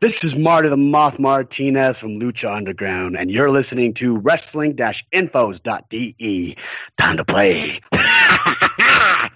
[0.00, 6.56] This is Marty the Moth Martinez from Lucha Underground, and you're listening to wrestling-infos.de.
[6.96, 7.80] Time to play.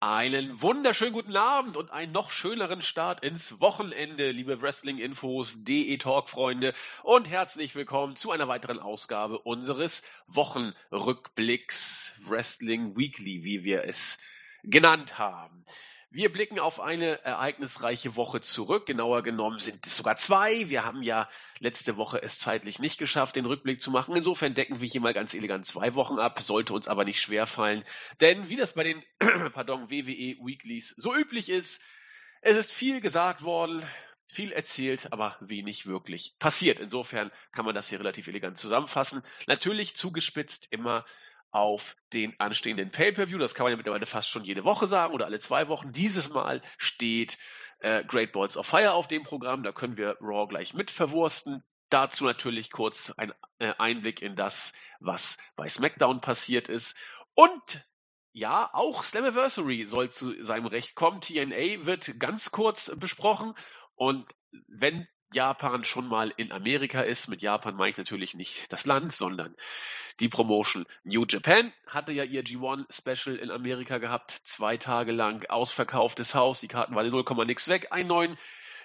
[0.00, 6.74] Einen wunderschönen guten Abend und einen noch schöneren Start ins Wochenende, liebe Wrestling-Infos.de Talk-Freunde
[7.04, 14.18] und herzlich willkommen zu einer weiteren Ausgabe unseres Wochenrückblicks Wrestling Weekly, wie wir es
[14.64, 15.64] genannt haben.
[16.16, 18.86] Wir blicken auf eine ereignisreiche Woche zurück.
[18.86, 20.70] Genauer genommen sind es sogar zwei.
[20.70, 24.16] Wir haben ja letzte Woche es zeitlich nicht geschafft, den Rückblick zu machen.
[24.16, 26.40] Insofern decken wir hier mal ganz elegant zwei Wochen ab.
[26.40, 27.84] Sollte uns aber nicht schwerfallen.
[28.22, 29.02] Denn wie das bei den
[29.52, 31.82] pardon, WWE Weeklies so üblich ist,
[32.40, 33.82] es ist viel gesagt worden,
[34.26, 36.80] viel erzählt, aber wenig wirklich passiert.
[36.80, 39.22] Insofern kann man das hier relativ elegant zusammenfassen.
[39.48, 41.04] Natürlich zugespitzt immer
[41.50, 43.38] auf den anstehenden Pay-per-View.
[43.38, 45.92] Das kann man ja mittlerweile fast schon jede Woche sagen oder alle zwei Wochen.
[45.92, 47.38] Dieses Mal steht
[47.80, 49.62] äh, Great Balls of Fire auf dem Programm.
[49.62, 51.62] Da können wir Raw gleich mit verwursten.
[51.88, 56.96] Dazu natürlich kurz ein äh, Einblick in das, was bei SmackDown passiert ist.
[57.34, 57.86] Und
[58.32, 61.20] ja, auch Slammiversary soll zu seinem Recht kommen.
[61.20, 63.54] TNA wird ganz kurz besprochen.
[63.94, 64.26] Und
[64.68, 67.28] wenn Japan schon mal in Amerika ist.
[67.28, 69.54] Mit Japan meine ich natürlich nicht das Land, sondern
[70.20, 70.86] die Promotion.
[71.04, 76.60] New Japan hatte ja ihr G1 Special in Amerika gehabt, zwei Tage lang ausverkauftes Haus,
[76.60, 78.38] die Karten waren 0, nix weg, einen neuen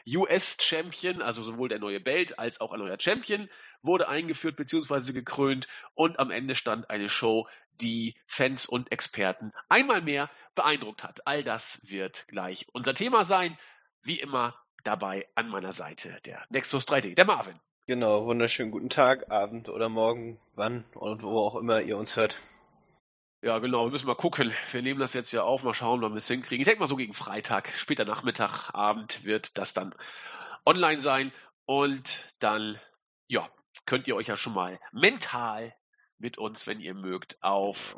[0.08, 3.50] US-Champion, also sowohl der neue Belt als auch ein neuer Champion,
[3.82, 5.14] wurde eingeführt bzw.
[5.14, 11.26] gekrönt und am Ende stand eine Show, die Fans und Experten einmal mehr beeindruckt hat.
[11.28, 13.58] All das wird gleich unser Thema sein.
[14.04, 17.60] Wie immer dabei an meiner Seite der Nexus 3D, der Marvin.
[17.88, 22.38] Genau, wunderschönen guten Tag, Abend oder Morgen, wann und wo auch immer ihr uns hört.
[23.44, 24.54] Ja, genau, wir müssen mal gucken.
[24.72, 26.62] Wir nehmen das jetzt ja auf, mal schauen, wann wir es hinkriegen.
[26.62, 29.96] Ich denke mal so gegen Freitag, später Nachmittag, Abend wird das dann
[30.64, 31.32] online sein.
[31.66, 32.80] Und dann,
[33.28, 33.50] ja,
[33.86, 35.74] könnt ihr euch ja schon mal mental
[36.20, 37.96] mit uns, wenn ihr mögt, auf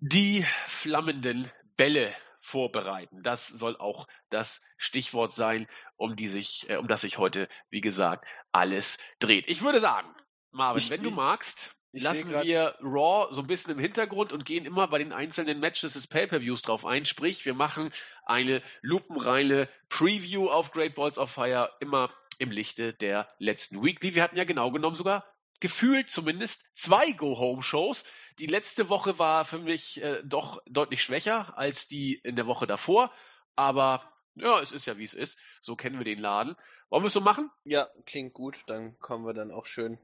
[0.00, 2.12] die flammenden Bälle
[2.50, 3.22] vorbereiten.
[3.22, 7.80] Das soll auch das Stichwort sein, um die sich, äh, um das sich heute, wie
[7.80, 9.48] gesagt, alles dreht.
[9.48, 10.14] Ich würde sagen,
[10.50, 14.64] Marvin, ich, wenn du magst, lassen wir Raw so ein bisschen im Hintergrund und gehen
[14.64, 17.04] immer bei den einzelnen Matches des Pay-per-Views drauf ein.
[17.04, 17.92] Sprich, wir machen
[18.24, 24.14] eine lupenreine Preview auf Great Balls of Fire immer im Lichte der letzten Weekly.
[24.14, 25.24] Wir hatten ja genau genommen sogar
[25.60, 28.04] gefühlt zumindest zwei Go-Home-Shows.
[28.38, 32.66] Die letzte Woche war für mich äh, doch deutlich schwächer als die in der Woche
[32.66, 33.12] davor.
[33.54, 34.02] Aber
[34.34, 35.38] ja, es ist ja wie es ist.
[35.60, 36.56] So kennen wir den Laden.
[36.88, 37.50] Wollen wir es so machen?
[37.64, 38.62] Ja, klingt gut.
[38.66, 39.98] Dann kommen wir dann auch schön.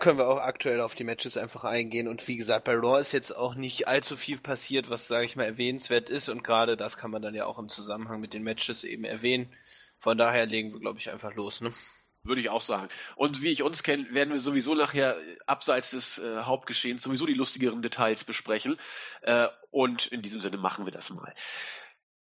[0.00, 2.08] Können wir auch aktuell auf die Matches einfach eingehen.
[2.08, 5.36] Und wie gesagt, bei Raw ist jetzt auch nicht allzu viel passiert, was, sage ich
[5.36, 6.28] mal, erwähnenswert ist.
[6.28, 9.54] Und gerade das kann man dann ja auch im Zusammenhang mit den Matches eben erwähnen.
[9.98, 11.60] Von daher legen wir, glaube ich, einfach los.
[11.60, 11.72] Ne?
[12.28, 12.88] Würde ich auch sagen.
[13.16, 17.26] Und wie ich uns kenne, werden wir sowieso nachher äh, abseits des äh, Hauptgeschehens sowieso
[17.26, 18.78] die lustigeren Details besprechen.
[19.22, 21.34] Äh, und in diesem Sinne machen wir das mal.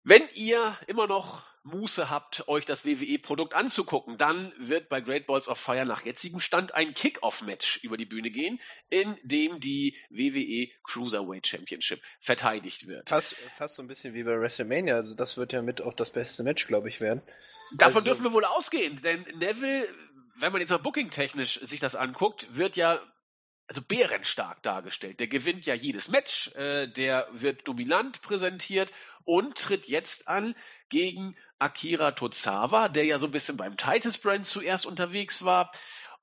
[0.08, 5.48] Wenn ihr immer noch Muße habt, euch das WWE-Produkt anzugucken, dann wird bei Great Balls
[5.48, 10.68] of Fire nach jetzigem Stand ein Kick-Off-Match über die Bühne gehen, in dem die WWE
[10.84, 13.08] Cruiserweight Championship verteidigt wird.
[13.08, 16.10] Fast, fast so ein bisschen wie bei WrestleMania, also das wird ja mit auch das
[16.10, 17.22] beste Match, glaube ich, werden.
[17.72, 19.88] Davon also, dürfen wir wohl ausgehen, denn Neville,
[20.36, 23.00] wenn man jetzt mal booking-technisch sich das anguckt, wird ja
[23.68, 25.18] also bärenstark dargestellt.
[25.18, 28.92] Der gewinnt ja jedes Match, äh, der wird dominant präsentiert
[29.24, 30.54] und tritt jetzt an
[30.88, 35.72] gegen Akira Tozawa, der ja so ein bisschen beim Titus Brand zuerst unterwegs war.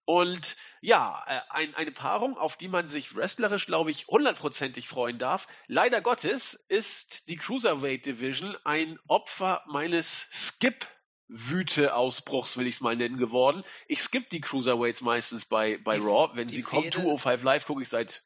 [0.06, 5.18] Und ja, äh, ein, eine Paarung, auf die man sich wrestlerisch, glaube ich, hundertprozentig freuen
[5.18, 5.48] darf.
[5.68, 10.88] Leider Gottes ist die Cruiserweight Division ein Opfer meines Skip
[11.34, 13.64] Wüte-Ausbruchs, will ich es mal nennen, geworden.
[13.88, 16.32] Ich skippe die Cruiserweights meistens bei, bei Raw.
[16.36, 18.24] Wenn sie kommen, 205 Live gucke ich seit,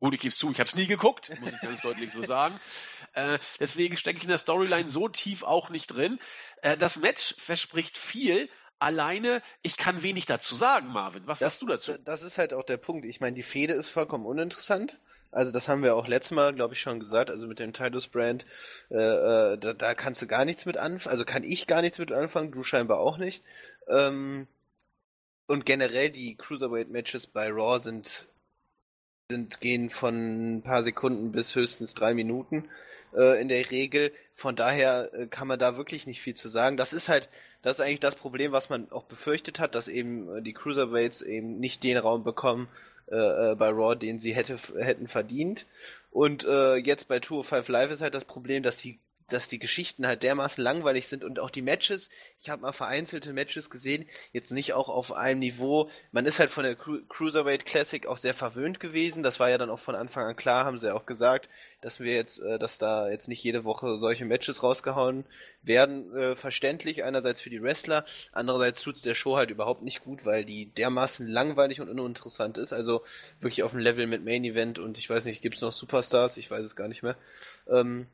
[0.00, 2.22] gut, ich gebe es zu, ich habe es nie geguckt, muss ich ganz deutlich so
[2.22, 2.58] sagen.
[3.12, 6.20] Äh, deswegen stecke ich in der Storyline so tief auch nicht drin.
[6.62, 8.48] Äh, das Match verspricht viel,
[8.78, 11.26] alleine, ich kann wenig dazu sagen, Marvin.
[11.26, 11.98] Was das, sagst du dazu?
[12.04, 13.04] Das ist halt auch der Punkt.
[13.04, 14.98] Ich meine, die Fehde ist vollkommen uninteressant.
[15.32, 17.30] Also das haben wir auch letztes Mal, glaube ich, schon gesagt.
[17.30, 18.44] Also mit dem Titus Brand,
[18.90, 21.12] äh, äh, da, da, kannst du gar nichts mit anfangen.
[21.12, 23.44] Also kann ich gar nichts mit anfangen, du scheinbar auch nicht.
[23.88, 24.48] Ähm,
[25.46, 28.26] und generell die Cruiserweight-Matches bei Raw sind,
[29.30, 32.68] sind gehen von ein paar Sekunden bis höchstens drei Minuten
[33.14, 34.12] äh, in der Regel.
[34.34, 36.76] Von daher äh, kann man da wirklich nicht viel zu sagen.
[36.76, 37.28] Das ist halt,
[37.62, 41.22] das ist eigentlich das Problem, was man auch befürchtet hat, dass eben äh, die Cruiserweights
[41.22, 42.68] eben nicht den Raum bekommen,
[43.10, 45.66] äh, äh, bei Raw, den sie hätte, hätten verdient.
[46.10, 48.98] Und äh, jetzt bei 205 Live ist halt das Problem, dass die
[49.32, 52.10] dass die Geschichten halt dermaßen langweilig sind und auch die Matches,
[52.40, 55.88] ich habe mal vereinzelte Matches gesehen, jetzt nicht auch auf einem Niveau.
[56.12, 59.22] Man ist halt von der Cru Cruiserweight Classic auch sehr verwöhnt gewesen.
[59.22, 61.48] Das war ja dann auch von Anfang an klar, haben sie ja auch gesagt,
[61.80, 65.24] dass wir jetzt, äh, dass da jetzt nicht jede Woche solche Matches rausgehauen
[65.62, 66.14] werden.
[66.16, 70.44] Äh, verständlich, einerseits für die Wrestler, andererseits tut's der Show halt überhaupt nicht gut, weil
[70.44, 72.72] die dermaßen langweilig und uninteressant ist.
[72.72, 73.02] Also
[73.40, 76.36] wirklich auf dem Level mit Main Event und ich weiß nicht, gibt's noch Superstars?
[76.36, 77.16] Ich weiß es gar nicht mehr.
[77.68, 78.06] Ähm,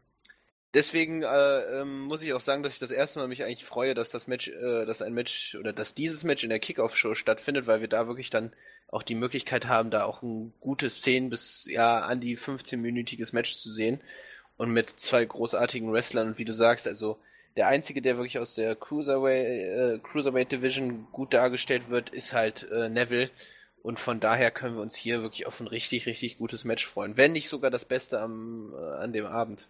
[0.77, 3.95] deswegen äh, ähm, muss ich auch sagen, dass ich das erste Mal mich eigentlich freue,
[3.95, 7.67] dass das Match, äh, dass ein Match oder dass dieses Match in der Kickoff-Show stattfindet,
[7.67, 8.53] weil wir da wirklich dann
[8.89, 13.57] auch die Möglichkeit haben, da auch ein gutes 10 bis ja an die 15-minütiges Match
[13.57, 14.01] zu sehen
[14.59, 17.19] und mit zwei großartigen Wrestlern und wie du sagst, also
[17.57, 22.69] der einzige, der wirklich aus der Cruiserweight, äh, Cruiserweight Division gut dargestellt wird, ist halt
[22.71, 23.31] äh, Neville.
[23.83, 27.17] Und von daher können wir uns hier wirklich auf ein richtig, richtig gutes Match freuen.
[27.17, 29.69] Wenn nicht sogar das Beste am, äh, an dem Abend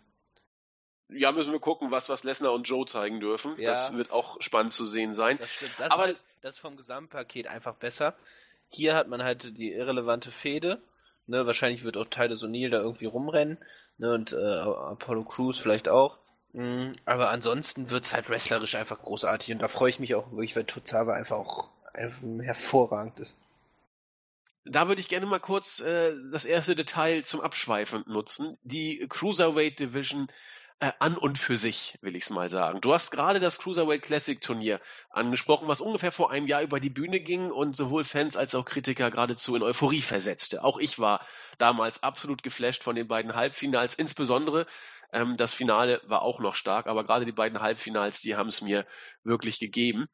[1.09, 3.55] ja, müssen wir gucken, was, was Lesnar und Joe zeigen dürfen.
[3.59, 3.71] Ja.
[3.71, 5.39] Das wird auch spannend zu sehen sein.
[5.39, 5.73] Das stimmt.
[5.79, 8.15] Das, Aber, ist, das ist vom Gesamtpaket einfach besser.
[8.69, 10.81] Hier hat man halt die irrelevante Fehde.
[11.29, 13.59] Ne, wahrscheinlich wird auch Tyler O'Neill da irgendwie rumrennen.
[13.99, 16.19] Ne, und äh, Apollo Crews vielleicht auch.
[16.53, 19.53] Mhm, aber ansonsten wird es halt wrestlerisch einfach großartig.
[19.53, 23.37] Und da freue ich mich auch wirklich, weil Tozawa einfach auch einfach hervorragend ist.
[24.65, 28.59] Da würde ich gerne mal kurz äh, das erste Detail zum Abschweifen nutzen.
[28.65, 30.29] Die Cruiserweight Division
[30.81, 32.81] äh, an und für sich, will ich es mal sagen.
[32.81, 34.81] Du hast gerade das Cruiserweight Classic Turnier
[35.11, 38.65] angesprochen, was ungefähr vor einem Jahr über die Bühne ging und sowohl Fans als auch
[38.65, 40.65] Kritiker geradezu in Euphorie versetzte.
[40.65, 41.25] Auch ich war
[41.59, 44.67] damals absolut geflasht von den beiden Halbfinals, insbesondere
[45.13, 48.61] ähm, das Finale war auch noch stark, aber gerade die beiden Halbfinals, die haben es
[48.61, 48.87] mir
[49.25, 50.09] wirklich gegeben.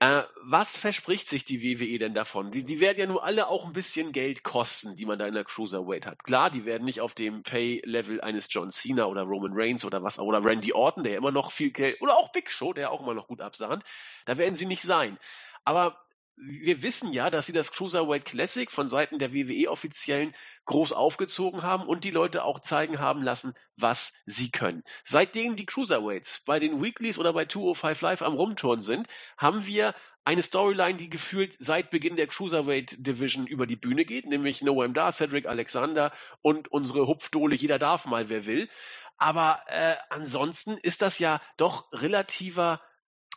[0.00, 2.52] Äh, was verspricht sich die WWE denn davon?
[2.52, 5.34] Die, die werden ja nur alle auch ein bisschen Geld kosten, die man da in
[5.34, 6.22] der Cruiserweight hat.
[6.22, 10.20] Klar, die werden nicht auf dem Pay-Level eines John Cena oder Roman Reigns oder was,
[10.20, 13.14] oder Randy Orton, der immer noch viel Geld, oder auch Big Show, der auch immer
[13.14, 13.82] noch gut absahnt.
[14.24, 15.18] Da werden sie nicht sein.
[15.64, 15.98] Aber
[16.40, 20.34] wir wissen ja, dass sie das Cruiserweight Classic von Seiten der WWE-Offiziellen
[20.66, 24.84] groß aufgezogen haben und die Leute auch zeigen haben lassen, was sie können.
[25.04, 29.94] Seitdem die Cruiserweights bei den Weeklies oder bei 205 Live am Rumturn sind, haben wir
[30.24, 34.92] eine Storyline, die gefühlt seit Beginn der Cruiserweight Division über die Bühne geht, nämlich Noam
[34.92, 36.12] Dar, Cedric Alexander
[36.42, 38.68] und unsere Hupfdohle, jeder darf mal, wer will.
[39.16, 42.80] Aber äh, ansonsten ist das ja doch relativer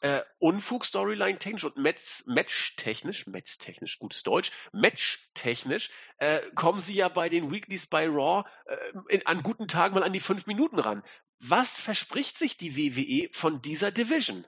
[0.01, 7.51] äh, Unfug-Storyline technisch und Match-technisch, Match-technisch, gutes Deutsch, Match-technisch, äh, kommen sie ja bei den
[7.51, 8.75] Weeklies bei Raw äh,
[9.09, 11.03] in, an guten Tagen mal an die fünf Minuten ran.
[11.39, 14.45] Was verspricht sich die WWE von dieser Division?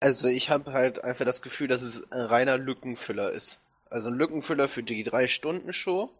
[0.00, 3.60] Also ich habe halt einfach das Gefühl, dass es ein reiner Lückenfüller ist.
[3.88, 6.10] Also ein Lückenfüller für die Drei-Stunden-Show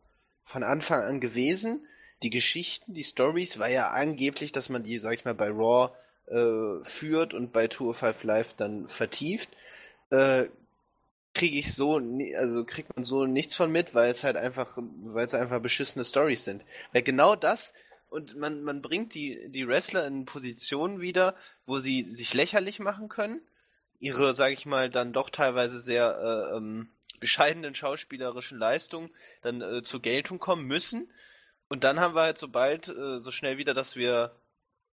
[0.45, 1.87] von Anfang an gewesen.
[2.23, 5.93] Die Geschichten, die Stories war ja angeblich, dass man die, sag ich mal, bei Raw
[6.27, 9.51] äh, führt und bei Tour 5 Live dann vertieft,
[10.11, 10.47] äh,
[11.35, 11.97] kriege ich so,
[12.37, 16.05] also kriegt man so nichts von mit, weil es halt einfach, weil es einfach beschissene
[16.05, 16.63] Stories sind.
[16.93, 17.73] Weil genau das
[18.13, 21.35] und man, man bringt die, die Wrestler in Positionen wieder,
[21.65, 23.41] wo sie sich lächerlich machen können,
[24.01, 26.91] ihre, sag ich mal, dann doch teilweise sehr äh, ähm,
[27.21, 29.11] bescheidenen schauspielerischen Leistungen
[29.41, 31.11] dann äh, zur Geltung kommen müssen.
[31.69, 34.37] Und dann haben wir halt so bald, äh, so schnell wieder, dass wir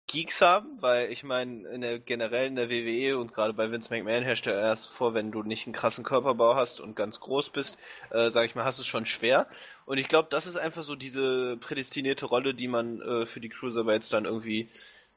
[0.08, 3.92] Geeks haben, weil ich meine, in der, generell in der WWE und gerade bei Vince
[3.92, 7.50] McMahon herrscht ja erst vor, wenn du nicht einen krassen Körperbau hast und ganz groß
[7.50, 7.78] bist,
[8.12, 9.48] äh, sag ich mal, hast du es schon schwer.
[9.86, 13.50] Und ich glaube, das ist einfach so diese prädestinierte Rolle, die man äh, für die
[13.50, 14.70] Cruiserweights dann irgendwie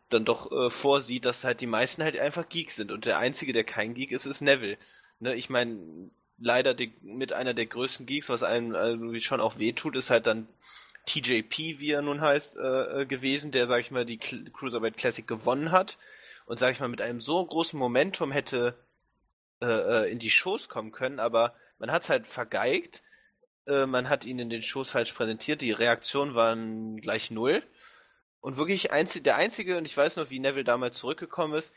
[0.09, 2.91] dann doch äh, vorsieht, dass halt die meisten halt einfach Geeks sind.
[2.91, 4.79] Und der Einzige, der kein Geek ist, ist Neville.
[5.21, 9.59] Ne, ich meine, leider die, mit einer der größten Geeks, was einem irgendwie schon auch
[9.59, 10.49] wehtut, ist halt dann
[11.09, 15.27] TJP, wie er nun heißt, äh, äh, gewesen, der, sag ich mal, die Cruiserweight Classic
[15.27, 15.99] gewonnen hat
[16.47, 18.75] und, sag ich mal, mit einem so großen Momentum hätte
[19.61, 23.03] äh, äh in die Shows kommen können, aber man hat es halt vergeigt.
[23.67, 25.63] Äh, man hat ihn in den Shows falsch präsentiert.
[25.63, 27.63] Die Reaktionen waren gleich null.
[28.41, 31.75] Und wirklich einzig, der einzige, und ich weiß noch, wie Neville damals zurückgekommen ist,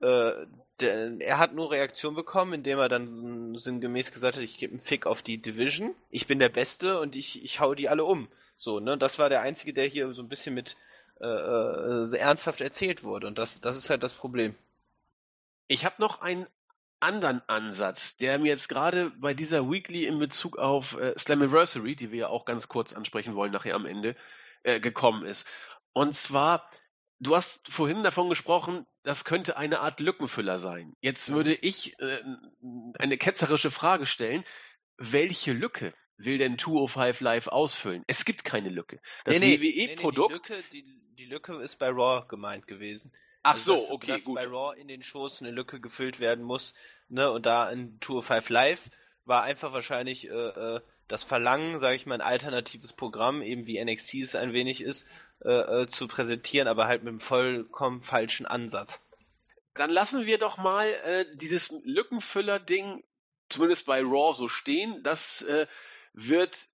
[0.00, 0.32] äh,
[0.80, 4.80] der, er hat nur Reaktion bekommen, indem er dann sinngemäß gesagt hat, ich gebe einen
[4.80, 8.28] Fick auf die Division, ich bin der Beste und ich, ich hau die alle um.
[8.62, 8.96] So, ne?
[8.96, 10.76] Das war der einzige, der hier so ein bisschen mit
[11.20, 13.26] äh, äh, ernsthaft erzählt wurde.
[13.26, 14.54] Und das, das ist halt das Problem.
[15.66, 16.46] Ich habe noch einen
[17.00, 22.12] anderen Ansatz, der mir jetzt gerade bei dieser Weekly in Bezug auf äh, Slammiversary, die
[22.12, 24.14] wir ja auch ganz kurz ansprechen wollen nachher am Ende,
[24.62, 25.48] äh, gekommen ist.
[25.92, 26.70] Und zwar,
[27.18, 30.94] du hast vorhin davon gesprochen, das könnte eine Art Lückenfüller sein.
[31.00, 32.20] Jetzt würde ich äh,
[33.00, 34.44] eine ketzerische Frage stellen.
[34.98, 35.92] Welche Lücke?
[36.16, 38.04] Will denn 205 Live ausfüllen?
[38.06, 39.00] Es gibt keine Lücke.
[39.24, 40.50] Das nee, nee, WWE-Produkt.
[40.50, 43.12] Nee, die, die, die, Lücke ist bei Raw gemeint gewesen.
[43.42, 44.36] Ach also, so, dass, okay, dass gut.
[44.36, 46.74] bei Raw in den Shows eine Lücke gefüllt werden muss,
[47.08, 48.90] ne, und da in Tour 5 Live
[49.24, 53.82] war einfach wahrscheinlich äh, äh, das Verlangen, sage ich mal, ein alternatives Programm, eben wie
[53.82, 55.06] NXT es ein wenig ist,
[55.44, 59.00] äh, äh, zu präsentieren, aber halt mit einem vollkommen falschen Ansatz.
[59.74, 63.02] Dann lassen wir doch mal äh, dieses Lückenfüller-Ding
[63.48, 65.02] zumindest bei Raw so stehen.
[65.02, 65.66] Das äh,
[66.14, 66.68] wird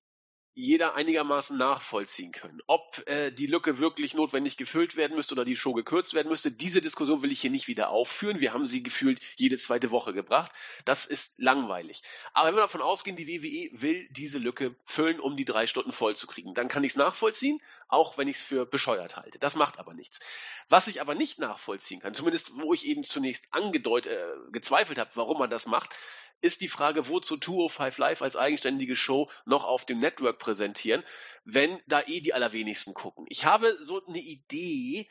[0.55, 2.61] jeder einigermaßen nachvollziehen können.
[2.67, 6.51] Ob äh, die Lücke wirklich notwendig gefüllt werden müsste oder die Show gekürzt werden müsste,
[6.51, 8.41] diese Diskussion will ich hier nicht wieder aufführen.
[8.41, 10.51] Wir haben sie gefühlt jede zweite Woche gebracht.
[10.85, 12.03] Das ist langweilig.
[12.33, 15.93] Aber wenn wir davon ausgehen, die WWE will diese Lücke füllen, um die drei Stunden
[15.93, 16.15] voll
[16.55, 19.39] dann kann ich es nachvollziehen, auch wenn ich es für bescheuert halte.
[19.39, 20.21] Das macht aber nichts.
[20.69, 25.11] Was ich aber nicht nachvollziehen kann, zumindest wo ich eben zunächst angedeutet, äh, gezweifelt habe,
[25.15, 25.95] warum man das macht,
[26.41, 31.05] ist die Frage, wozu 205 Live als eigenständige Show noch auf dem Network präsentieren,
[31.45, 33.27] wenn da eh die allerwenigsten gucken.
[33.29, 35.07] Ich habe so eine Idee,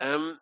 [0.00, 0.36] ähm,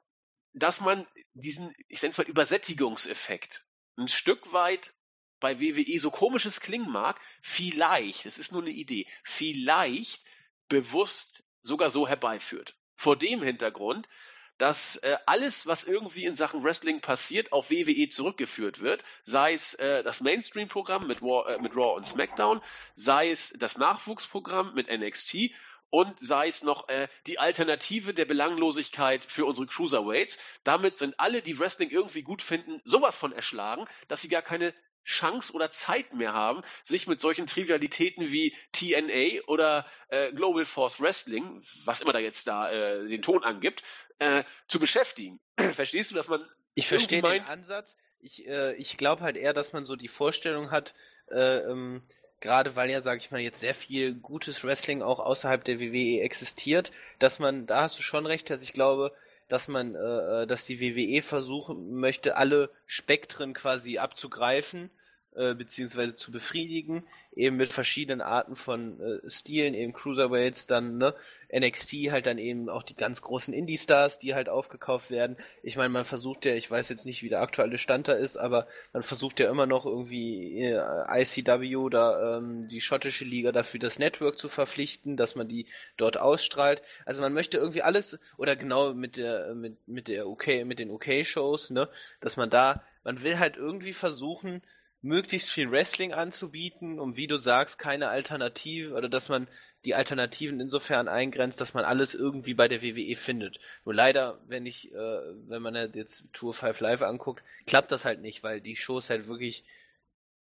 [0.55, 3.67] dass man diesen, ich nenne es mal Übersättigungseffekt
[3.99, 4.95] ein Stück weit
[5.38, 10.23] bei WWE so komisches klingen mag, vielleicht, es ist nur eine Idee, vielleicht
[10.69, 12.75] bewusst sogar so herbeiführt.
[12.97, 14.09] Vor dem Hintergrund,
[14.58, 19.02] dass äh, alles, was irgendwie in Sachen Wrestling passiert, auf WWE zurückgeführt wird.
[19.24, 22.60] Sei es äh, das Mainstream-Programm mit, äh, mit Raw und SmackDown,
[22.94, 25.52] sei es das Nachwuchsprogramm mit NXT
[25.90, 30.38] und sei es noch äh, die Alternative der Belanglosigkeit für unsere Cruiserweights.
[30.64, 34.74] Damit sind alle, die Wrestling irgendwie gut finden, sowas von erschlagen, dass sie gar keine
[35.05, 41.00] Chance oder Zeit mehr haben, sich mit solchen Trivialitäten wie TNA oder äh, Global Force
[41.00, 43.83] Wrestling, was immer da jetzt da äh, den Ton angibt,
[44.19, 45.40] äh, zu beschäftigen.
[45.75, 46.47] Verstehst du, dass man.
[46.75, 47.97] Ich verstehe den Ansatz.
[48.21, 50.95] Ich, äh, ich glaube halt eher, dass man so die Vorstellung hat,
[51.31, 52.02] äh, ähm,
[52.40, 56.21] gerade weil ja, sage ich mal, jetzt sehr viel gutes Wrestling auch außerhalb der WWE
[56.21, 59.14] existiert, dass man, da hast du schon recht, dass ich glaube,
[59.49, 64.90] dass man, äh, äh dass die WWE versuchen möchte, alle Spektren quasi abzugreifen
[65.35, 67.04] äh, beziehungsweise zu befriedigen,
[67.35, 71.14] eben mit verschiedenen Arten von äh, Stilen, eben Cruiserweights, dann ne,
[71.54, 75.37] NXT halt dann eben auch die ganz großen Indie-Stars, die halt aufgekauft werden.
[75.62, 78.37] Ich meine, man versucht ja, ich weiß jetzt nicht, wie der aktuelle Stand da ist,
[78.37, 83.80] aber man versucht ja immer noch irgendwie äh, ICW da ähm, die schottische Liga dafür
[83.80, 85.66] das Network zu verpflichten, dass man die
[85.97, 86.82] dort ausstrahlt.
[87.04, 90.90] Also man möchte irgendwie alles oder genau mit der mit mit der OK mit den
[90.90, 91.88] OK Shows, ne,
[92.20, 94.62] dass man da man will halt irgendwie versuchen
[95.00, 99.49] möglichst viel Wrestling anzubieten, um wie du sagst, keine Alternative oder dass man
[99.85, 103.61] die Alternativen insofern eingrenzt, dass man alles irgendwie bei der WWE findet.
[103.85, 108.21] Nur leider, wenn ich, äh, wenn man jetzt Tour 5 Live anguckt, klappt das halt
[108.21, 109.64] nicht, weil die Shows halt wirklich,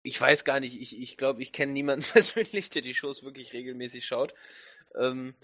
[0.03, 3.53] ich weiß gar nicht, ich, ich glaube, ich kenne niemanden persönlich, der die Shows wirklich
[3.53, 4.33] regelmäßig schaut.
[4.95, 5.35] Ähm,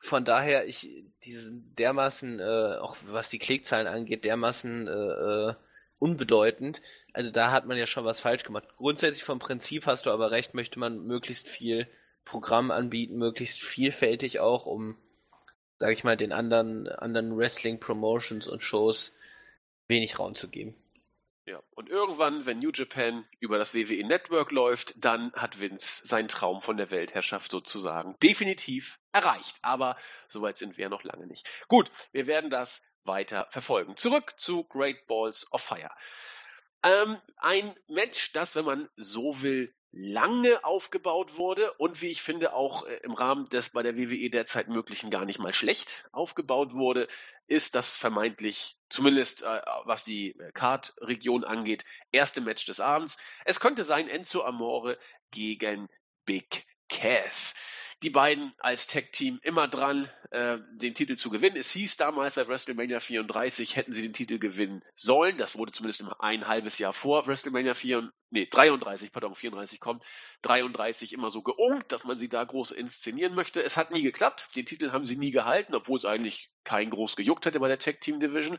[0.00, 5.54] von daher, ich, diesen dermaßen, äh, auch was die Klickzahlen angeht, dermaßen äh, äh
[5.98, 6.80] unbedeutend.
[7.12, 8.68] Also da hat man ja schon was falsch gemacht.
[8.76, 11.88] Grundsätzlich vom Prinzip hast du aber recht, möchte man möglichst viel
[12.24, 14.96] Programm anbieten, möglichst vielfältig auch, um,
[15.78, 19.12] sag ich mal, den anderen, anderen Wrestling-Promotions und Shows
[19.88, 20.74] wenig Raum zu geben.
[21.48, 26.28] Ja, und irgendwann, wenn New Japan über das WWE Network läuft, dann hat Vince seinen
[26.28, 29.56] Traum von der Weltherrschaft sozusagen definitiv erreicht.
[29.62, 31.48] Aber soweit sind wir noch lange nicht.
[31.68, 33.96] Gut, wir werden das weiter verfolgen.
[33.96, 35.90] Zurück zu Great Balls of Fire.
[36.82, 42.52] Ähm, ein Match, das, wenn man so will, lange aufgebaut wurde und wie ich finde
[42.52, 46.74] auch äh, im Rahmen des bei der WWE derzeit möglichen gar nicht mal schlecht aufgebaut
[46.74, 47.08] wurde,
[47.46, 53.16] ist das vermeintlich, zumindest äh, was die Card-Region angeht, erste Match des Abends.
[53.44, 54.98] Es könnte sein Enzo Amore
[55.30, 55.88] gegen
[56.26, 57.54] Big Cass
[58.02, 61.56] die beiden als Tech-Team immer dran, äh, den Titel zu gewinnen.
[61.56, 65.36] Es hieß damals bei WrestleMania 34, hätten sie den Titel gewinnen sollen.
[65.36, 70.04] Das wurde zumindest ein halbes Jahr vor WrestleMania 4, nee, 33, pardon, 34 kommt,
[70.42, 73.62] 33 immer so geungt, dass man sie da groß inszenieren möchte.
[73.62, 74.48] Es hat nie geklappt.
[74.54, 77.78] Den Titel haben sie nie gehalten, obwohl es eigentlich kein groß gejuckt hätte bei der
[77.78, 78.58] Tech-Team Division.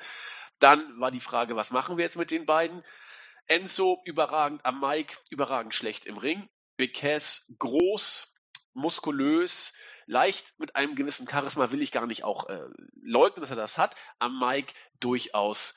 [0.59, 2.83] Dann war die Frage, was machen wir jetzt mit den beiden?
[3.47, 6.49] Enzo überragend am Mic, überragend schlecht im Ring.
[6.77, 8.31] Big Cass groß,
[8.73, 9.73] muskulös,
[10.05, 12.65] leicht mit einem gewissen Charisma will ich gar nicht auch äh,
[13.01, 13.95] leugnen, dass er das hat.
[14.19, 15.75] Am Mike durchaus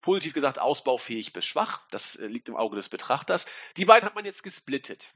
[0.00, 1.82] positiv gesagt ausbaufähig bis schwach.
[1.90, 3.46] Das äh, liegt im Auge des Betrachters.
[3.76, 5.12] Die beiden hat man jetzt gesplittet.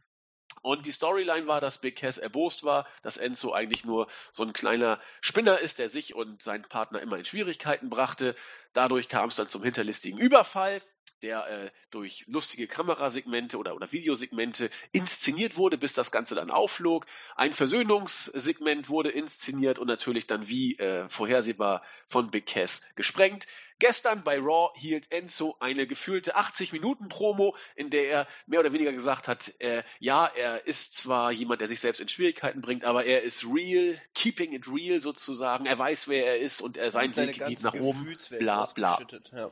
[0.60, 4.52] Und die Storyline war, dass Big Cass erbost war, dass Enzo eigentlich nur so ein
[4.52, 8.36] kleiner Spinner ist, der sich und seinen Partner immer in Schwierigkeiten brachte.
[8.72, 10.80] Dadurch kam es dann zum hinterlistigen Überfall.
[11.22, 17.06] Der äh, durch lustige Kamerasegmente oder, oder Videosegmente inszeniert wurde, bis das Ganze dann aufflog.
[17.36, 23.46] Ein Versöhnungssegment wurde inszeniert und natürlich dann wie äh, vorhersehbar von Big Cass gesprengt.
[23.78, 28.72] Gestern bei Raw hielt Enzo eine gefühlte 80 Minuten Promo, in der er mehr oder
[28.72, 32.84] weniger gesagt hat, äh, ja, er ist zwar jemand, der sich selbst in Schwierigkeiten bringt,
[32.84, 35.66] aber er ist real, keeping it real sozusagen.
[35.66, 38.16] Er weiß, wer er ist und er sein Weg geht nach oben.
[38.38, 39.04] Bla bla.
[39.32, 39.50] Ja.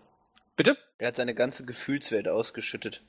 [0.61, 0.77] Bitte?
[0.99, 3.03] Er hat seine ganze Gefühlswelt ausgeschüttet.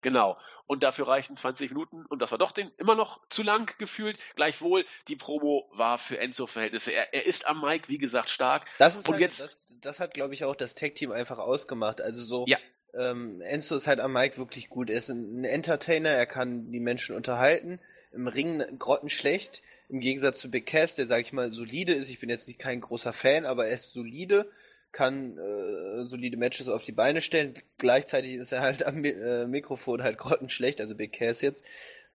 [0.00, 0.38] Genau.
[0.66, 4.16] Und dafür reichten 20 Minuten und das war doch den immer noch zu lang gefühlt.
[4.36, 6.92] Gleichwohl, die Promo war für Enzo-Verhältnisse.
[6.92, 8.64] Er, er, ist am Mike, wie gesagt, stark.
[8.78, 12.00] Das ist und halt, jetzt, das, das hat, glaube ich, auch das Tag-Team einfach ausgemacht.
[12.00, 12.56] Also so, ja.
[12.94, 14.88] ähm, Enzo ist halt am Mike wirklich gut.
[14.88, 17.80] Er ist ein Entertainer, er kann die Menschen unterhalten.
[18.12, 19.60] Im Ring grottenschlecht.
[19.90, 22.08] Im Gegensatz zu Big Cass, der, sag ich mal, solide ist.
[22.08, 24.50] Ich bin jetzt nicht kein großer Fan, aber er ist solide
[24.94, 27.54] kann äh, solide Matches auf die Beine stellen.
[27.76, 31.66] Gleichzeitig ist er halt am äh, Mikrofon halt grottenschlecht, also Big Cass jetzt.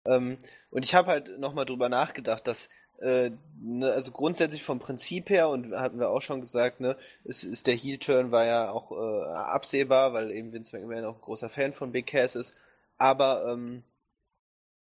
[0.07, 0.39] Ähm,
[0.71, 2.71] und ich habe halt nochmal drüber nachgedacht, dass
[3.01, 3.31] äh,
[3.61, 7.67] ne, also grundsätzlich vom Prinzip her, und hatten wir auch schon gesagt, ne, ist, ist
[7.67, 11.75] der Heel-Turn war ja auch äh, absehbar, weil eben Vince McMahon auch ein großer Fan
[11.75, 12.55] von Big Cass ist.
[12.97, 13.83] Aber ähm,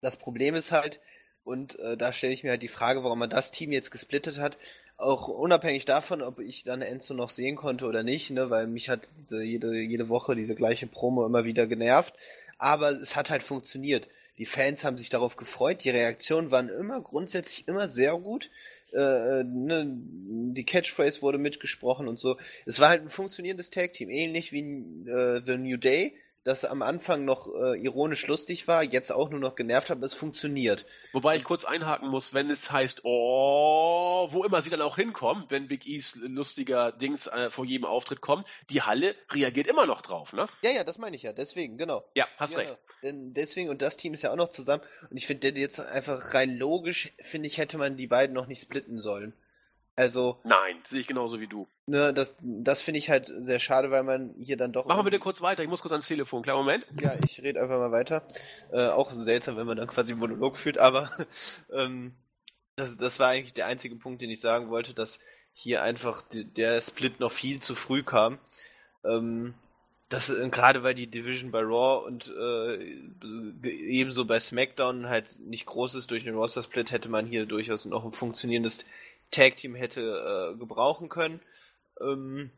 [0.01, 1.00] das Problem ist halt,
[1.44, 4.39] und äh, da stelle ich mir halt die Frage, warum man das Team jetzt gesplittet
[4.39, 4.58] hat,
[4.98, 8.89] auch unabhängig davon, ob ich dann Enzo noch sehen konnte oder nicht, ne, weil mich
[8.89, 12.16] hat diese, jede, jede Woche diese gleiche Promo immer wieder genervt.
[12.58, 14.08] Aber es hat halt funktioniert.
[14.39, 18.50] Die Fans haben sich darauf gefreut, die Reaktionen waren immer grundsätzlich immer sehr gut.
[18.92, 22.38] Äh, ne, die Catchphrase wurde mitgesprochen und so.
[22.66, 24.62] Es war halt ein funktionierendes Tag-Team, ähnlich wie
[25.10, 26.13] äh, The New Day,
[26.48, 30.13] das am Anfang noch äh, ironisch lustig war, jetzt auch nur noch genervt hat, es
[30.13, 30.86] funktioniert.
[31.12, 35.44] Wobei ich kurz einhaken muss, wenn es heißt, oh, wo immer sie dann auch hinkommen,
[35.50, 40.01] wenn Big E's lustiger Dings äh, vor jedem Auftritt kommt, die Halle reagiert immer noch
[40.01, 40.48] drauf, ne?
[40.62, 42.06] Ja, ja, das meine ich ja, deswegen, genau.
[42.16, 42.77] Ja, hast ja, recht.
[43.04, 46.34] Denn deswegen, und das Team ist ja auch noch zusammen, und ich finde jetzt einfach
[46.34, 49.34] rein logisch, finde ich, hätte man die beiden noch nicht splitten sollen.
[49.98, 50.38] Also.
[50.44, 51.68] Nein, sehe ich genauso wie du.
[51.88, 54.86] Ne, das das finde ich halt sehr schade, weil man hier dann doch.
[54.86, 56.44] Machen wir bitte kurz weiter, ich muss kurz ans Telefon.
[56.44, 56.86] Klar, Moment.
[57.01, 58.22] Ja, ich rede einfach mal weiter.
[58.72, 61.10] Äh, auch seltsam, wenn man dann quasi einen Monolog führt, aber
[61.74, 62.14] ähm,
[62.75, 65.20] das, das war eigentlich der einzige Punkt, den ich sagen wollte, dass
[65.51, 68.38] hier einfach der Split noch viel zu früh kam.
[69.03, 69.55] Ähm,
[70.10, 73.00] das äh, gerade weil die Division bei Raw und äh,
[73.64, 77.86] ebenso bei SmackDown halt nicht groß ist durch den Roster Split, hätte man hier durchaus
[77.86, 78.86] noch ein funktionierendes
[79.31, 81.42] Tag Team hätte äh, gebrauchen können.
[82.01, 82.51] Ähm,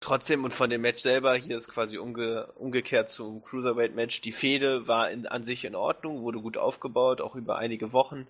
[0.00, 4.20] trotzdem und von dem Match selber, hier ist quasi umge umgekehrt zum Cruiserweight Match.
[4.20, 8.26] Die Fehde war in, an sich in Ordnung, wurde gut aufgebaut, auch über einige Wochen.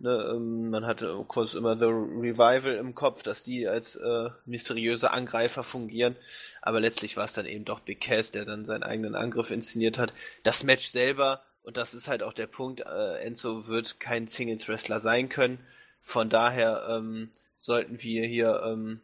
[0.00, 5.12] Ne, ähm, man hatte kurz immer The Revival im Kopf, dass die als äh, mysteriöse
[5.12, 6.16] Angreifer fungieren.
[6.62, 9.98] Aber letztlich war es dann eben doch Big Cass, der dann seinen eigenen Angriff inszeniert
[9.98, 10.12] hat.
[10.42, 14.68] Das Match selber, und das ist halt auch der Punkt, äh, Enzo wird kein Singles
[14.68, 15.64] Wrestler sein können.
[16.04, 19.00] Von daher ähm, sollten wir hier ähm,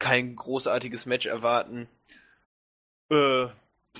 [0.00, 1.88] kein großartiges Match erwarten.
[3.08, 3.46] Äh,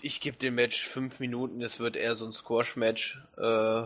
[0.03, 3.23] ich gebe dem Match fünf Minuten, es wird eher so ein Squash-Match.
[3.39, 3.85] Äh,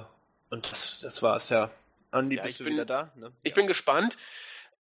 [0.48, 1.70] und das, das war's ja.
[2.10, 3.12] Andi, ja, bist du bin, wieder da?
[3.16, 3.32] Ne?
[3.42, 3.56] Ich ja.
[3.56, 4.16] bin gespannt.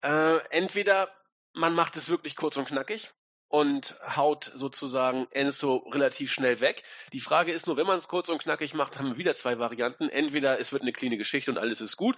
[0.04, 1.10] Äh, entweder
[1.54, 3.10] man macht es wirklich kurz und knackig
[3.48, 6.84] und haut sozusagen Enzo relativ schnell weg.
[7.14, 9.58] Die Frage ist nur, wenn man es kurz und knackig macht, haben wir wieder zwei
[9.58, 10.10] Varianten.
[10.10, 12.16] Entweder es wird eine cleane Geschichte und alles ist gut,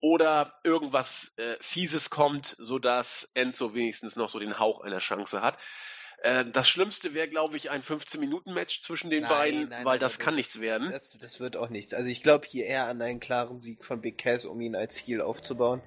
[0.00, 5.58] oder irgendwas äh, Fieses kommt, sodass Enzo wenigstens noch so den Hauch einer Chance hat.
[6.22, 10.00] Äh, das Schlimmste wäre, glaube ich, ein 15-Minuten-Match zwischen den nein, beiden, nein, weil nein,
[10.00, 10.90] das kann nichts werden.
[10.90, 11.94] Das, das, wird auch nichts.
[11.94, 14.98] Also ich glaube hier eher an einen klaren Sieg von Big Cass, um ihn als
[14.98, 15.82] Heal aufzubauen.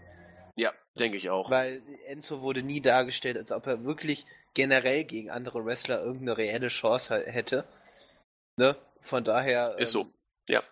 [0.56, 1.50] Ja, denke ich auch.
[1.50, 6.68] Weil Enzo wurde nie dargestellt, als ob er wirklich generell gegen andere Wrestler irgendeine reelle
[6.68, 7.66] Chance hätte.
[8.58, 8.76] Ne?
[9.02, 9.76] Von daher.
[9.80, 10.14] Ist ähm, so.
[10.48, 10.64] Ja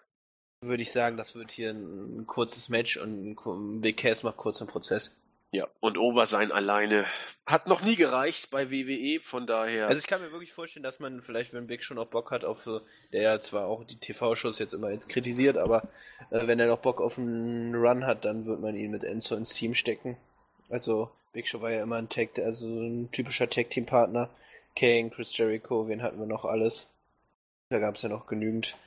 [0.62, 4.69] würde ich sagen, das wird hier ein, kurzes Match und Big Cass macht kurz einen
[4.69, 5.12] Prozess.
[5.54, 7.06] Ja, und Over sein alleine
[7.45, 9.88] hat noch nie gereicht bei WWE, von daher.
[9.88, 12.45] Also ich kann mir wirklich vorstellen, dass man vielleicht, wenn Big schon noch Bock hat
[12.45, 12.80] auf so,
[13.12, 15.89] der ja zwar auch die TV-Shows jetzt immer jetzt kritisiert, aber
[16.30, 19.36] äh, wenn er noch Bock auf einen Run hat, dann wird man ihn mit Enzo
[19.36, 20.15] ins Team stecken.
[20.69, 24.30] Also Big Show war ja immer ein Tag, also ein typischer Tag-Team-Partner.
[24.76, 26.88] Kane, Chris Jericho, wen hatten wir noch alles?
[27.69, 28.78] Da gab es ja noch genügend.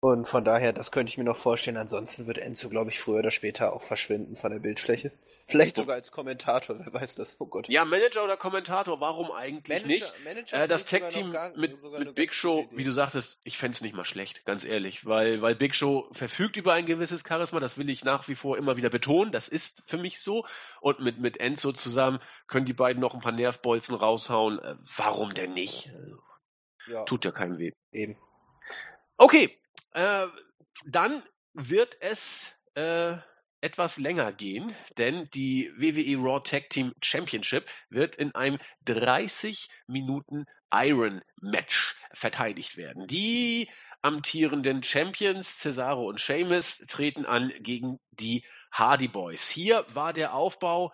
[0.00, 1.76] Und von daher, das könnte ich mir noch vorstellen.
[1.76, 5.12] Ansonsten wird Enzo, glaube ich, früher oder später auch verschwinden von der Bildfläche.
[5.48, 7.36] Vielleicht sogar als Kommentator, wer weiß das.
[7.38, 7.68] Oh Gott.
[7.68, 10.24] Ja, Manager oder Kommentator, warum eigentlich Manager, nicht?
[10.24, 13.94] Manager äh, das Tag-Team mit, mit Big Show, wie du sagtest, ich fände es nicht
[13.94, 15.06] mal schlecht, ganz ehrlich.
[15.06, 18.58] Weil, weil Big Show verfügt über ein gewisses Charisma, das will ich nach wie vor
[18.58, 19.30] immer wieder betonen.
[19.30, 20.44] Das ist für mich so.
[20.80, 24.58] Und mit, mit Enzo zusammen können die beiden noch ein paar Nervbolzen raushauen.
[24.58, 25.92] Äh, warum denn nicht?
[26.88, 27.04] Ja.
[27.04, 27.70] Tut ja keinem weh.
[27.92, 28.18] Eben.
[29.16, 29.56] Okay,
[29.96, 30.28] äh,
[30.84, 31.22] dann
[31.54, 33.16] wird es äh,
[33.62, 40.44] etwas länger gehen, denn die WWE Raw Tag Team Championship wird in einem 30 Minuten
[40.70, 43.06] Iron Match verteidigt werden.
[43.06, 43.70] Die
[44.02, 49.48] amtierenden Champions Cesaro und Sheamus treten an gegen die Hardy Boys.
[49.48, 50.92] Hier war der Aufbau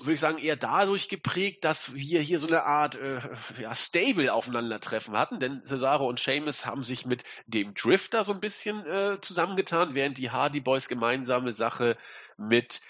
[0.00, 3.20] würde ich sagen, eher dadurch geprägt, dass wir hier so eine Art äh,
[3.60, 8.40] ja, Stable aufeinandertreffen hatten, denn Cesaro und Seamus haben sich mit dem Drifter so ein
[8.40, 11.96] bisschen äh, zusammengetan, während die Hardy Boys gemeinsame Sache
[12.36, 12.80] mit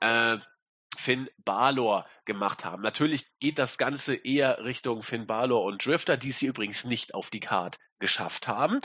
[0.00, 0.38] äh,
[0.94, 2.82] Finn Balor gemacht haben.
[2.82, 7.30] Natürlich geht das Ganze eher Richtung Finn Balor und Drifter, die sie übrigens nicht auf
[7.30, 8.80] die Card geschafft haben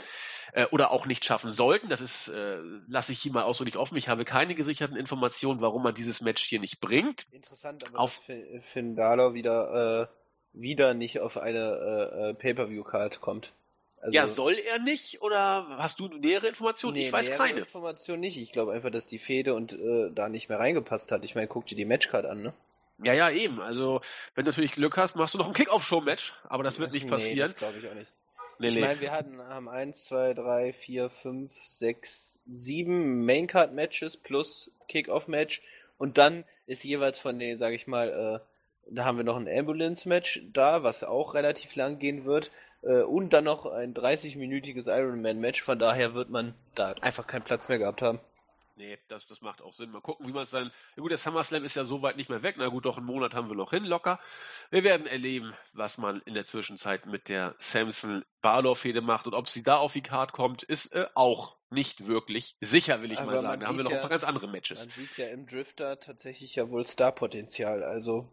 [0.52, 1.88] äh, oder auch nicht schaffen sollten.
[1.88, 3.96] Das ist, äh, lasse ich hier mal ausdrücklich offen.
[3.96, 7.26] Ich habe keine gesicherten Informationen, warum man dieses Match hier nicht bringt.
[7.32, 8.28] Interessant, aber auf
[8.60, 13.52] Finn Balor wieder, äh, wieder nicht auf eine äh, äh, Pay-Per-View-Card kommt.
[14.00, 16.94] Also, ja, soll er nicht oder hast du nähere Informationen?
[16.94, 17.60] Nee, ich weiß keine.
[17.60, 18.38] Informationen nicht.
[18.38, 21.22] Ich glaube einfach, dass die Fehde und äh, da nicht mehr reingepasst hat.
[21.24, 22.54] Ich meine, guck dir die Matchcard an, ne?
[23.02, 23.60] Ja, ja, eben.
[23.60, 24.00] Also,
[24.34, 27.36] wenn du natürlich Glück hast, machst du noch ein Kick-Off-Show-Match, aber das wird nicht passieren.
[27.36, 28.10] Nee, das glaube ich auch nicht.
[28.58, 28.80] Nee, ich nee.
[28.82, 35.62] meine, wir hatten haben 1, 2, 3, 4, 5, 6, 7 Maincard-Matches plus Kick-Off-Match
[35.96, 38.46] und dann ist jeweils von den, sage ich mal, äh,
[38.90, 42.50] da haben wir noch ein Ambulance-Match da, was auch relativ lang gehen wird.
[42.82, 45.62] Äh, und dann noch ein 30-minütiges Ironman-Match.
[45.62, 48.20] Von daher wird man da einfach keinen Platz mehr gehabt haben.
[48.80, 49.90] Nee, das, das macht auch Sinn.
[49.90, 50.72] Mal gucken, wie man es dann.
[50.96, 52.54] Ja gut, der SummerSlam ist ja so weit nicht mehr weg.
[52.56, 54.18] Na gut, doch einen Monat haben wir noch hin, locker.
[54.70, 59.26] Wir werden erleben, was man in der Zwischenzeit mit der Samson-Barlow-Fehde macht.
[59.26, 63.12] Und ob sie da auf die Card kommt, ist äh, auch nicht wirklich sicher, will
[63.12, 63.60] ich Aber mal sagen.
[63.60, 64.80] Da haben wir noch ja, ein paar ganz andere Matches.
[64.80, 67.82] Man sieht ja im Drifter tatsächlich ja wohl Star-Potenzial.
[67.82, 68.32] Also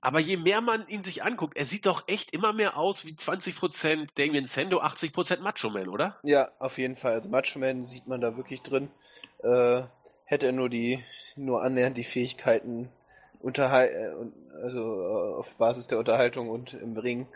[0.00, 3.12] aber je mehr man ihn sich anguckt, er sieht doch echt immer mehr aus wie
[3.12, 6.18] 20% Damien Sando, 80% Macho Man, oder?
[6.22, 7.14] Ja, auf jeden Fall.
[7.14, 8.90] Also Macho Man sieht man da wirklich drin.
[9.42, 9.82] Äh,
[10.24, 11.02] hätte er nur die,
[11.36, 12.88] nur annähernd die Fähigkeiten
[13.40, 17.26] unterhal äh, also äh, auf Basis der Unterhaltung und im Ring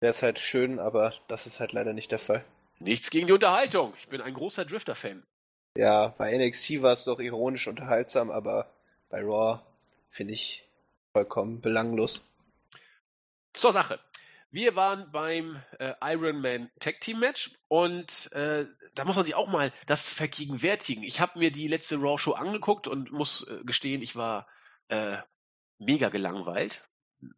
[0.00, 2.44] wäre es halt schön, aber das ist halt leider nicht der Fall.
[2.78, 3.94] Nichts gegen die Unterhaltung.
[3.98, 5.22] Ich bin ein großer Drifter-Fan.
[5.76, 8.70] Ja, bei NXT war es doch ironisch unterhaltsam, aber
[9.08, 9.60] bei Raw
[10.10, 10.65] finde ich
[11.16, 12.28] vollkommen belanglos.
[13.54, 13.98] Zur Sache.
[14.50, 19.34] Wir waren beim äh, Iron Man Tag Team Match und äh, da muss man sich
[19.34, 21.02] auch mal das vergegenwärtigen.
[21.02, 24.46] Ich habe mir die letzte Raw Show angeguckt und muss äh, gestehen, ich war
[24.88, 25.16] äh,
[25.78, 26.86] mega gelangweilt.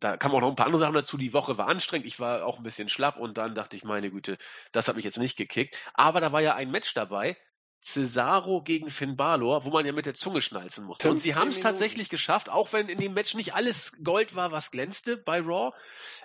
[0.00, 1.16] Da kamen auch noch ein paar andere Sachen dazu.
[1.16, 2.08] Die Woche war anstrengend.
[2.08, 4.38] Ich war auch ein bisschen schlapp und dann dachte ich, meine Güte,
[4.72, 5.78] das hat mich jetzt nicht gekickt.
[5.94, 7.36] Aber da war ja ein Match dabei,
[7.80, 11.10] Cesaro gegen Finn Balor, wo man ja mit der Zunge schnalzen musste.
[11.10, 14.50] Und sie haben es tatsächlich geschafft, auch wenn in dem Match nicht alles Gold war,
[14.50, 15.72] was glänzte bei Raw.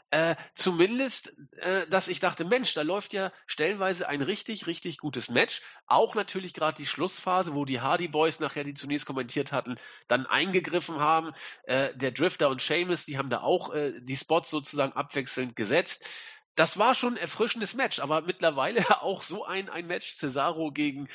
[0.10, 5.30] Äh, zumindest, äh, dass ich dachte, Mensch, da läuft ja stellenweise ein richtig, richtig gutes
[5.30, 5.62] Match.
[5.86, 10.26] Auch natürlich gerade die Schlussphase, wo die Hardy Boys nachher, die zunächst kommentiert hatten, dann
[10.26, 11.34] eingegriffen haben.
[11.64, 16.08] Äh, der Drifter und Seamus, die haben da auch äh, die Spots sozusagen abwechselnd gesetzt
[16.56, 21.10] das war schon ein erfrischendes Match, aber mittlerweile auch so ein, ein Match, Cesaro gegen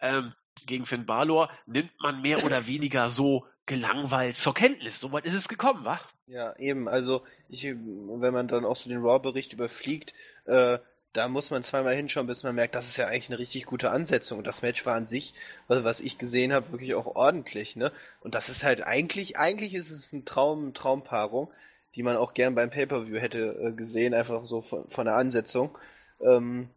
[0.00, 0.32] ähm,
[0.66, 5.00] gegen Finn Balor nimmt man mehr oder weniger so gelangweilt zur Kenntnis.
[5.00, 6.06] Soweit ist es gekommen, was?
[6.26, 6.88] Ja, eben.
[6.88, 10.14] Also, ich, wenn man dann auch so den Raw-Bericht überfliegt,
[10.46, 10.78] äh,
[11.12, 13.90] da muss man zweimal hinschauen, bis man merkt, das ist ja eigentlich eine richtig gute
[13.90, 14.38] Ansetzung.
[14.38, 15.32] Und das Match war an sich,
[15.66, 17.90] was, was ich gesehen habe, wirklich auch ordentlich, ne?
[18.20, 21.50] Und das ist halt eigentlich, eigentlich ist es ein Traum, Traumpaarung,
[21.94, 25.76] die man auch gern beim Pay-Per-View hätte äh, gesehen, einfach so von, von der Ansetzung.
[26.20, 26.68] Ähm,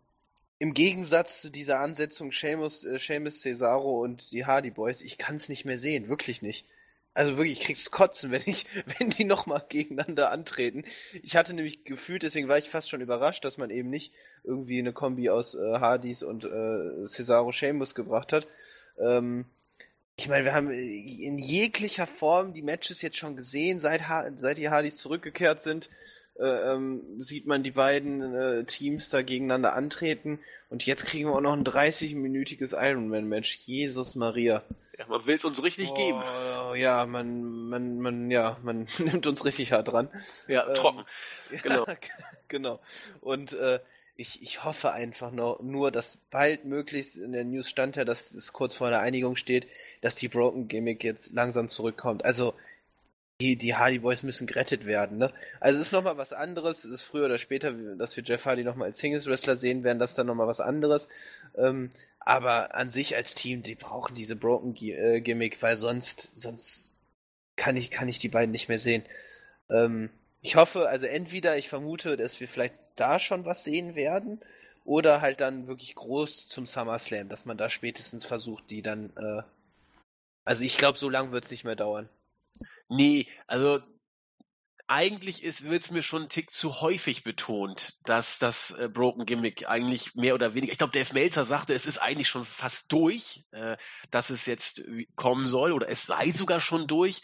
[0.60, 5.38] im Gegensatz zu dieser Ansetzung Seamus, äh, Seamus Cesaro und die Hardy Boys, ich kann
[5.38, 6.68] es nicht mehr sehen, wirklich nicht.
[7.14, 8.66] Also wirklich, ich krieg's kotzen, wenn ich,
[8.98, 10.84] wenn die nochmal gegeneinander antreten.
[11.24, 14.80] Ich hatte nämlich gefühlt, deswegen war ich fast schon überrascht, dass man eben nicht irgendwie
[14.80, 18.46] eine Kombi aus äh, Hardys und äh, Cesaro Seamus gebracht hat.
[19.00, 19.46] Ähm,
[20.18, 24.02] ich meine, wir haben in jeglicher Form die Matches jetzt schon gesehen, seit,
[24.36, 25.90] seit die Hardys zurückgekehrt sind
[26.40, 30.40] äh, ähm, sieht man die beiden äh, Teams da gegeneinander antreten.
[30.70, 33.60] Und jetzt kriegen wir auch noch ein 30-minütiges Ironman-Match.
[33.66, 34.64] Jesus Maria.
[34.98, 36.22] Ja, man will es uns richtig oh, geben.
[36.78, 40.10] Ja, man, man, man, ja, man nimmt uns richtig hart dran.
[40.48, 41.06] Ja, ähm, trocken.
[41.64, 41.86] Genau.
[41.86, 41.96] Ja,
[42.48, 42.80] genau.
[43.22, 43.80] Und äh,
[44.16, 48.32] ich, ich hoffe einfach noch, nur, dass bald möglichst in der News stand ja, dass
[48.32, 49.68] es kurz vor der Einigung steht,
[50.02, 52.26] dass die Broken Gimmick jetzt langsam zurückkommt.
[52.26, 52.54] Also
[53.42, 55.18] die, die Hardy Boys müssen gerettet werden.
[55.18, 55.34] Ne?
[55.60, 56.84] Also es ist nochmal was anderes.
[56.84, 60.00] Es ist früher oder später, dass wir Jeff Hardy nochmal als Singles Wrestler sehen werden,
[60.00, 61.10] das ist dann nochmal was anderes.
[61.56, 66.94] Ähm, aber an sich als Team, die brauchen diese Broken äh, Gimmick, weil sonst, sonst
[67.56, 69.04] kann ich, kann ich die beiden nicht mehr sehen.
[69.70, 70.10] Ähm,
[70.42, 74.40] Ich hoffe, also entweder ich vermute, dass wir vielleicht da schon was sehen werden,
[74.86, 79.12] oder halt dann wirklich groß zum SummerSlam, dass man da spätestens versucht, die dann.
[79.18, 79.44] Äh...
[80.46, 82.10] Also ich glaube, so lange wird es nicht mehr dauern.
[82.90, 83.80] Nee, also
[84.90, 89.70] eigentlich wird es mir schon einen Tick zu häufig betont, dass das äh, Broken Gimmick
[89.70, 93.46] eigentlich mehr oder weniger, ich glaube, Dave Meltzer sagte, es ist eigentlich schon fast durch,
[93.52, 93.78] äh,
[94.10, 94.82] dass es jetzt
[95.16, 97.22] kommen soll oder es sei sogar schon durch.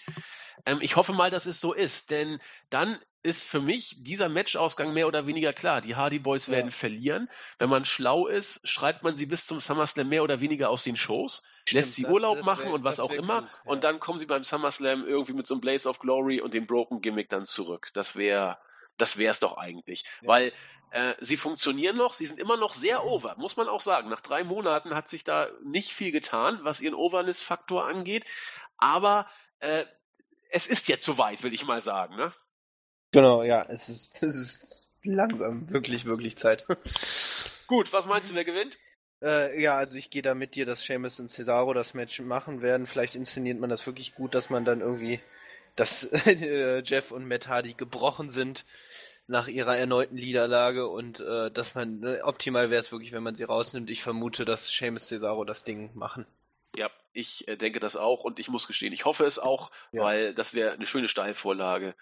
[0.66, 2.40] Ähm, ich hoffe mal, dass es so ist, denn
[2.70, 5.82] dann ist für mich dieser Matchausgang mehr oder weniger klar.
[5.82, 6.72] Die Hardy Boys werden ja.
[6.72, 7.30] verlieren.
[7.58, 10.96] Wenn man schlau ist, schreibt man sie bis zum SummerSlam mehr oder weniger aus den
[10.96, 13.40] Shows, Stimmt, lässt sie Urlaub das machen wär, und was auch immer.
[13.40, 13.72] Cool, ja.
[13.72, 16.68] Und dann kommen sie beim SummerSlam irgendwie mit so einem Blaze of Glory und dem
[16.68, 17.90] Broken Gimmick dann zurück.
[17.94, 18.58] Das wäre
[18.98, 20.06] das wäre es doch eigentlich.
[20.22, 20.28] Ja.
[20.28, 20.54] Weil
[20.92, 24.10] äh, sie funktionieren noch, sie sind immer noch sehr over, muss man auch sagen.
[24.10, 28.26] Nach drei Monaten hat sich da nicht viel getan, was ihren Overness-Faktor angeht.
[28.78, 29.28] Aber
[29.60, 29.86] äh,
[30.56, 32.16] es ist jetzt soweit, will ich mal sagen.
[32.16, 32.34] Ne?
[33.12, 36.66] Genau, ja, es ist, es ist langsam wirklich, wirklich Zeit.
[37.68, 38.78] Gut, was meinst du, wer gewinnt?
[39.22, 42.62] Äh, ja, also ich gehe da mit dir, dass Seamus und Cesaro das Match machen
[42.62, 42.88] werden.
[42.88, 45.20] Vielleicht inszeniert man das wirklich gut, dass man dann irgendwie,
[45.76, 48.66] dass äh, Jeff und Matt Hardy gebrochen sind
[49.28, 53.36] nach ihrer erneuten Niederlage und äh, dass man, ne, optimal wäre es wirklich, wenn man
[53.36, 53.90] sie rausnimmt.
[53.90, 56.26] Ich vermute, dass Seamus Cesaro das Ding machen.
[57.16, 60.04] Ich äh, denke das auch und ich muss gestehen, ich hoffe es auch, ja.
[60.04, 61.96] weil das wäre eine schöne Steilvorlage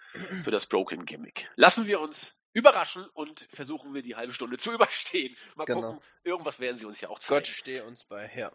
[0.43, 1.49] für das Broken Gimmick.
[1.55, 5.35] Lassen wir uns überraschen und versuchen wir die halbe Stunde zu überstehen.
[5.55, 5.81] Mal genau.
[5.81, 7.39] gucken, irgendwas werden sie uns ja auch zeigen.
[7.39, 8.51] Gott stehe uns bei, ja.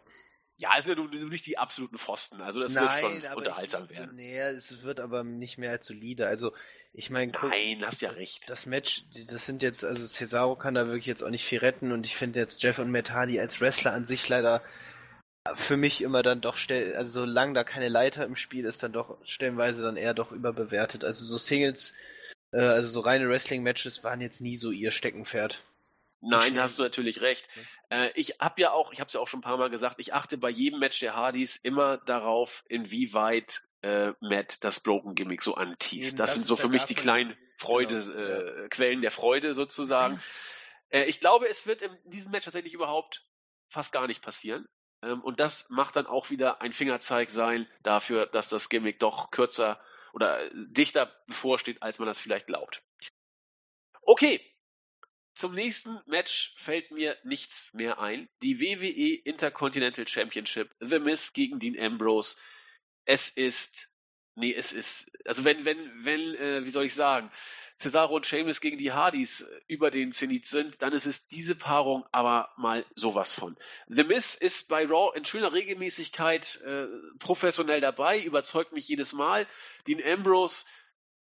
[0.57, 2.41] Ja, also du, du nicht die absoluten Pfosten.
[2.41, 4.15] Also das Nein, wird schon unterhaltsam ich, werden.
[4.15, 6.27] Nee, es wird aber nicht mehr als solide.
[6.27, 6.53] Also
[6.91, 8.49] ich meine, Nein, hast ja recht.
[8.49, 11.93] Das Match, das sind jetzt, also Cesaro kann da wirklich jetzt auch nicht viel retten
[11.93, 14.61] und ich finde jetzt Jeff und Matt Hardy als Wrestler an sich leider
[15.55, 19.17] für mich immer dann doch, also solange da keine Leiter im Spiel ist, dann doch
[19.25, 21.03] stellenweise dann eher doch überbewertet.
[21.03, 21.93] Also so Singles,
[22.51, 25.63] äh, also so reine Wrestling-Matches waren jetzt nie so ihr Steckenpferd.
[26.21, 27.47] Nein, hast du natürlich recht.
[27.89, 29.95] Äh, ich habe ja auch, ich habe es ja auch schon ein paar Mal gesagt,
[29.99, 35.41] ich achte bei jedem Match der Hardys immer darauf, inwieweit äh, Matt das Broken Gimmick
[35.41, 36.19] so anteast.
[36.19, 38.67] Das, das sind so für mich die kleinen Freude, genau, äh, ja.
[38.67, 40.21] Quellen der Freude sozusagen.
[40.89, 43.25] äh, ich glaube, es wird in diesem Match tatsächlich überhaupt
[43.69, 44.67] fast gar nicht passieren.
[45.01, 49.31] Ähm, und das macht dann auch wieder ein Fingerzeig sein dafür, dass das Gimmick doch
[49.31, 49.79] kürzer
[50.13, 52.81] oder dichter bevorsteht, als man das vielleicht glaubt.
[54.01, 54.41] Okay,
[55.39, 58.27] zum nächsten Match fällt mir nichts mehr ein.
[58.41, 62.37] Die WWE Intercontinental Championship, The Miz gegen Dean Ambrose.
[63.05, 63.93] Es ist,
[64.39, 67.31] nee, es ist, also wenn, wenn, wenn, äh, wie soll ich sagen,
[67.77, 71.55] Cesaro und Sheamus gegen die Hardys äh, über den Zenit sind, dann ist es diese
[71.55, 73.55] Paarung aber mal sowas von.
[73.87, 76.87] The Miz ist bei Raw in schöner Regelmäßigkeit äh,
[77.19, 79.47] professionell dabei, überzeugt mich jedes Mal.
[79.87, 80.65] Dean Ambrose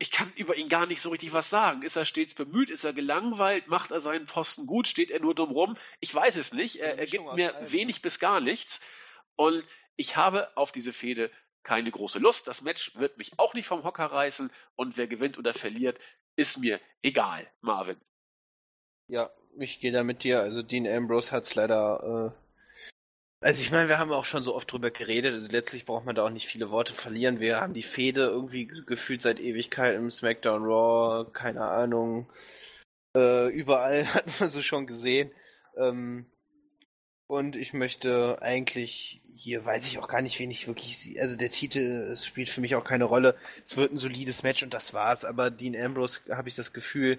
[0.02, 1.82] ich kann über ihn gar nicht so richtig was sagen.
[1.82, 2.70] Ist er stets bemüht?
[2.70, 3.68] Ist er gelangweilt?
[3.68, 4.88] Macht er seinen Posten gut?
[4.88, 5.76] Steht er nur dumm rum?
[6.00, 6.80] Ich weiß es nicht.
[6.80, 8.80] Er, er gibt mir wenig bis gar nichts.
[9.36, 11.30] Und ich habe auf diese Fehde
[11.62, 12.48] keine große Lust.
[12.48, 14.50] Das Match wird mich auch nicht vom Hocker reißen.
[14.76, 15.98] Und wer gewinnt oder verliert,
[16.36, 18.00] ist mir egal, Marvin.
[19.08, 20.40] Ja, ich gehe da mit dir.
[20.40, 22.34] Also Dean Ambrose hat es leider.
[22.34, 23.44] Äh...
[23.44, 25.34] Also ich meine, wir haben auch schon so oft drüber geredet.
[25.34, 27.40] Also letztlich braucht man da auch nicht viele Worte verlieren.
[27.40, 32.30] Wir haben die Fehde irgendwie gefühlt seit Ewigkeit im SmackDown Raw, keine Ahnung.
[33.16, 35.32] Äh, überall hat man sie schon gesehen.
[35.76, 36.26] Ähm,
[37.26, 41.48] und ich möchte eigentlich, hier weiß ich auch gar nicht, wen ich wirklich, also der
[41.48, 43.36] Titel spielt für mich auch keine Rolle.
[43.64, 45.24] Es wird ein solides Match und das war's.
[45.24, 47.18] Aber Dean Ambrose habe ich das Gefühl,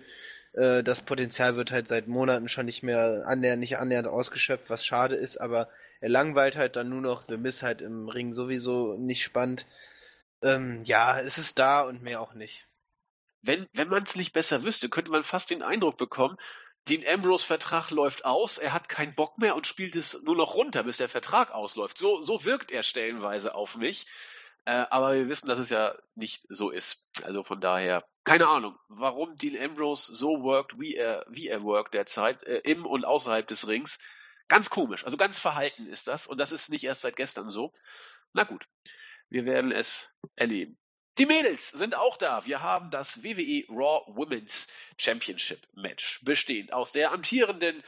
[0.54, 4.86] äh, das Potenzial wird halt seit Monaten schon nicht mehr annähernd, nicht annähernd ausgeschöpft, was
[4.86, 8.98] schade ist, aber er langweilt halt dann nur noch, The Miss halt im Ring sowieso
[8.98, 9.66] nicht spannend.
[10.42, 12.68] Ähm, ja, es ist da und mehr auch nicht.
[13.42, 16.38] Wenn, wenn man es nicht besser wüsste, könnte man fast den Eindruck bekommen,
[16.90, 20.56] Dean Ambrose Vertrag läuft aus, er hat keinen Bock mehr und spielt es nur noch
[20.56, 21.98] runter, bis der Vertrag ausläuft.
[21.98, 24.06] So, so wirkt er stellenweise auf mich.
[24.66, 27.06] Äh, aber wir wissen, dass es ja nicht so ist.
[27.24, 31.94] Also von daher, keine Ahnung, warum Dean Ambrose so workt, wie er, wie er workt
[31.94, 34.00] derzeit, äh, im und außerhalb des Rings.
[34.50, 36.28] Ganz komisch, also ganz verhalten ist das.
[36.28, 37.74] Und das ist nicht erst seit gestern so.
[38.34, 38.68] Na gut,
[39.30, 40.78] wir werden es erleben.
[41.20, 42.46] Die Mädels sind auch da.
[42.46, 47.84] Wir haben das WWE Raw Women's Championship Match, bestehend aus der amtierenden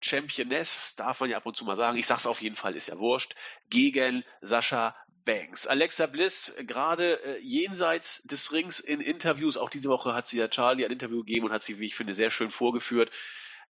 [0.00, 2.88] Championess, darf man ja ab und zu mal sagen, ich sag's auf jeden Fall, ist
[2.88, 3.34] ja wurscht,
[3.68, 5.66] gegen Sascha Banks.
[5.66, 10.48] Alexa Bliss gerade äh, jenseits des Rings in Interviews, auch diese Woche hat sie ja
[10.48, 13.10] Charlie ein Interview gegeben und hat sie, wie ich finde, sehr schön vorgeführt.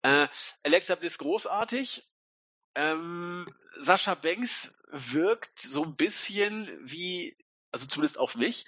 [0.03, 0.29] Äh,
[0.63, 2.03] Alexa Bliss großartig.
[2.75, 7.37] Ähm, Sascha Banks wirkt so ein bisschen wie,
[7.71, 8.67] also zumindest auf mich,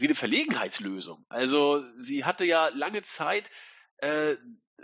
[0.00, 1.24] wie eine Verlegenheitslösung.
[1.28, 3.50] Also sie hatte ja lange Zeit,
[3.98, 4.36] äh,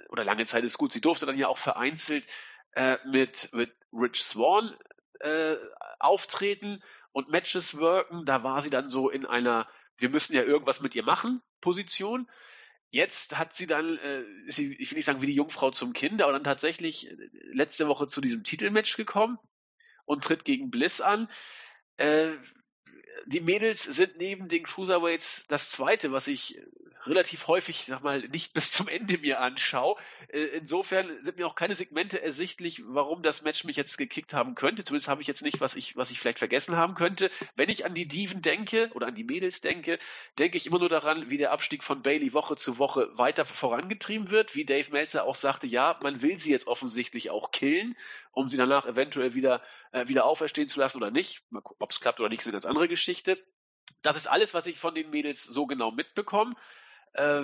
[0.08, 2.26] oder lange Zeit ist gut, sie durfte dann ja auch vereinzelt
[2.72, 4.76] äh, mit, mit Rich Swan
[5.20, 5.56] äh,
[6.00, 8.24] auftreten und Matches worken.
[8.24, 12.28] Da war sie dann so in einer, wir müssen ja irgendwas mit ihr machen, Position.
[12.90, 16.22] Jetzt hat sie dann, äh, sie, ich will nicht sagen wie die Jungfrau zum Kind,
[16.22, 17.16] aber dann tatsächlich äh,
[17.52, 19.38] letzte Woche zu diesem Titelmatch gekommen
[20.04, 21.28] und tritt gegen Bliss an.
[21.96, 22.32] Äh,
[23.26, 26.58] die Mädels sind neben den Cruiserweights das zweite, was ich
[27.06, 29.96] relativ häufig, sag mal, nicht bis zum Ende mir anschaue.
[30.28, 34.54] Äh, insofern sind mir auch keine Segmente ersichtlich, warum das Match mich jetzt gekickt haben
[34.54, 34.84] könnte.
[34.84, 37.30] Zumindest habe ich jetzt nicht, was ich, was ich vielleicht vergessen haben könnte.
[37.56, 39.98] Wenn ich an die Diven denke oder an die Mädels denke,
[40.38, 44.30] denke ich immer nur daran, wie der Abstieg von Bailey Woche zu Woche weiter vorangetrieben
[44.30, 44.54] wird.
[44.54, 47.96] Wie Dave Meltzer auch sagte, ja, man will sie jetzt offensichtlich auch killen,
[48.34, 51.42] um sie danach eventuell wieder, äh, wieder auferstehen zu lassen oder nicht.
[51.52, 53.38] Ob es klappt oder nicht, ist eine ganz andere Geschichte.
[54.02, 56.54] Das ist alles, was ich von den Mädels so genau mitbekomme.
[57.14, 57.42] Äh,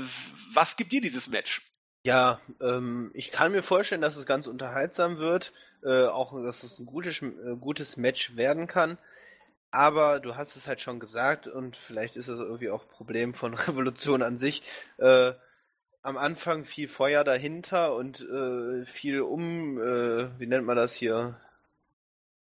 [0.52, 1.62] was gibt dir dieses Match?
[2.02, 6.78] Ja, ähm, ich kann mir vorstellen, dass es ganz unterhaltsam wird, äh, auch dass es
[6.78, 8.98] ein gutes, äh, gutes Match werden kann.
[9.70, 13.34] Aber du hast es halt schon gesagt und vielleicht ist es irgendwie auch ein Problem
[13.34, 14.62] von Revolution an sich.
[14.98, 15.34] Äh,
[16.02, 21.40] am Anfang viel Feuer dahinter und äh, viel um, äh, wie nennt man das hier?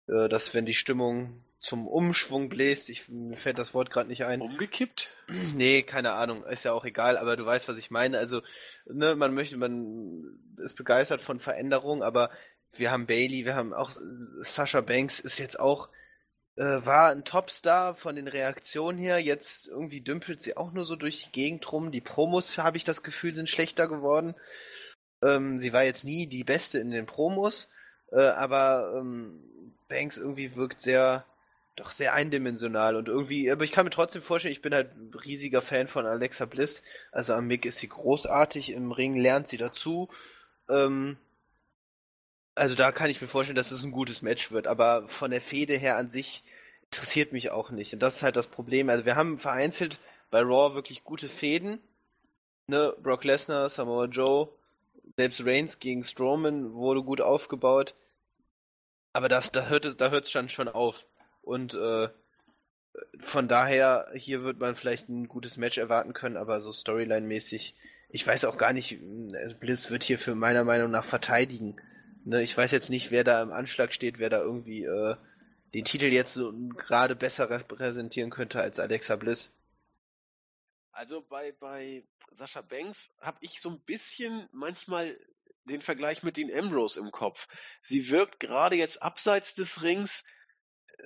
[0.08, 2.90] Äh, dass wenn die Stimmung zum Umschwung bläst.
[2.90, 4.40] Ich, mir fällt das Wort gerade nicht ein.
[4.40, 5.10] Umgekippt?
[5.54, 8.18] Nee, keine Ahnung, ist ja auch egal, aber du weißt, was ich meine.
[8.18, 8.42] Also,
[8.86, 12.30] ne, man möchte, man ist begeistert von Veränderung, aber
[12.76, 15.88] wir haben Bailey, wir haben auch Sascha Banks ist jetzt auch
[16.64, 19.18] war ein Topstar von den Reaktionen her.
[19.18, 21.92] Jetzt irgendwie dümpelt sie auch nur so durch die Gegend rum.
[21.92, 24.34] Die Promos, habe ich das Gefühl, sind schlechter geworden.
[25.22, 27.68] Ähm, sie war jetzt nie die Beste in den Promos,
[28.12, 31.24] äh, aber ähm, Banks irgendwie wirkt sehr
[31.76, 35.12] doch sehr eindimensional und irgendwie, aber ich kann mir trotzdem vorstellen, ich bin halt ein
[35.12, 36.82] riesiger Fan von Alexa Bliss.
[37.12, 40.08] Also am Mick ist sie großartig, im Ring lernt sie dazu.
[40.70, 41.18] Ähm,
[42.54, 45.42] also da kann ich mir vorstellen, dass es ein gutes Match wird, aber von der
[45.42, 46.42] Fehde her an sich
[46.90, 47.92] interessiert mich auch nicht.
[47.92, 48.88] Und das ist halt das Problem.
[48.88, 49.98] Also wir haben vereinzelt
[50.30, 51.80] bei Raw wirklich gute Fäden.
[52.66, 54.48] Ne, Brock Lesnar, Samoa Joe,
[55.16, 57.94] selbst Reigns gegen Strowman wurde gut aufgebaut.
[59.12, 61.06] Aber das, da hört es, da hört es dann schon auf.
[61.42, 62.08] Und äh,
[63.20, 67.74] von daher, hier wird man vielleicht ein gutes Match erwarten können, aber so Storyline-mäßig,
[68.08, 71.76] ich weiß auch gar nicht, äh, Bliss wird hier für meiner Meinung nach verteidigen.
[72.24, 75.16] Ne, ich weiß jetzt nicht, wer da im Anschlag steht, wer da irgendwie äh,
[75.76, 79.50] den Titel jetzt so gerade besser repräsentieren könnte als Alexa Bliss.
[80.90, 85.18] Also bei, bei Sascha Banks habe ich so ein bisschen manchmal
[85.64, 87.46] den Vergleich mit den Ambrose im Kopf.
[87.82, 90.24] Sie wirkt gerade jetzt abseits des Rings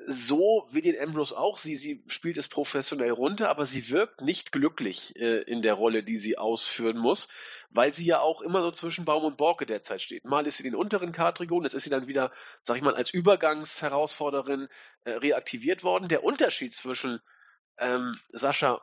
[0.06, 1.58] so wie den Ambrose auch.
[1.58, 6.02] Sie, sie spielt es professionell runter, aber sie wirkt nicht glücklich äh, in der Rolle,
[6.02, 7.28] die sie ausführen muss,
[7.70, 10.24] weil sie ja auch immer so zwischen Baum und Borke derzeit steht.
[10.24, 12.94] Mal ist sie in den unteren Kartregionen, jetzt ist sie dann wieder, sag ich mal,
[12.94, 14.68] als Übergangsherausforderin
[15.04, 16.08] äh, reaktiviert worden.
[16.08, 17.20] Der Unterschied zwischen
[17.78, 18.80] ähm, Sascha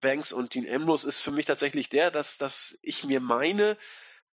[0.00, 3.76] Banks und Dean Ambrose ist für mich tatsächlich der, dass, dass ich mir meine,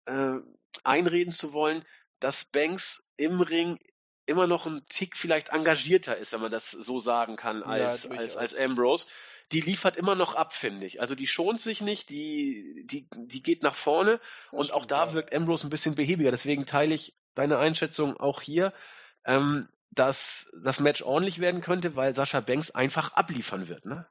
[0.06, 0.36] äh,
[0.84, 1.84] einreden zu wollen,
[2.20, 3.78] dass Banks im Ring
[4.26, 8.10] immer noch ein Tick vielleicht engagierter ist, wenn man das so sagen kann, als, ja,
[8.10, 9.06] als, als Ambrose.
[9.52, 11.00] Die liefert immer noch ab, finde ich.
[11.00, 14.20] Also die schont sich nicht, die, die, die geht nach vorne
[14.52, 15.14] und auch da ja.
[15.14, 16.30] wirkt Ambrose ein bisschen behäbiger.
[16.30, 18.72] Deswegen teile ich deine Einschätzung auch hier,
[19.24, 23.86] ähm, dass das Match ordentlich werden könnte, weil Sascha Banks einfach abliefern wird.
[23.86, 24.06] Ne?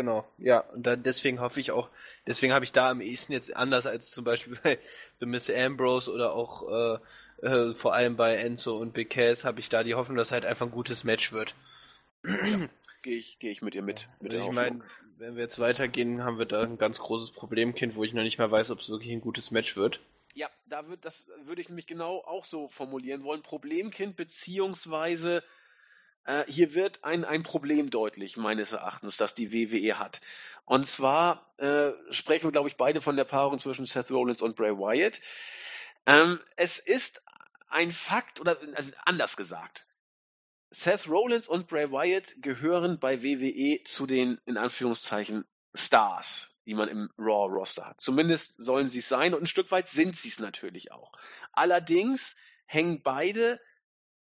[0.00, 1.90] Genau, ja, und dann deswegen hoffe ich auch,
[2.26, 4.78] deswegen habe ich da am ehesten jetzt anders als zum Beispiel bei
[5.18, 6.98] The Miss Ambrose oder auch
[7.42, 10.32] äh, äh, vor allem bei Enzo und Big Cass habe ich da die Hoffnung, dass
[10.32, 11.54] halt einfach ein gutes Match wird.
[12.24, 12.70] Ja,
[13.02, 14.08] Gehe ich, geh ich mit ihr mit.
[14.20, 14.80] mit ich meine,
[15.18, 18.38] wenn wir jetzt weitergehen, haben wir da ein ganz großes Problemkind, wo ich noch nicht
[18.38, 20.00] mehr weiß, ob es wirklich ein gutes Match wird.
[20.32, 23.42] Ja, da wird, das würde ich nämlich genau auch so formulieren wollen.
[23.42, 25.42] Problemkind beziehungsweise
[26.24, 30.20] äh, hier wird ein, ein Problem deutlich, meines Erachtens, das die WWE hat.
[30.64, 34.56] Und zwar äh, sprechen wir, glaube ich, beide von der Paarung zwischen Seth Rollins und
[34.56, 35.20] Bray Wyatt.
[36.06, 37.22] Ähm, es ist
[37.68, 39.86] ein Fakt, oder also anders gesagt,
[40.70, 46.88] Seth Rollins und Bray Wyatt gehören bei WWE zu den, in Anführungszeichen, Stars, die man
[46.88, 48.00] im Raw-Roster hat.
[48.00, 51.12] Zumindest sollen sie es sein und ein Stück weit sind sie es natürlich auch.
[51.52, 52.36] Allerdings
[52.66, 53.60] hängen beide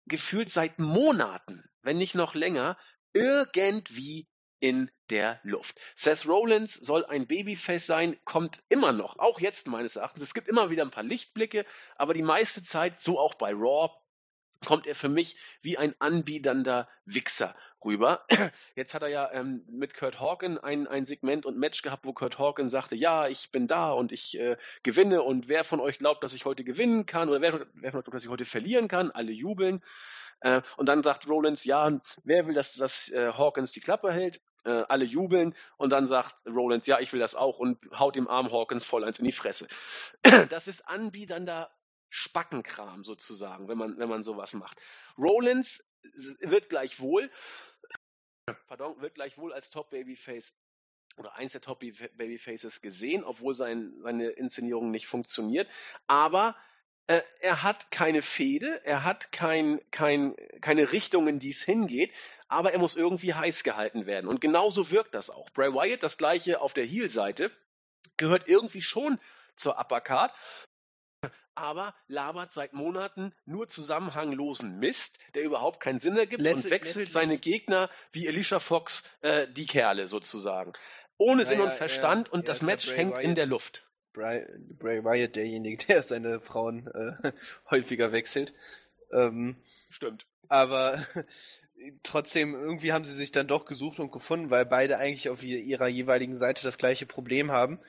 [0.05, 2.77] gefühlt seit Monaten, wenn nicht noch länger,
[3.13, 4.27] irgendwie
[4.59, 5.77] in der Luft.
[5.95, 10.23] Seth Rollins soll ein Babyface sein, kommt immer noch, auch jetzt meines Erachtens.
[10.23, 13.91] Es gibt immer wieder ein paar Lichtblicke, aber die meiste Zeit, so auch bei Raw,
[14.65, 17.55] kommt er für mich wie ein anbiedernder Wichser
[17.85, 18.25] rüber.
[18.75, 22.13] Jetzt hat er ja ähm, mit Kurt Hawken ein, ein Segment und Match gehabt, wo
[22.13, 25.99] Kurt Hawken sagte, ja, ich bin da und ich äh, gewinne und wer von euch
[25.99, 28.45] glaubt, dass ich heute gewinnen kann oder wer, wer von euch glaubt, dass ich heute
[28.45, 29.83] verlieren kann, alle jubeln.
[30.41, 34.41] Äh, und dann sagt Rollins, ja, wer will, dass, dass äh, Hawkins die Klappe hält?
[34.65, 38.27] Äh, alle jubeln und dann sagt Rollins, ja, ich will das auch und haut dem
[38.27, 39.67] Arm Hawkins voll eins in die Fresse.
[40.49, 41.69] Das ist anbiedernder
[42.09, 44.81] Spackenkram sozusagen, wenn man, wenn man sowas macht.
[45.17, 45.83] Rollins
[46.39, 47.29] wird gleichwohl,
[48.67, 50.53] pardon, wird gleichwohl als Top Babyface
[51.17, 55.69] oder eins der Top Babyfaces gesehen, obwohl sein, seine Inszenierung nicht funktioniert.
[56.07, 56.55] Aber
[57.07, 62.11] äh, er hat keine Fehde, er hat kein, kein, keine Richtung, in die es hingeht,
[62.47, 64.27] aber er muss irgendwie heiß gehalten werden.
[64.27, 65.49] Und genauso wirkt das auch.
[65.51, 67.51] Bray Wyatt, das gleiche auf der Heel-Seite,
[68.17, 69.19] gehört irgendwie schon
[69.55, 70.33] zur Uppercard,
[71.55, 76.95] aber labert seit Monaten nur zusammenhanglosen Mist, der überhaupt keinen Sinn ergibt Letzt- und wechselt
[76.95, 80.73] letztlich- seine Gegner wie Alicia Fox äh, die Kerle sozusagen.
[81.17, 83.37] Ohne Sinn Naja, und Verstand er- und das ja Match hängt in Wyatt.
[83.37, 83.87] der Luft.
[84.13, 84.45] Bray,
[84.79, 87.31] Bray Wyatt derjenige, der seine Frauen äh,
[87.69, 88.53] häufiger wechselt.
[89.11, 89.55] Ähm,
[89.89, 90.25] Stimmt.
[90.49, 91.05] aber
[92.03, 95.59] trotzdem, irgendwie haben sie sich dann doch gesucht und gefunden, weil beide eigentlich auf ihr-
[95.59, 97.79] ihrer jeweiligen Seite das gleiche Problem haben.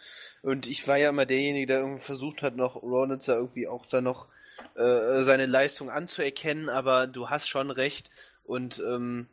[0.42, 4.00] Und ich war ja immer derjenige, der irgendwie versucht hat, noch da irgendwie auch da
[4.00, 4.28] noch
[4.74, 8.10] äh, seine Leistung anzuerkennen, aber du hast schon recht
[8.44, 9.26] und ähm,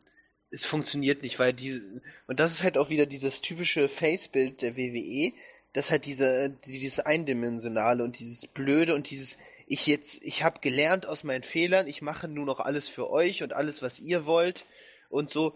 [0.52, 4.78] es funktioniert nicht, weil diese und das ist halt auch wieder dieses typische Face-Bild der
[4.78, 5.34] WWE,
[5.74, 9.38] das halt diese dieses eindimensionale und dieses blöde und dieses
[9.68, 13.44] ich jetzt ich habe gelernt aus meinen Fehlern, ich mache nur noch alles für euch
[13.44, 14.66] und alles was ihr wollt
[15.10, 15.56] und so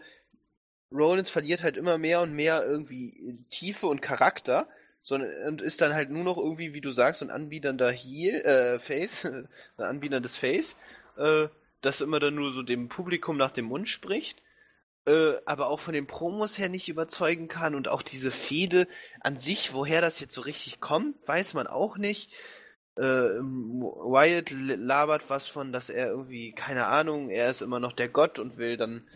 [0.92, 4.68] Rollins verliert halt immer mehr und mehr irgendwie Tiefe und Charakter
[5.08, 8.78] sondern und ist dann halt nur noch irgendwie, wie du sagst, ein anbiedernder Heel, äh,
[8.78, 9.24] Face,
[9.78, 10.76] ein anbiederndes Face,
[11.16, 11.48] äh,
[11.80, 14.42] das immer dann nur so dem Publikum nach dem Mund spricht,
[15.06, 18.86] äh, aber auch von den Promos her nicht überzeugen kann und auch diese Fehde
[19.22, 22.34] an sich, woher das jetzt so richtig kommt, weiß man auch nicht.
[22.98, 28.10] Äh, Wyatt labert was von, dass er irgendwie, keine Ahnung, er ist immer noch der
[28.10, 29.08] Gott und will dann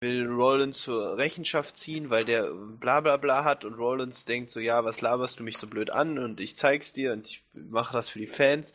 [0.00, 4.60] will Rollins zur Rechenschaft ziehen, weil der bla bla bla hat und Rollins denkt so,
[4.60, 7.94] ja, was laberst du mich so blöd an und ich zeig's dir und ich mache
[7.94, 8.74] das für die Fans.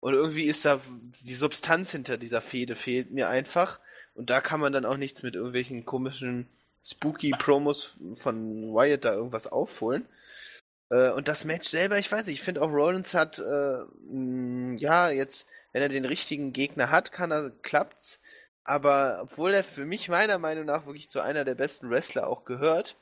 [0.00, 0.80] Und irgendwie ist da
[1.24, 3.78] die Substanz hinter dieser Fehde fehlt mir einfach.
[4.14, 6.48] Und da kann man dann auch nichts mit irgendwelchen komischen
[6.84, 10.06] spooky Promos von Wyatt da irgendwas aufholen.
[10.92, 13.84] Äh, und das Match selber, ich weiß nicht, ich finde auch Rollins hat, äh,
[14.76, 18.20] ja, jetzt, wenn er den richtigen Gegner hat, kann er, klappt's.
[18.62, 22.44] Aber obwohl er für mich meiner Meinung nach wirklich zu einer der besten Wrestler auch
[22.44, 22.96] gehört,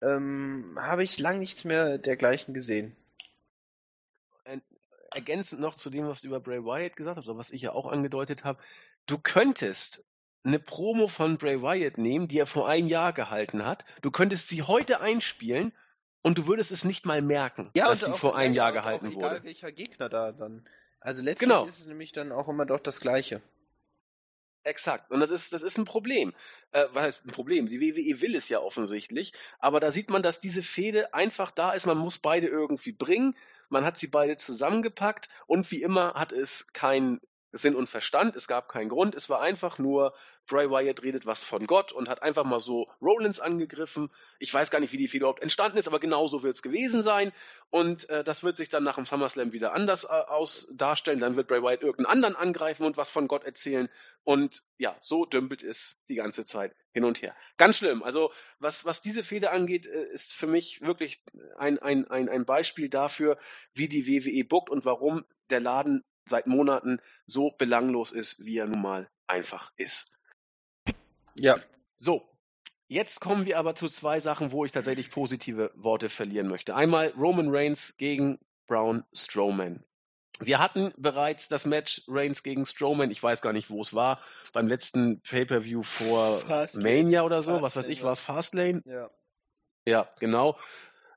[0.00, 2.96] ähm, habe ich lang nichts mehr dergleichen gesehen.
[5.12, 7.72] ergänzend noch zu dem, was du über Bray Wyatt gesagt hast, oder was ich ja
[7.72, 8.62] auch angedeutet habe,
[9.06, 10.04] du könntest
[10.44, 13.84] eine Promo von Bray Wyatt nehmen, die er vor einem Jahr gehalten hat.
[14.02, 15.72] Du könntest sie heute einspielen
[16.22, 18.78] und du würdest es nicht mal merken, dass und die vor einem ja, Jahr und
[18.78, 19.44] auch gehalten egal, wurde.
[19.44, 20.66] welcher Gegner da dann.
[21.00, 21.64] Also letztlich Genau.
[21.66, 23.42] ist es nämlich dann auch immer doch das Gleiche.
[24.64, 25.12] Exakt.
[25.12, 26.34] Und das ist, das ist ein Problem.
[26.72, 27.68] Äh, was heißt ein Problem?
[27.68, 29.32] Die WWE will es ja offensichtlich.
[29.60, 31.86] Aber da sieht man, dass diese Fehde einfach da ist.
[31.86, 33.36] Man muss beide irgendwie bringen.
[33.68, 35.28] Man hat sie beide zusammengepackt.
[35.46, 37.20] Und wie immer hat es keinen
[37.56, 38.36] Sinn und Verstand.
[38.36, 39.14] Es gab keinen Grund.
[39.14, 40.14] Es war einfach nur,
[40.46, 44.10] Bray Wyatt redet was von Gott und hat einfach mal so Rollins angegriffen.
[44.38, 46.62] Ich weiß gar nicht, wie die Fehde überhaupt entstanden ist, aber genau so wird es
[46.62, 47.32] gewesen sein.
[47.70, 51.20] Und äh, das wird sich dann nach dem SummerSlam wieder anders äh, aus darstellen.
[51.20, 53.88] Dann wird Bray Wyatt irgendeinen anderen angreifen und was von Gott erzählen.
[54.24, 57.34] Und ja, so dümpelt es die ganze Zeit hin und her.
[57.56, 58.02] Ganz schlimm.
[58.02, 61.22] Also was, was diese Fehde angeht, äh, ist für mich wirklich
[61.58, 63.38] ein, ein, ein, ein Beispiel dafür,
[63.74, 68.66] wie die WWE bookt und warum der Laden seit Monaten so belanglos ist, wie er
[68.66, 70.12] nun mal einfach ist.
[71.38, 71.58] Ja.
[71.96, 72.28] So,
[72.88, 76.74] jetzt kommen wir aber zu zwei Sachen, wo ich tatsächlich positive Worte verlieren möchte.
[76.74, 79.84] Einmal Roman Reigns gegen Braun Strowman.
[80.38, 84.20] Wir hatten bereits das Match Reigns gegen Strowman, ich weiß gar nicht, wo es war,
[84.52, 87.02] beim letzten Pay-Per-View vor Fastlane.
[87.02, 88.82] Mania oder so, was weiß Fastlane ich, war es Fastlane?
[88.84, 89.10] Ja.
[89.86, 90.58] Ja, genau.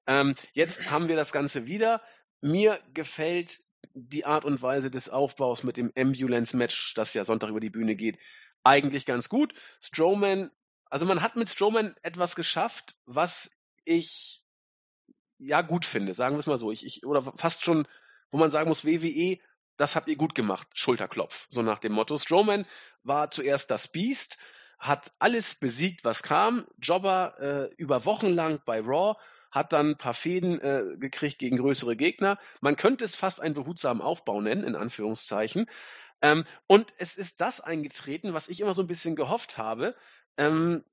[0.07, 2.01] Ähm, jetzt haben wir das Ganze wieder.
[2.39, 3.59] Mir gefällt
[3.93, 7.95] die Art und Weise des Aufbaus mit dem Ambulance-Match, das ja Sonntag über die Bühne
[7.95, 8.17] geht,
[8.63, 9.53] eigentlich ganz gut.
[9.81, 10.51] Strowman,
[10.85, 13.51] also man hat mit Strowman etwas geschafft, was
[13.85, 14.43] ich
[15.37, 16.71] ja gut finde, sagen wir es mal so.
[16.71, 17.87] Ich, ich, oder fast schon,
[18.31, 19.39] wo man sagen muss, WWE,
[19.77, 22.17] das habt ihr gut gemacht, Schulterklopf, so nach dem Motto.
[22.17, 22.65] Strowman
[23.03, 24.37] war zuerst das Beast,
[24.77, 26.67] hat alles besiegt, was kam.
[26.77, 29.15] Jobber äh, über Wochen lang bei Raw,
[29.51, 32.37] hat dann ein paar Fäden äh, gekriegt gegen größere Gegner.
[32.61, 35.67] Man könnte es fast einen behutsamen Aufbau nennen, in Anführungszeichen.
[36.21, 39.95] Ähm, und es ist das eingetreten, was ich immer so ein bisschen gehofft habe.
[40.37, 40.83] ähm,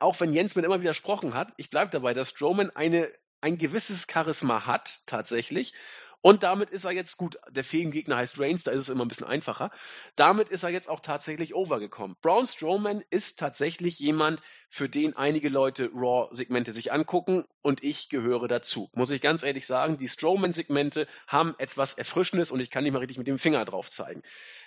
[0.00, 3.10] auch wenn Jens mir immer widersprochen hat, ich bleibe dabei, dass Strowman eine,
[3.46, 5.72] ein gewisses Charisma hat, tatsächlich.
[6.20, 7.38] Und damit ist er jetzt gut.
[7.50, 9.70] Der Fegengegner heißt Reigns, da ist es immer ein bisschen einfacher.
[10.16, 12.16] Damit ist er jetzt auch tatsächlich overgekommen.
[12.20, 18.48] Braun Strowman ist tatsächlich jemand, für den einige Leute Raw-Segmente sich angucken und ich gehöre
[18.48, 18.90] dazu.
[18.94, 22.98] Muss ich ganz ehrlich sagen, die Strowman-Segmente haben etwas Erfrischendes und ich kann nicht mal
[22.98, 24.22] richtig mit dem Finger drauf zeigen.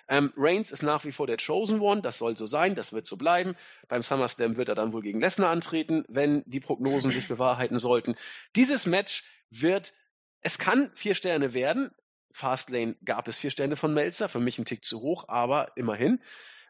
[0.10, 3.06] Ähm, Reigns ist nach wie vor der Chosen One, das soll so sein, das wird
[3.06, 3.56] so bleiben.
[3.88, 8.16] Beim SummerSlam wird er dann wohl gegen Lesnar antreten, wenn die Prognosen sich bewahrheiten sollten.
[8.56, 9.94] Dieses Match wird,
[10.42, 11.92] es kann vier Sterne werden.
[12.32, 16.20] Fastlane gab es vier Sterne von Melzer, für mich ein Tick zu hoch, aber immerhin.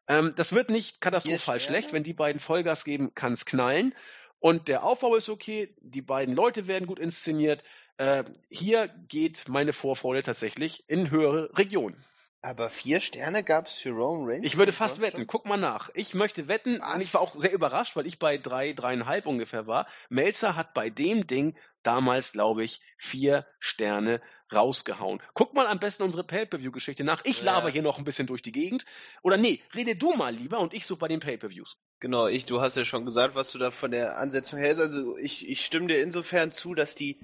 [0.10, 3.96] Ähm, das wird nicht katastrophal schlecht, wenn die beiden Vollgas geben, kann es knallen.
[4.40, 7.64] Und der Aufbau ist okay, die beiden Leute werden gut inszeniert.
[7.98, 12.04] Äh, hier geht meine Vorfreude tatsächlich in höhere Regionen.
[12.42, 14.46] Aber vier Sterne gab es für Roman Reigns?
[14.46, 15.28] Ich würde fast wetten.
[15.28, 15.90] Guck mal nach.
[15.94, 16.80] Ich möchte wetten.
[16.80, 16.96] Was?
[16.96, 19.88] Und ich war auch sehr überrascht, weil ich bei drei, dreieinhalb ungefähr war.
[20.08, 24.22] Melzer hat bei dem Ding damals, glaube ich, vier Sterne
[24.54, 25.22] rausgehauen.
[25.34, 27.22] Guck mal am besten unsere Pay-Per-View-Geschichte nach.
[27.26, 27.46] Ich ja.
[27.46, 28.86] laber hier noch ein bisschen durch die Gegend.
[29.22, 31.78] Oder nee, rede du mal lieber und ich suche bei den Pay-Per-Views.
[32.00, 34.82] Genau, ich, du hast ja schon gesagt, was du da von der Ansetzung hältst.
[34.82, 37.20] Also ich, ich stimme dir insofern zu, dass die,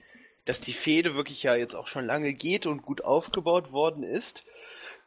[0.46, 4.46] dass die Fehde wirklich ja jetzt auch schon lange geht und gut aufgebaut worden ist.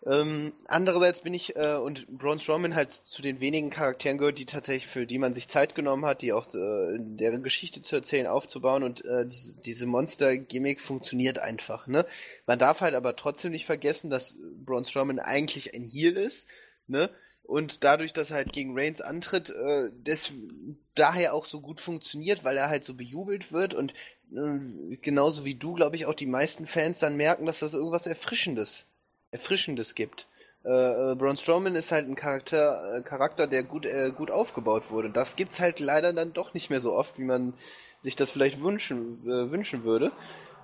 [0.07, 4.47] Ähm, andererseits bin ich äh, und Braun Strowman halt zu den wenigen Charakteren gehört, die
[4.47, 8.29] tatsächlich für die man sich Zeit genommen hat, die auch äh, deren Geschichte zu erzählen,
[8.29, 11.89] aufzubauen und äh, diese, Monster-Gimmick funktioniert einfach.
[11.89, 12.07] Ne?
[12.47, 16.49] Man darf halt aber trotzdem nicht vergessen, dass Braun Strowman eigentlich ein Heel ist.
[16.87, 17.11] Ne?
[17.49, 20.33] und dadurch, dass er halt gegen Reigns antritt, äh, das
[20.95, 23.95] daher auch so gut funktioniert, weil er halt so bejubelt wird und
[24.33, 28.07] äh, genauso wie du, glaube ich, auch die meisten Fans dann merken, dass das irgendwas
[28.07, 28.87] Erfrischendes
[29.31, 30.27] Erfrischendes gibt.
[30.65, 34.91] Äh, äh, Braun Strowman ist halt ein Charakter, äh, Charakter der gut, äh, gut aufgebaut
[34.91, 35.11] wurde.
[35.11, 37.55] Das gibt's halt leider dann doch nicht mehr so oft, wie man
[37.99, 40.13] sich das vielleicht wünschen, äh, wünschen würde.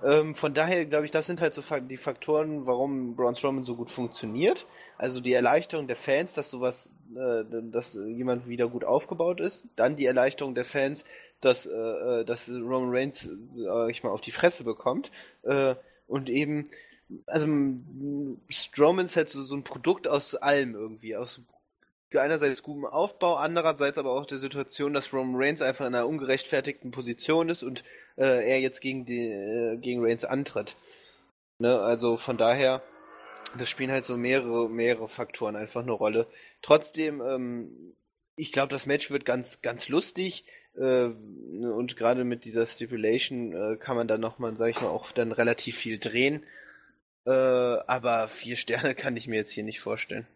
[0.03, 3.75] Ähm, von daher glaube ich, das sind halt so die Faktoren, warum Braun Strowman so
[3.75, 4.65] gut funktioniert.
[4.97, 9.65] Also die Erleichterung der Fans, dass sowas, äh, dass jemand wieder gut aufgebaut ist.
[9.75, 11.05] Dann die Erleichterung der Fans,
[11.41, 15.11] dass, äh, dass Roman Reigns, äh, ich mal, auf die Fresse bekommt.
[15.43, 15.75] Äh,
[16.07, 16.69] und eben
[17.27, 17.47] also
[18.49, 21.41] Strowman ist halt so, so ein Produkt aus allem irgendwie, aus
[22.13, 26.91] einerseits gutem Aufbau, andererseits aber auch der Situation, dass Roman Reigns einfach in einer ungerechtfertigten
[26.91, 27.83] Position ist und
[28.15, 30.77] äh, er jetzt gegen die äh, gegen Reigns antritt.
[31.59, 31.77] Ne?
[31.79, 32.81] Also von daher,
[33.57, 36.27] das spielen halt so mehrere mehrere Faktoren einfach eine Rolle.
[36.61, 37.95] Trotzdem, ähm,
[38.37, 40.45] ich glaube, das Match wird ganz ganz lustig
[40.77, 45.11] äh, und gerade mit dieser Stipulation äh, kann man dann nochmal, sag ich mal, auch
[45.11, 46.45] dann relativ viel drehen.
[47.25, 50.27] Äh, aber vier Sterne kann ich mir jetzt hier nicht vorstellen.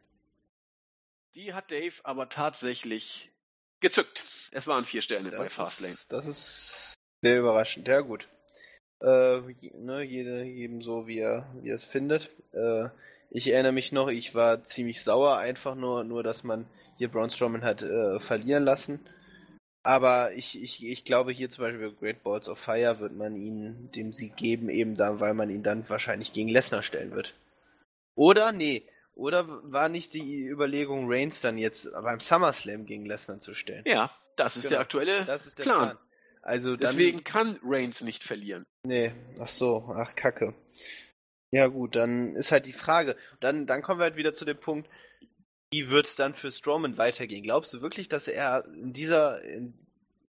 [1.35, 3.29] Die hat Dave aber tatsächlich
[3.79, 4.23] gezückt.
[4.51, 5.93] Es waren vier Sterne das bei Fastlane.
[5.93, 7.87] Ist, das ist sehr überraschend.
[7.87, 8.27] Ja, gut.
[9.01, 9.41] Äh,
[9.73, 12.29] ne, jede, jedem so, wie er, wie er es findet.
[12.51, 12.89] Äh,
[13.29, 16.65] ich erinnere mich noch, ich war ziemlich sauer, einfach nur, nur dass man
[16.97, 18.99] hier Braun Strowman hat äh, verlieren lassen.
[19.83, 23.35] Aber ich, ich, ich glaube hier zum Beispiel bei Great Balls of Fire wird man
[23.35, 27.33] ihn dem Sieg geben, eben da, weil man ihn dann wahrscheinlich gegen Lesnar stellen wird.
[28.15, 33.53] Oder, nee, oder war nicht die Überlegung, Reigns dann jetzt beim SummerSlam gegen Lesnar zu
[33.53, 33.83] stellen?
[33.85, 35.79] Ja, das ist genau, der aktuelle das ist der Plan.
[35.79, 35.97] Plan.
[36.41, 38.65] Also Deswegen kann Reigns nicht verlieren.
[38.83, 40.55] Nee, ach so, ach Kacke.
[41.51, 43.15] Ja gut, dann ist halt die Frage.
[43.39, 44.89] Dann, dann kommen wir halt wieder zu dem Punkt,
[45.71, 47.43] wie wird es dann für Strowman weitergehen?
[47.43, 49.73] Glaubst du wirklich, dass er in dieser, in,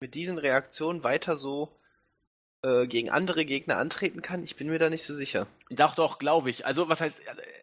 [0.01, 1.74] mit diesen Reaktionen weiter so
[2.62, 4.43] äh, gegen andere Gegner antreten kann?
[4.43, 5.47] Ich bin mir da nicht so sicher.
[5.70, 6.66] Doch, doch, glaube ich.
[6.66, 7.22] Also, was heißt,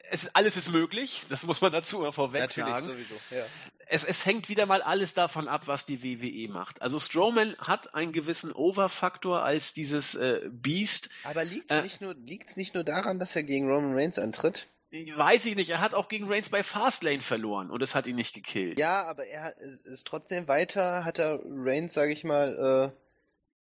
[0.09, 2.87] es, alles ist möglich, das muss man dazu mal vorweg Natürlich, sagen.
[2.87, 3.45] sowieso, ja.
[3.91, 6.81] Es, es hängt wieder mal alles davon ab, was die WWE macht.
[6.81, 11.09] Also Strowman hat einen gewissen Overfaktor als dieses äh, Beast.
[11.23, 12.15] Aber liegt es äh, nicht, nur,
[12.55, 14.67] nicht nur daran, dass er gegen Roman Reigns antritt?
[14.91, 18.15] Weiß ich nicht, er hat auch gegen Reigns bei Fastlane verloren und es hat ihn
[18.15, 18.79] nicht gekillt.
[18.79, 22.99] Ja, aber er ist trotzdem weiter, hat er Reigns, sag ich mal, äh,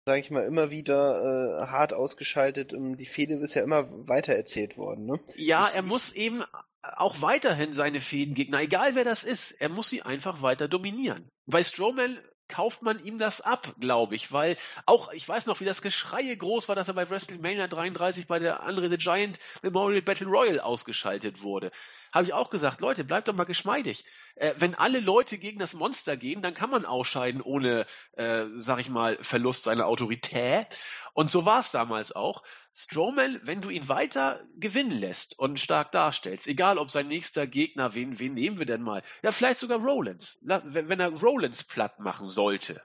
[0.06, 2.74] sag ich mal, immer wieder äh, hart ausgeschaltet.
[2.76, 5.20] Die Fehde ist ja immer weiter erzählt worden, ne?
[5.36, 6.44] Ja, ich, er muss eben
[6.82, 11.30] auch weiterhin seine Fädengegner, egal wer das ist, er muss sie einfach weiter dominieren.
[11.46, 12.20] Bei Strowman
[12.54, 16.38] kauft man ihm das ab, glaube ich, weil auch, ich weiß noch, wie das Geschreie
[16.38, 20.60] groß war, dass er bei WrestleMania 33 bei der Andre the Giant Memorial Battle Royal
[20.60, 21.72] ausgeschaltet wurde.
[22.12, 24.06] Habe ich auch gesagt, Leute, bleibt doch mal geschmeidig.
[24.36, 27.88] Äh, wenn alle Leute gegen das Monster gehen, dann kann man ausscheiden ohne,
[28.18, 30.78] äh, sag ich mal, Verlust seiner Autorität.
[31.14, 32.44] Und so war es damals auch.
[32.76, 37.94] Strowman, wenn du ihn weiter gewinnen lässt und stark darstellst, egal ob sein nächster Gegner,
[37.94, 39.04] wen, wen nehmen wir denn mal?
[39.22, 40.40] Ja, vielleicht sogar Rollins.
[40.42, 42.82] Wenn, er Rollins platt machen sollte,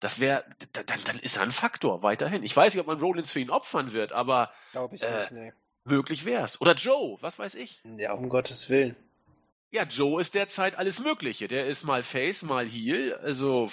[0.00, 2.42] das wäre, dann, dann ist er ein Faktor weiterhin.
[2.42, 5.32] Ich weiß nicht, ob man Rollins für ihn opfern wird, aber Glaube ich äh, nicht,
[5.32, 5.52] nee.
[5.84, 6.60] möglich wär's.
[6.60, 7.80] Oder Joe, was weiß ich.
[7.84, 8.96] Ja, um Gottes Willen.
[9.70, 11.46] Ja, Joe ist derzeit alles Mögliche.
[11.46, 13.14] Der ist mal Face, mal Heel.
[13.14, 13.70] Also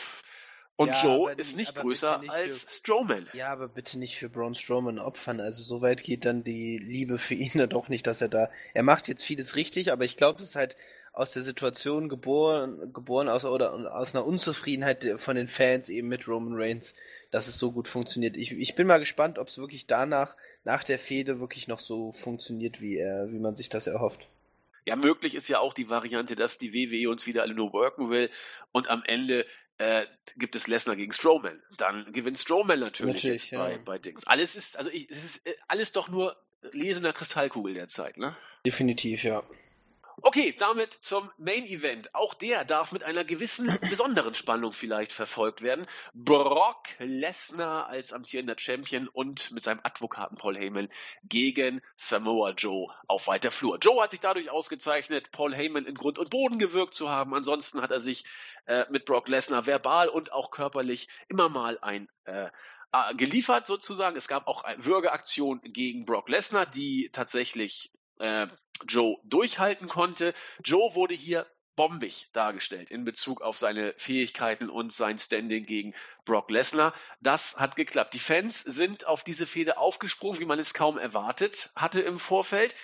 [0.78, 3.30] und ja, Joe ist nicht größer nicht als für, Strowman.
[3.34, 5.40] Ja, aber bitte nicht für Braun Strowman opfern.
[5.40, 8.50] Also so weit geht dann die Liebe für ihn dann doch nicht, dass er da.
[8.74, 10.76] Er macht jetzt vieles richtig, aber ich glaube, es ist halt
[11.14, 16.28] aus der Situation geboren, geboren aus oder aus einer Unzufriedenheit von den Fans eben mit
[16.28, 16.94] Roman Reigns,
[17.32, 18.36] dass es so gut funktioniert.
[18.36, 22.12] Ich, ich bin mal gespannt, ob es wirklich danach, nach der Fehde, wirklich noch so
[22.12, 24.28] funktioniert, wie er, wie man sich das erhofft.
[24.84, 28.10] Ja, möglich ist ja auch die Variante, dass die WWE uns wieder alle nur worken
[28.10, 28.30] will
[28.74, 29.46] und am Ende
[29.78, 30.06] äh,
[30.38, 31.62] gibt es Lesnar gegen Strowman.
[31.78, 33.60] Dann gewinnt Strowman natürlich, natürlich ja.
[33.60, 34.26] bei, bei Dings.
[34.26, 36.36] Alles ist, also ich, es ist äh, alles doch nur
[36.72, 38.36] lesener Kristallkugel derzeit, ne?
[38.66, 39.44] Definitiv, ja.
[40.22, 42.16] Okay, damit zum Main Event.
[42.16, 45.88] Auch der darf mit einer gewissen besonderen Spannung vielleicht verfolgt werden.
[46.14, 50.90] Brock Lesnar als amtierender Champion und mit seinem Advokaten Paul Heyman
[51.24, 53.78] gegen Samoa Joe auf weiter Flur.
[53.80, 57.34] Joe hat sich dadurch ausgezeichnet, Paul Heyman in Grund und Boden gewirkt zu haben.
[57.34, 58.24] Ansonsten hat er sich
[58.68, 62.50] äh, mit Brock Lesnar verbal und auch körperlich immer mal ein äh,
[63.18, 64.16] geliefert sozusagen.
[64.16, 68.48] Es gab auch eine Würgeaktion gegen Brock Lesnar, die tatsächlich äh,
[68.88, 70.34] Joe durchhalten konnte.
[70.64, 75.94] Joe wurde hier bombig dargestellt in Bezug auf seine Fähigkeiten und sein Standing gegen
[76.26, 76.94] Brock Lesnar.
[77.22, 78.14] Das hat geklappt.
[78.14, 82.76] Die Fans sind auf diese Fehde aufgesprungen, wie man es kaum erwartet hatte im Vorfeld.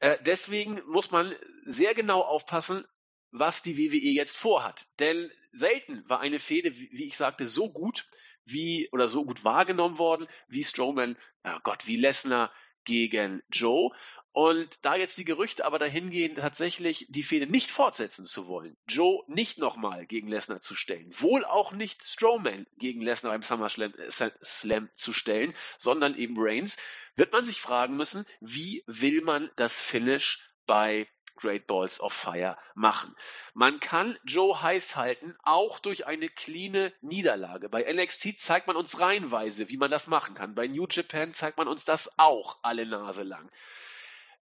[0.00, 1.32] Äh, deswegen muss man
[1.64, 2.84] sehr genau aufpassen,
[3.30, 4.86] was die WWE jetzt vorhat.
[4.98, 8.06] Denn selten war eine Fehde, wie ich sagte, so gut
[8.44, 12.52] wie oder so gut wahrgenommen worden wie Strowman, oh Gott, wie Lesnar
[12.84, 13.90] gegen Joe.
[14.32, 18.76] Und da jetzt die Gerüchte aber dahin gehen, tatsächlich die Fehde nicht fortsetzen zu wollen,
[18.88, 23.92] Joe nicht nochmal gegen Lesnar zu stellen, wohl auch nicht Strowman gegen Lesnar beim SummerSlam
[23.94, 26.78] äh, Slam zu stellen, sondern eben Reigns,
[27.14, 31.06] wird man sich fragen müssen, wie will man das Finish bei
[31.36, 33.14] Great Balls of Fire machen.
[33.54, 37.68] Man kann Joe heiß halten, auch durch eine cleane Niederlage.
[37.68, 40.54] Bei NXT zeigt man uns reihenweise, wie man das machen kann.
[40.54, 43.50] Bei New Japan zeigt man uns das auch alle Nase lang.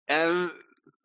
[0.06, 0.50] Ähm,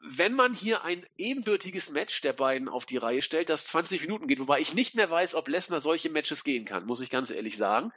[0.04, 4.28] wenn man hier ein ebenbürtiges Match der beiden auf die Reihe stellt, das 20 Minuten
[4.28, 7.30] geht, wobei ich nicht mehr weiß, ob Lesnar solche Matches gehen kann, muss ich ganz
[7.30, 7.94] ehrlich sagen.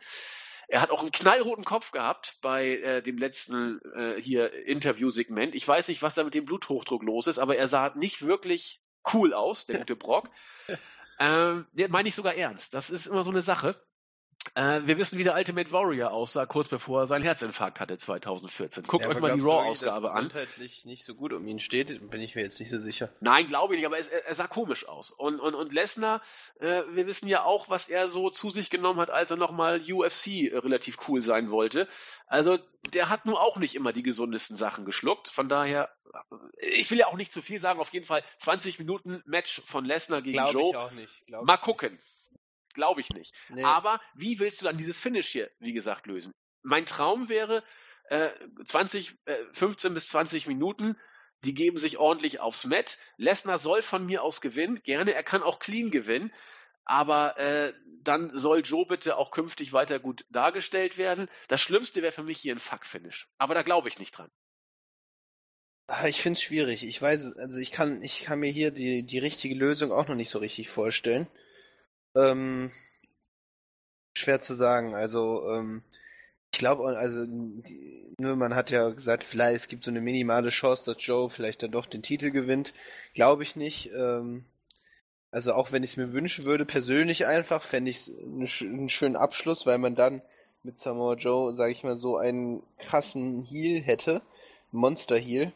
[0.69, 5.55] Er hat auch einen knallroten Kopf gehabt bei äh, dem letzten äh, hier Interviewsegment.
[5.55, 8.81] Ich weiß nicht, was da mit dem Bluthochdruck los ist, aber er sah nicht wirklich
[9.13, 10.31] cool aus, der gute Brock.
[11.19, 12.75] ähm, den meine ich sogar ernst.
[12.75, 13.81] Das ist immer so eine Sache.
[14.57, 18.85] Äh, wir wissen, wie der Ultimate Warrior aussah, kurz bevor er seinen Herzinfarkt hatte 2014.
[18.85, 20.29] Guckt ja, euch mal die Raw-Ausgabe an.
[20.29, 23.11] gesundheitlich nicht so gut um ihn steht, bin ich mir jetzt nicht so sicher.
[23.21, 25.11] Nein, glaube ich nicht, aber es, er, sah komisch aus.
[25.11, 26.23] Und, und, und Lesnar,
[26.61, 29.81] äh, wir wissen ja auch, was er so zu sich genommen hat, als er nochmal
[29.81, 31.89] UFC äh, relativ cool sein wollte.
[32.29, 32.59] Also,
[32.93, 35.27] der hat nun auch nicht immer die gesundesten Sachen geschluckt.
[35.27, 35.91] Von daher,
[36.61, 39.63] äh, ich will ja auch nicht zu viel sagen, auf jeden Fall 20 Minuten Match
[39.67, 40.71] von Lesnar gegen Glaub Joe.
[40.71, 41.27] Ich auch nicht.
[41.27, 41.95] Glaub mal gucken.
[41.95, 42.14] Nicht.
[42.75, 43.35] Glaube ich nicht.
[43.49, 43.63] Nee.
[43.63, 46.33] Aber wie willst du dann dieses Finish hier, wie gesagt, lösen?
[46.63, 47.63] Mein Traum wäre
[48.11, 48.31] äh,
[48.67, 50.97] 20, äh, 15 bis 20 Minuten,
[51.45, 52.99] die geben sich ordentlich aufs Mat.
[53.17, 56.33] Lesnar soll von mir aus gewinnen, gerne, er kann auch clean gewinnen,
[56.85, 57.73] aber äh,
[58.03, 61.29] dann soll Joe bitte auch künftig weiter gut dargestellt werden.
[61.49, 63.29] Das Schlimmste wäre für mich hier ein Fuck-Finish.
[63.39, 64.31] Aber da glaube ich nicht dran.
[65.87, 66.85] Ah, ich finde es schwierig.
[66.85, 70.15] Ich weiß, also ich kann, ich kann mir hier die, die richtige Lösung auch noch
[70.15, 71.29] nicht so richtig vorstellen.
[72.15, 72.71] Ähm,
[74.17, 74.95] schwer zu sagen.
[74.95, 75.83] Also, ähm,
[76.53, 80.51] ich glaube, also, die, nur man hat ja gesagt, vielleicht es gibt so eine minimale
[80.51, 82.75] Chance, dass Joe vielleicht dann doch den Titel gewinnt.
[83.15, 83.91] Glaube ich nicht.
[83.93, 84.45] Ähm,
[85.33, 89.17] also auch wenn ich es mir wünschen würde, persönlich einfach, fände ich es einen schönen
[89.17, 90.23] Abschluss, weil man dann
[90.63, 94.23] mit Samoa Joe, sage ich mal, so einen krassen Heal hätte.
[94.73, 95.53] Monster Heal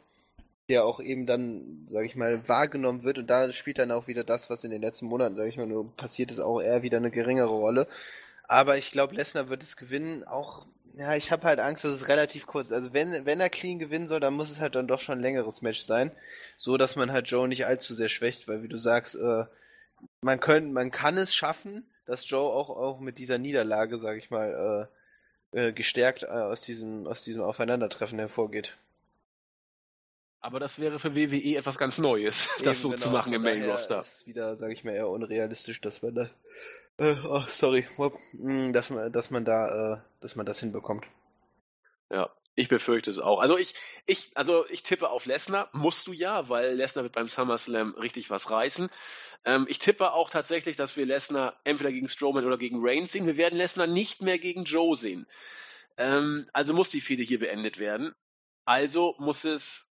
[0.68, 3.18] der auch eben dann, sage ich mal, wahrgenommen wird.
[3.18, 5.66] Und da spielt dann auch wieder das, was in den letzten Monaten, sage ich mal,
[5.66, 7.88] nur passiert ist, auch eher wieder eine geringere Rolle.
[8.46, 10.24] Aber ich glaube, Lesnar wird es gewinnen.
[10.24, 12.70] Auch, ja, ich habe halt Angst, dass es relativ kurz.
[12.72, 15.22] Also wenn, wenn er clean gewinnen soll, dann muss es halt dann doch schon ein
[15.22, 16.12] längeres Match sein.
[16.56, 19.44] So dass man halt Joe nicht allzu sehr schwächt, weil wie du sagst, äh,
[20.20, 24.30] man können, man kann es schaffen, dass Joe auch, auch mit dieser Niederlage, sag ich
[24.30, 24.88] mal,
[25.52, 28.76] äh, äh, gestärkt äh, aus, diesem, aus diesem Aufeinandertreffen hervorgeht.
[30.40, 33.42] Aber das wäre für WWE etwas ganz Neues, Eben, das so genau, zu machen im
[33.42, 33.98] Main Roster.
[33.98, 36.30] ist wieder, sage ich mal, eher unrealistisch, dass man da,
[36.98, 37.86] äh, oh, sorry,
[38.32, 41.04] hm, dass man, dass man da, äh, dass man das hinbekommt.
[42.10, 43.40] Ja, ich befürchte es auch.
[43.40, 43.74] Also ich,
[44.06, 48.30] ich, also ich tippe auf Lesnar, musst du ja, weil Lesnar wird beim SummerSlam richtig
[48.30, 48.88] was reißen.
[49.44, 53.26] Ähm, ich tippe auch tatsächlich, dass wir Lesnar entweder gegen Strowman oder gegen Reigns sehen.
[53.26, 55.26] Wir werden Lesnar nicht mehr gegen Joe sehen.
[55.96, 58.14] Ähm, also muss die Fehde hier beendet werden.
[58.64, 59.87] Also muss es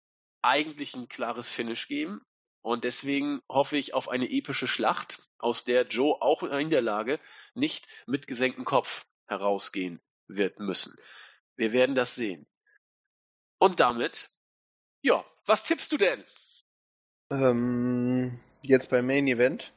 [0.44, 2.20] eigentlich ein klares Finish geben.
[2.62, 7.20] Und deswegen hoffe ich auf eine epische Schlacht, aus der Joe auch in der Lage
[7.54, 10.96] nicht mit gesenktem Kopf herausgehen wird müssen.
[11.56, 12.46] Wir werden das sehen.
[13.58, 14.30] Und damit,
[15.02, 16.24] ja, was tippst du denn?
[17.30, 19.74] Ähm, jetzt beim Main Event?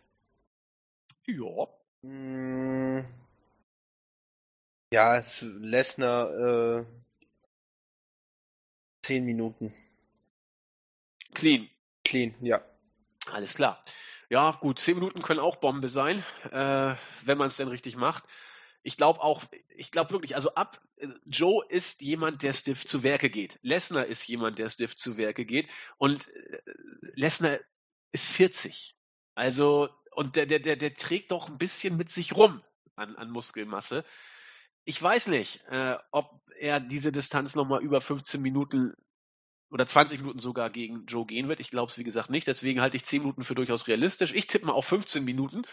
[1.25, 1.67] Ja.
[2.03, 3.05] Hm,
[4.91, 6.85] ja, es Lesnar äh,
[9.01, 9.73] zehn Minuten.
[11.37, 11.69] Clean.
[12.03, 12.65] Clean, ja.
[13.31, 13.83] Alles klar.
[14.27, 18.23] Ja, gut, zehn Minuten können auch Bombe sein, äh, wenn man es denn richtig macht.
[18.81, 19.43] Ich glaube auch,
[19.75, 20.81] ich glaube wirklich, also ab,
[21.25, 23.59] Joe ist jemand, der stiff zu Werke geht.
[23.61, 25.69] Lesnar ist jemand, der stiff zu Werke geht.
[25.97, 26.61] Und äh,
[27.13, 27.59] Lesnar
[28.11, 28.95] ist 40.
[29.35, 32.63] Also, und der, der, der, der trägt doch ein bisschen mit sich rum
[32.95, 34.03] an, an Muskelmasse.
[34.85, 38.95] Ich weiß nicht, äh, ob er diese Distanz nochmal über 15 Minuten
[39.69, 41.59] oder 20 Minuten sogar gegen Joe gehen wird.
[41.59, 42.47] Ich glaube es, wie gesagt, nicht.
[42.47, 44.33] Deswegen halte ich 10 Minuten für durchaus realistisch.
[44.33, 45.63] Ich tippe mal auf 15 Minuten.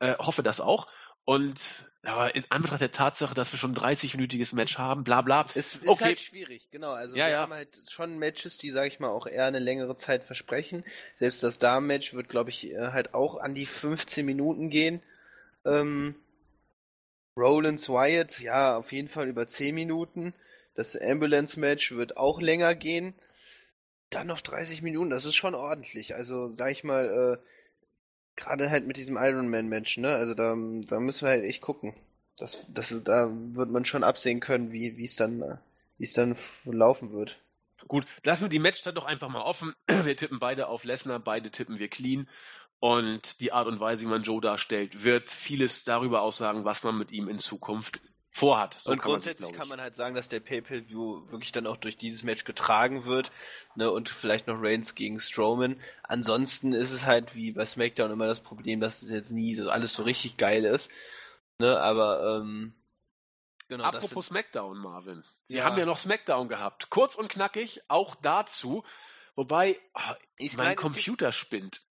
[0.00, 0.86] Äh, hoffe das auch.
[1.24, 5.46] Und aber in Anbetracht der Tatsache, dass wir schon ein 30-minütiges Match haben, bla bla.
[5.54, 6.04] Es ist okay.
[6.04, 6.92] halt schwierig, genau.
[6.92, 7.40] Also ja, wir ja.
[7.40, 10.84] haben halt schon Matches, die, sag ich mal, auch eher eine längere Zeit versprechen.
[11.16, 15.02] Selbst das Damen-Match wird, glaube ich, äh, halt auch an die 15 Minuten gehen.
[15.66, 16.14] Ähm,
[17.36, 20.34] Rollins Wyatt, ja, auf jeden Fall über 10 Minuten.
[20.78, 23.12] Das Ambulance-Match wird auch länger gehen.
[24.10, 26.14] Dann noch 30 Minuten, das ist schon ordentlich.
[26.14, 27.44] Also, sag ich mal, äh,
[28.36, 30.14] gerade halt mit diesem Ironman-Match, ne?
[30.14, 31.94] Also da, da müssen wir halt echt gucken.
[32.36, 35.40] Das, das, da wird man schon absehen können, wie es dann,
[35.98, 37.40] dann laufen wird.
[37.88, 39.74] Gut, lassen wir die Matchzeit doch einfach mal offen.
[40.04, 42.28] Wir tippen beide auf Lesnar, beide tippen wir clean.
[42.78, 46.96] Und die Art und Weise, wie man Joe darstellt, wird vieles darüber aussagen, was man
[46.96, 48.00] mit ihm in Zukunft
[48.38, 48.76] vorhat.
[48.78, 51.76] So und kann grundsätzlich man kann man halt sagen, dass der Pay-Per-View wirklich dann auch
[51.76, 53.32] durch dieses Match getragen wird,
[53.74, 55.80] ne, und vielleicht noch Reigns gegen Strowman.
[56.04, 59.70] Ansonsten ist es halt wie bei SmackDown immer das Problem, dass es jetzt nie so
[59.70, 60.90] alles so richtig geil ist,
[61.58, 62.74] ne, aber ähm,
[63.68, 64.36] Genau, Apropos sind...
[64.36, 65.24] SmackDown, Marvin.
[65.46, 65.64] Wir ja.
[65.64, 66.88] haben ja noch SmackDown gehabt.
[66.88, 68.82] Kurz und knackig, auch dazu.
[69.34, 70.00] Wobei, oh,
[70.38, 71.82] mein meine, Computer spinnt.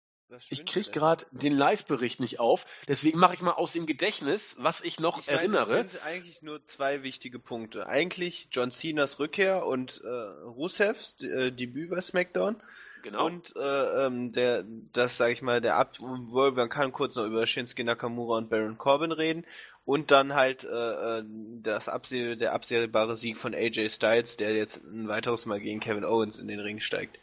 [0.49, 4.81] Ich kriege gerade den Live-Bericht nicht auf, deswegen mache ich mal aus dem Gedächtnis, was
[4.81, 5.69] ich noch ich erinnere.
[5.69, 7.87] Meine, es sind eigentlich nur zwei wichtige Punkte.
[7.87, 12.61] Eigentlich John Cenas Rückkehr und äh, Rusevs äh, Debüt bei SmackDown.
[13.03, 13.25] Genau.
[13.25, 17.47] Und äh, ähm, der, das sage ich mal, der Ab, man kann kurz noch über
[17.47, 19.45] Shinsuke Nakamura und Baron Corbin reden
[19.85, 21.23] und dann halt äh, äh
[21.63, 26.03] das abseh der absehbare Sieg von AJ Styles, der jetzt ein weiteres Mal gegen Kevin
[26.03, 27.17] Owens in den Ring steigt.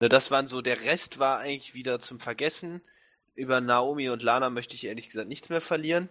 [0.00, 2.82] Ne, das waren so, der Rest war eigentlich wieder zum Vergessen.
[3.34, 6.08] Über Naomi und Lana möchte ich ehrlich gesagt nichts mehr verlieren.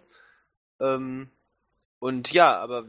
[0.80, 1.30] Ähm,
[1.98, 2.86] und ja, aber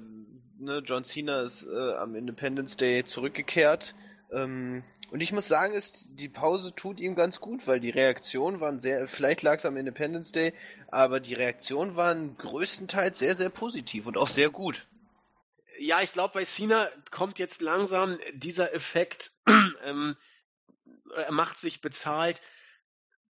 [0.58, 3.96] ne, John Cena ist äh, am Independence Day zurückgekehrt.
[4.32, 8.60] Ähm, und ich muss sagen, ist, die Pause tut ihm ganz gut, weil die Reaktionen
[8.60, 10.54] waren sehr, vielleicht lag es am Independence Day,
[10.90, 14.88] aber die Reaktionen waren größtenteils sehr, sehr positiv und auch sehr gut.
[15.80, 19.32] Ja, ich glaube, bei Cena kommt jetzt langsam dieser Effekt,
[19.84, 20.16] ähm,
[21.16, 22.42] er macht sich bezahlt,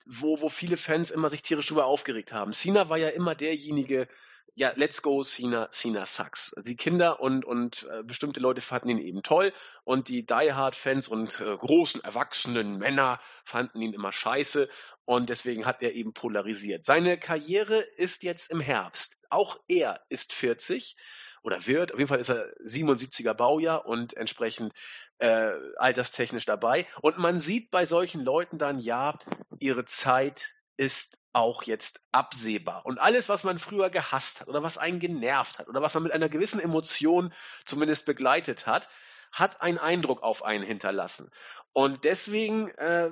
[0.06, 2.54] wo, wo viele Fans immer sich tierisch drüber aufgeregt haben.
[2.54, 4.08] Cena war ja immer derjenige,
[4.56, 6.54] ja, let's go, Cena, Cena sucks.
[6.66, 9.54] Die Kinder und, und äh, bestimmte Leute fanden ihn eben toll
[9.84, 14.68] und die Die Hard Fans und äh, großen, erwachsenen Männer fanden ihn immer scheiße
[15.06, 16.84] und deswegen hat er eben polarisiert.
[16.84, 19.18] Seine Karriere ist jetzt im Herbst.
[19.30, 20.96] Auch er ist 40
[21.44, 21.92] oder wird.
[21.94, 24.74] Auf jeden Fall ist er 77er Baujahr und entsprechend
[25.20, 26.88] äh, alterstechnisch dabei.
[27.02, 29.18] Und man sieht bei solchen Leuten dann, ja,
[29.60, 32.86] ihre Zeit ist auch jetzt absehbar.
[32.86, 36.04] Und alles, was man früher gehasst hat oder was einen genervt hat oder was man
[36.04, 37.34] mit einer gewissen Emotion
[37.66, 38.90] zumindest begleitet hat,
[39.32, 41.30] hat einen Eindruck auf einen hinterlassen.
[41.74, 43.12] Und deswegen äh,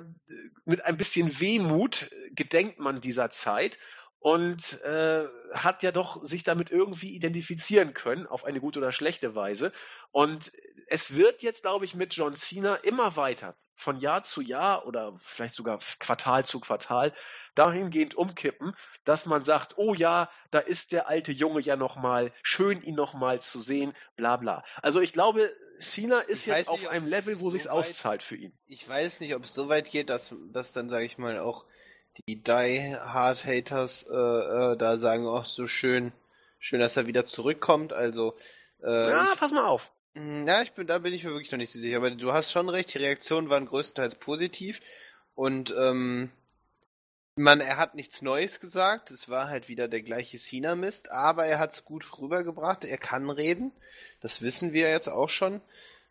[0.64, 3.78] mit ein bisschen Wehmut gedenkt man dieser Zeit
[4.20, 9.34] und äh, hat ja doch sich damit irgendwie identifizieren können, auf eine gute oder schlechte
[9.34, 9.72] Weise.
[10.10, 10.52] Und
[10.88, 15.18] es wird jetzt, glaube ich, mit John Cena immer weiter von Jahr zu Jahr oder
[15.24, 17.12] vielleicht sogar Quartal zu Quartal
[17.54, 22.82] dahingehend umkippen, dass man sagt, oh ja, da ist der alte Junge ja nochmal, schön
[22.82, 24.64] ihn nochmal zu sehen, bla bla.
[24.82, 25.48] Also ich glaube,
[25.78, 28.52] Cena ist jetzt auf nicht, einem Level, wo so sich's auszahlt für ihn.
[28.66, 31.64] Ich weiß nicht, ob es so weit geht, dass, dass dann, sage ich mal, auch
[32.26, 36.12] die Die Hard Haters äh, äh, da sagen, auch so schön,
[36.58, 37.92] schön, dass er wieder zurückkommt.
[37.92, 38.36] Also
[38.82, 39.90] äh, ja, ich, pass mal auf.
[40.14, 41.98] Hm, ja, ich bin, da bin ich mir wirklich noch nicht so sicher.
[41.98, 44.80] Aber du hast schon recht, die Reaktionen waren größtenteils positiv.
[45.34, 46.30] Und ähm,
[47.36, 49.10] man, er hat nichts Neues gesagt.
[49.10, 51.10] Es war halt wieder der gleiche Cena-Mist.
[51.10, 52.84] Aber er hat es gut rübergebracht.
[52.84, 53.72] Er kann reden.
[54.20, 55.60] Das wissen wir jetzt auch schon.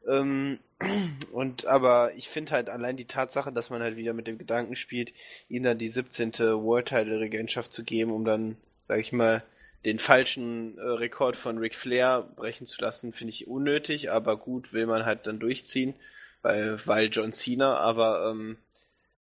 [0.08, 0.60] Ähm,
[1.32, 4.76] und aber ich finde halt allein die Tatsache, dass man halt wieder mit dem Gedanken
[4.76, 5.14] spielt,
[5.50, 6.34] ihm dann die 17.
[6.38, 9.44] World Title Regentschaft zu geben, um dann, sag ich mal,
[9.86, 14.74] den falschen äh, Rekord von Ric Flair brechen zu lassen, finde ich unnötig, aber gut,
[14.74, 15.94] will man halt dann durchziehen,
[16.42, 18.58] weil, weil John Cena, aber ähm,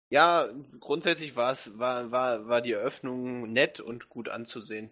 [0.08, 0.48] ja,
[0.80, 4.90] grundsätzlich war war, war, war die Eröffnung nett und gut anzusehen.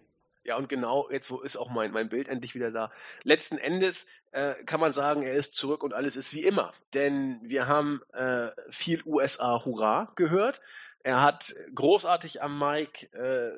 [0.49, 2.91] Ja, und genau, jetzt wo ist auch mein, mein Bild endlich wieder da.
[3.21, 6.73] Letzten Endes äh, kann man sagen, er ist zurück und alles ist wie immer.
[6.95, 10.59] Denn wir haben äh, viel USA-Hurra gehört.
[11.03, 13.51] Er hat großartig am Mic äh,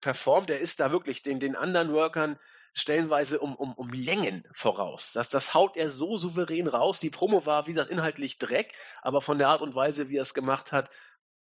[0.00, 0.48] performt.
[0.48, 2.38] Er ist da wirklich den, den anderen Workern
[2.72, 5.12] stellenweise um, um, um Längen voraus.
[5.12, 6.98] Das, das haut er so souverän raus.
[6.98, 8.72] Die Promo war, wie gesagt, inhaltlich Dreck,
[9.02, 10.88] aber von der Art und Weise, wie er es gemacht hat,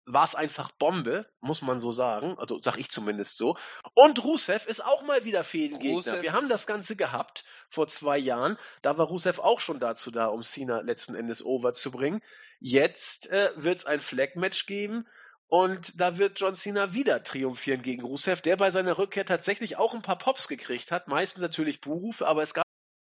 [0.06, 2.36] war es einfach Bombe, muss man so sagen.
[2.38, 3.56] Also sag ich zumindest so.
[3.94, 6.22] Und Rusev ist auch mal wieder Fädengegner.
[6.22, 8.58] Wir haben das Ganze gehabt vor zwei Jahren.
[8.82, 12.22] Da war Rusev auch schon dazu da, um Cena letzten Endes over zu bringen.
[12.60, 15.06] Jetzt äh, wird es ein Flag-Match geben
[15.46, 19.94] und da wird John Cena wieder triumphieren gegen Rusev, der bei seiner Rückkehr tatsächlich auch
[19.94, 21.08] ein paar Pops gekriegt hat.
[21.08, 22.64] Meistens natürlich Buhrufe, aber es gab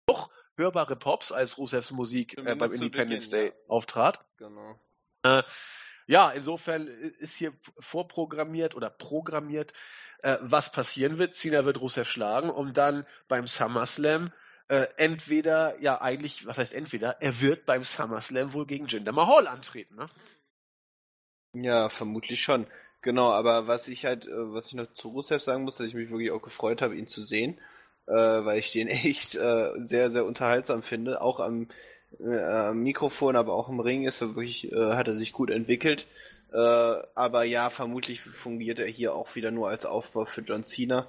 [0.08, 3.68] auch hörbare Pops, als Rusevs Musik äh, beim Independence Beginn, Day ja.
[3.68, 4.24] auftrat.
[4.38, 4.78] Genau.
[5.22, 5.42] Äh,
[6.06, 9.72] ja, insofern ist hier vorprogrammiert oder programmiert,
[10.22, 11.34] äh, was passieren wird.
[11.34, 14.32] Cena wird Rusev schlagen, um dann beim SummerSlam
[14.68, 19.46] äh, entweder, ja eigentlich, was heißt entweder, er wird beim SummerSlam wohl gegen Jinder Mahal
[19.46, 19.96] antreten.
[19.96, 20.08] Ne?
[21.54, 22.66] Ja, vermutlich schon.
[23.02, 25.94] Genau, aber was ich halt, äh, was ich noch zu Rusev sagen muss, dass ich
[25.94, 27.60] mich wirklich auch gefreut habe, ihn zu sehen,
[28.06, 31.20] äh, weil ich den echt äh, sehr, sehr unterhaltsam finde.
[31.20, 31.68] Auch am,
[32.20, 36.06] äh, Mikrofon, aber auch im Ring ist er wirklich, äh, hat er sich gut entwickelt.
[36.52, 41.06] Äh, aber ja, vermutlich fungiert er hier auch wieder nur als Aufbau für John Cena.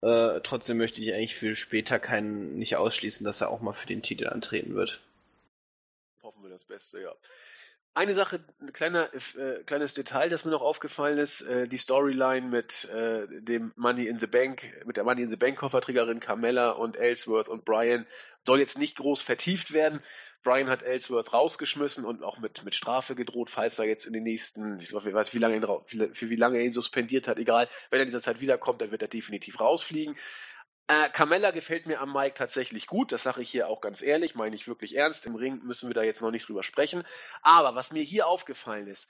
[0.00, 4.00] trotzdem möchte ich eigentlich für später keinen nicht ausschließen, dass er auch mal für den
[4.00, 5.02] Titel antreten wird.
[6.22, 7.12] Hoffen wir das Beste, ja.
[7.92, 12.46] Eine Sache, ein kleiner, äh, kleines Detail, das mir noch aufgefallen ist, äh, die Storyline
[12.46, 16.70] mit äh, dem Money in the Bank, mit der Money in the Bank Kofferträgerin Carmella
[16.70, 18.06] und Ellsworth und Brian
[18.46, 20.00] soll jetzt nicht groß vertieft werden.
[20.44, 24.22] Brian hat Ellsworth rausgeschmissen und auch mit, mit Strafe gedroht, falls er jetzt in den
[24.22, 27.38] nächsten, ich glaube, ich weiß, wie lange ihn, für wie lange er ihn suspendiert hat,
[27.38, 30.16] egal, wenn er in dieser Zeit wiederkommt, dann wird er definitiv rausfliegen.
[30.90, 34.34] Äh, Carmella gefällt mir am Mike tatsächlich gut, das sage ich hier auch ganz ehrlich,
[34.34, 35.24] meine ich wirklich ernst.
[35.24, 37.04] Im Ring müssen wir da jetzt noch nicht drüber sprechen.
[37.42, 39.08] Aber was mir hier aufgefallen ist,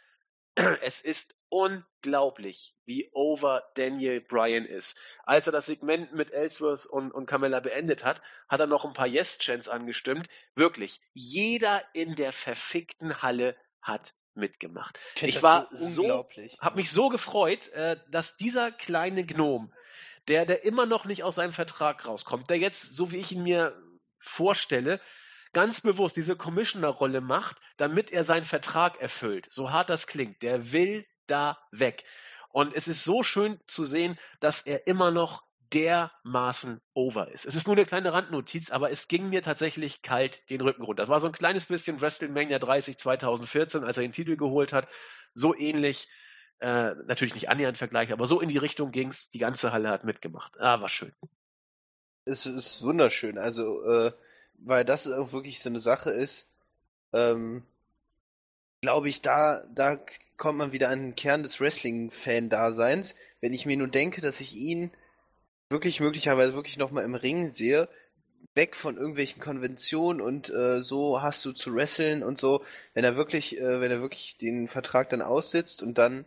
[0.83, 4.99] es ist unglaublich, wie over Daniel Bryan ist.
[5.25, 8.21] Als er das Segment mit Ellsworth und, und Carmella beendet hat,
[8.51, 10.29] hat er noch ein paar Yes-Chants angestimmt.
[10.55, 14.99] Wirklich, jeder in der verfickten Halle hat mitgemacht.
[15.17, 16.27] Ich, ich war so,
[16.61, 19.73] habe mich so gefreut, äh, dass dieser kleine Gnom
[20.31, 23.43] der, der immer noch nicht aus seinem Vertrag rauskommt, der jetzt, so wie ich ihn
[23.43, 23.77] mir
[24.21, 25.01] vorstelle,
[25.53, 29.49] ganz bewusst diese Commissioner-Rolle macht, damit er seinen Vertrag erfüllt.
[29.51, 30.43] So hart das klingt.
[30.43, 32.05] Der will da weg.
[32.51, 37.45] Und es ist so schön zu sehen, dass er immer noch dermaßen over ist.
[37.45, 41.03] Es ist nur eine kleine Randnotiz, aber es ging mir tatsächlich kalt den Rücken runter.
[41.03, 44.89] Das war so ein kleines bisschen WrestleMania 30 2014, als er den Titel geholt hat.
[45.33, 46.09] So ähnlich
[46.61, 49.31] äh, natürlich nicht annähernd vergleichen, aber so in die Richtung ging's.
[49.31, 50.59] Die ganze Halle hat mitgemacht.
[50.61, 51.13] Ah, war schön.
[52.25, 53.39] Es ist wunderschön.
[53.39, 54.13] Also, äh,
[54.59, 56.47] weil das auch wirklich so eine Sache ist,
[57.13, 57.63] ähm,
[58.83, 59.99] glaube ich, da, da
[60.37, 63.15] kommt man wieder an den Kern des Wrestling-Fan-Daseins.
[63.41, 64.91] Wenn ich mir nur denke, dass ich ihn
[65.71, 67.89] wirklich möglicherweise wirklich nochmal im Ring sehe,
[68.55, 73.17] weg von irgendwelchen Konventionen und äh, so hast du zu wresteln und so, wenn er
[73.17, 76.25] wirklich, äh, wenn er wirklich den Vertrag dann aussitzt und dann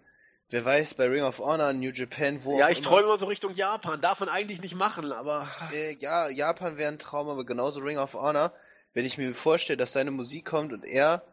[0.54, 2.60] Wer weiß, bei Ring of Honor, New Japan, wo.
[2.60, 4.00] Ja, ich träume immer so Richtung Japan.
[4.02, 5.50] Darf man eigentlich nicht machen, aber.
[5.74, 8.54] Äh, ja, Japan wäre ein Traum, aber genauso Ring of Honor.
[8.94, 11.24] Wenn ich mir vorstelle, dass seine Musik kommt und er.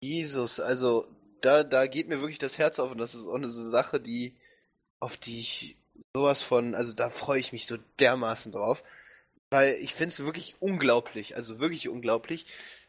[0.00, 1.08] Jesus, also
[1.40, 4.34] da, da geht mir wirklich das Herz auf und das ist auch eine Sache, die,
[5.00, 5.76] auf die ich
[6.12, 8.82] sowas von, also da freue ich mich so dermaßen drauf.
[9.48, 12.44] Weil ich finde es wirklich unglaublich, also wirklich unglaublich,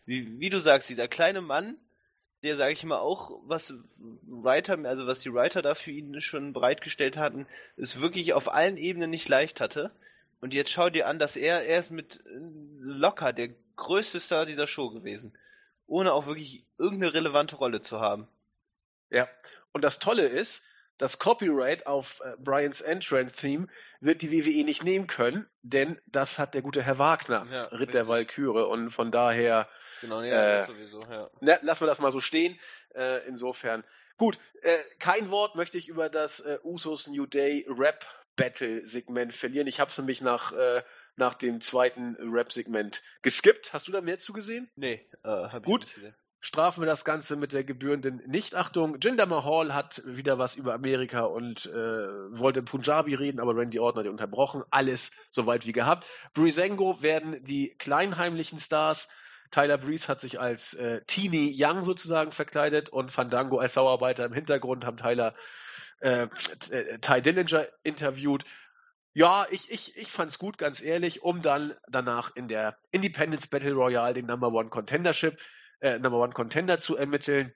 [0.05, 1.77] wie, wie du sagst, dieser kleine Mann,
[2.43, 6.51] der, sage ich mal, auch was Writer, also was die Writer da für ihn schon
[6.51, 9.91] bereitgestellt hatten, es wirklich auf allen Ebenen nicht leicht hatte.
[10.41, 12.29] Und jetzt schau dir an, dass er, er mit äh,
[12.81, 15.33] locker der größte Star dieser Show gewesen.
[15.87, 18.27] Ohne auch wirklich irgendeine relevante Rolle zu haben.
[19.09, 19.29] Ja.
[19.71, 20.63] Und das Tolle ist,
[20.97, 23.67] das Copyright auf äh, Brians Entrance Theme
[23.99, 27.71] wird die WWE nicht nehmen können, denn das hat der gute Herr Wagner, Ja, Ritt
[27.73, 27.91] richtig.
[27.93, 28.67] der Walküre.
[28.67, 29.67] Und von daher
[30.01, 31.29] Genau, ja, Äh, sowieso, ja.
[31.41, 32.59] Na, lassen wir das mal so stehen.
[32.95, 33.83] Äh, insofern.
[34.17, 39.33] Gut, äh, kein Wort möchte ich über das äh, Usos New Day Rap Battle Segment
[39.33, 39.67] verlieren.
[39.67, 40.83] Ich habe es nämlich nach, äh,
[41.15, 43.73] nach dem zweiten Rap Segment geskippt.
[43.73, 44.69] Hast du da mehr zugesehen?
[44.75, 45.81] Nee, äh, hab Gut.
[45.83, 46.15] ich nicht gesehen.
[46.45, 48.97] Strafen wir das Ganze mit der gebührenden Nichtachtung.
[49.01, 53.99] Jinder Mahal hat wieder was über Amerika und äh, wollte Punjabi reden, aber Randy Orton
[53.99, 54.61] hat ihn unterbrochen.
[54.69, 56.05] Alles soweit wie gehabt.
[56.33, 59.07] Breezango werden die kleinheimlichen Stars.
[59.51, 64.33] Tyler Breeze hat sich als äh, Teenie Young sozusagen verkleidet und Fandango als Sauarbeiter im
[64.33, 65.35] Hintergrund haben Tyler
[66.01, 66.27] äh,
[66.71, 68.43] äh, Ty Dillinger interviewt.
[69.13, 73.75] Ja, ich, ich, ich fand's gut, ganz ehrlich, um dann danach in der Independence Battle
[73.75, 75.39] Royale den Number One Contendership,
[75.83, 77.53] äh, Number One Contender zu ermitteln.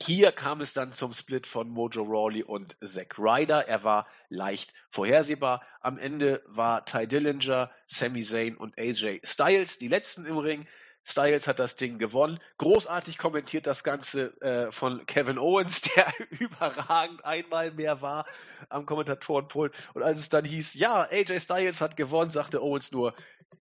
[0.00, 3.66] Hier kam es dann zum Split von Mojo Rawley und Zack Ryder.
[3.66, 5.64] Er war leicht vorhersehbar.
[5.80, 10.68] Am Ende war Ty Dillinger, Sami Zayn und AJ Styles die letzten im Ring.
[11.08, 12.38] Styles hat das Ding gewonnen.
[12.58, 18.26] Großartig kommentiert das Ganze äh, von Kevin Owens, der überragend einmal mehr war
[18.68, 19.74] am Kommentatorenpult.
[19.94, 23.14] Und als es dann hieß, ja, AJ Styles hat gewonnen, sagte Owens nur,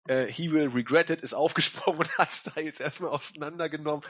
[0.06, 4.04] äh, he will regret it, ist aufgesprungen und hat Styles erstmal auseinandergenommen.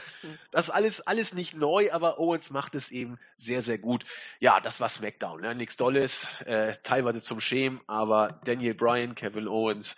[0.51, 4.05] Das ist alles, alles nicht neu, aber Owens macht es eben sehr, sehr gut.
[4.41, 5.41] Ja, das war SmackDown.
[5.41, 5.55] Ne?
[5.55, 9.97] Nichts Dolles, äh, teilweise zum Schämen, aber Daniel Bryan, Kevin Owens,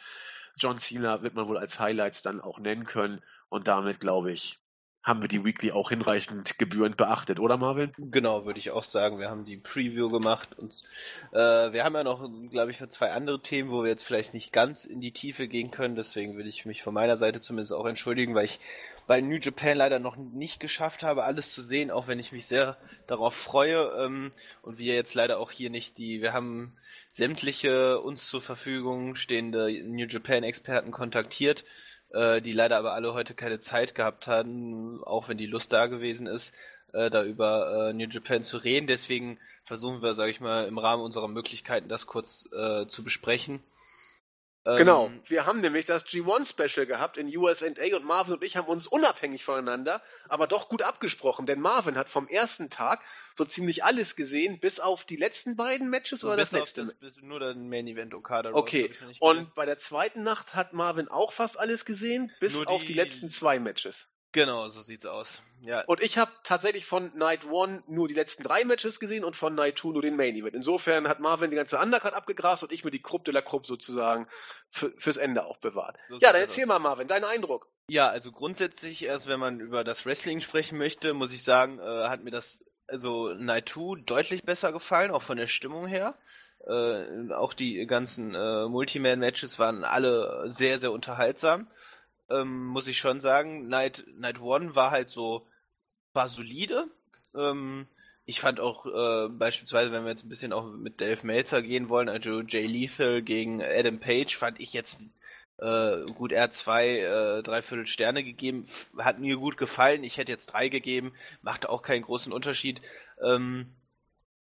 [0.56, 3.22] John Cena wird man wohl als Highlights dann auch nennen können.
[3.48, 4.58] Und damit, glaube ich,
[5.04, 7.92] haben wir die Weekly auch hinreichend gebührend beachtet, oder Marvin?
[7.98, 9.18] Genau, würde ich auch sagen.
[9.18, 10.72] Wir haben die Preview gemacht und
[11.32, 14.50] äh, wir haben ja noch, glaube ich, zwei andere Themen, wo wir jetzt vielleicht nicht
[14.50, 15.94] ganz in die Tiefe gehen können.
[15.94, 18.58] Deswegen will ich mich von meiner Seite zumindest auch entschuldigen, weil ich
[19.06, 22.46] bei New Japan leider noch nicht geschafft habe, alles zu sehen, auch wenn ich mich
[22.46, 23.92] sehr darauf freue.
[24.02, 24.32] Ähm,
[24.62, 26.72] und wir jetzt leider auch hier nicht die, wir haben
[27.10, 31.64] sämtliche uns zur Verfügung stehende New Japan Experten kontaktiert
[32.14, 35.86] äh, die leider aber alle heute keine Zeit gehabt haben, auch wenn die Lust da
[35.86, 36.54] gewesen ist,
[36.92, 38.86] äh, da über äh, New Japan zu reden.
[38.86, 43.62] Deswegen versuchen wir, sage ich mal, im Rahmen unserer Möglichkeiten das kurz äh, zu besprechen.
[44.66, 45.12] Ähm, Genau.
[45.26, 49.44] Wir haben nämlich das G1-Special gehabt in USA und Marvin und ich haben uns unabhängig
[49.44, 53.02] voneinander, aber doch gut abgesprochen, denn Marvin hat vom ersten Tag
[53.34, 56.82] so ziemlich alles gesehen, bis auf die letzten beiden Matches So oder das letzte.
[56.82, 58.52] Das, bis nur der Main Event Okada.
[58.54, 58.90] Okay.
[59.20, 62.88] Und bei der zweiten Nacht hat Marvin auch fast alles gesehen, bis Nur auf die
[62.88, 64.08] die- letzten zwei Matches.
[64.34, 65.42] Genau, so sieht's aus.
[65.62, 69.36] Ja, Und ich habe tatsächlich von Night One nur die letzten drei Matches gesehen und
[69.36, 70.56] von Night Two nur den Main Event.
[70.56, 73.64] Insofern hat Marvin die ganze Undercard abgegrast und ich mir die Krupp de la Krupp
[73.64, 74.26] sozusagen
[74.72, 75.96] für, fürs Ende aufbewahrt.
[76.08, 76.68] So ja, dann das erzähl aus.
[76.68, 77.68] mal, Marvin, dein Eindruck.
[77.88, 82.08] Ja, also grundsätzlich erst, wenn man über das Wrestling sprechen möchte, muss ich sagen, äh,
[82.08, 86.18] hat mir das also Night 2 deutlich besser gefallen, auch von der Stimmung her.
[86.66, 91.68] Äh, auch die ganzen äh, Multiman-Matches waren alle sehr, sehr unterhaltsam.
[92.30, 93.68] Ähm, muss ich schon sagen.
[93.68, 95.46] Night, Night One war halt so,
[96.12, 96.86] war solide.
[97.34, 97.86] Ähm,
[98.26, 101.88] ich fand auch äh, beispielsweise, wenn wir jetzt ein bisschen auch mit Dave Meltzer gehen
[101.88, 105.02] wollen, also Jay Lethal gegen Adam Page, fand ich jetzt
[105.58, 108.66] äh, gut, er hat zwei, äh, dreiviertel Sterne gegeben,
[108.98, 110.04] hat mir gut gefallen.
[110.04, 111.12] Ich hätte jetzt drei gegeben,
[111.42, 112.80] machte auch keinen großen Unterschied.
[113.22, 113.66] Ähm,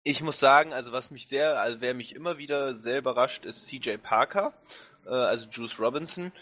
[0.04, 3.66] ich muss sagen, also was mich sehr, also wer mich immer wieder sehr überrascht, ist
[3.66, 4.52] CJ Parker,
[5.06, 6.32] äh, also Juice Robinson.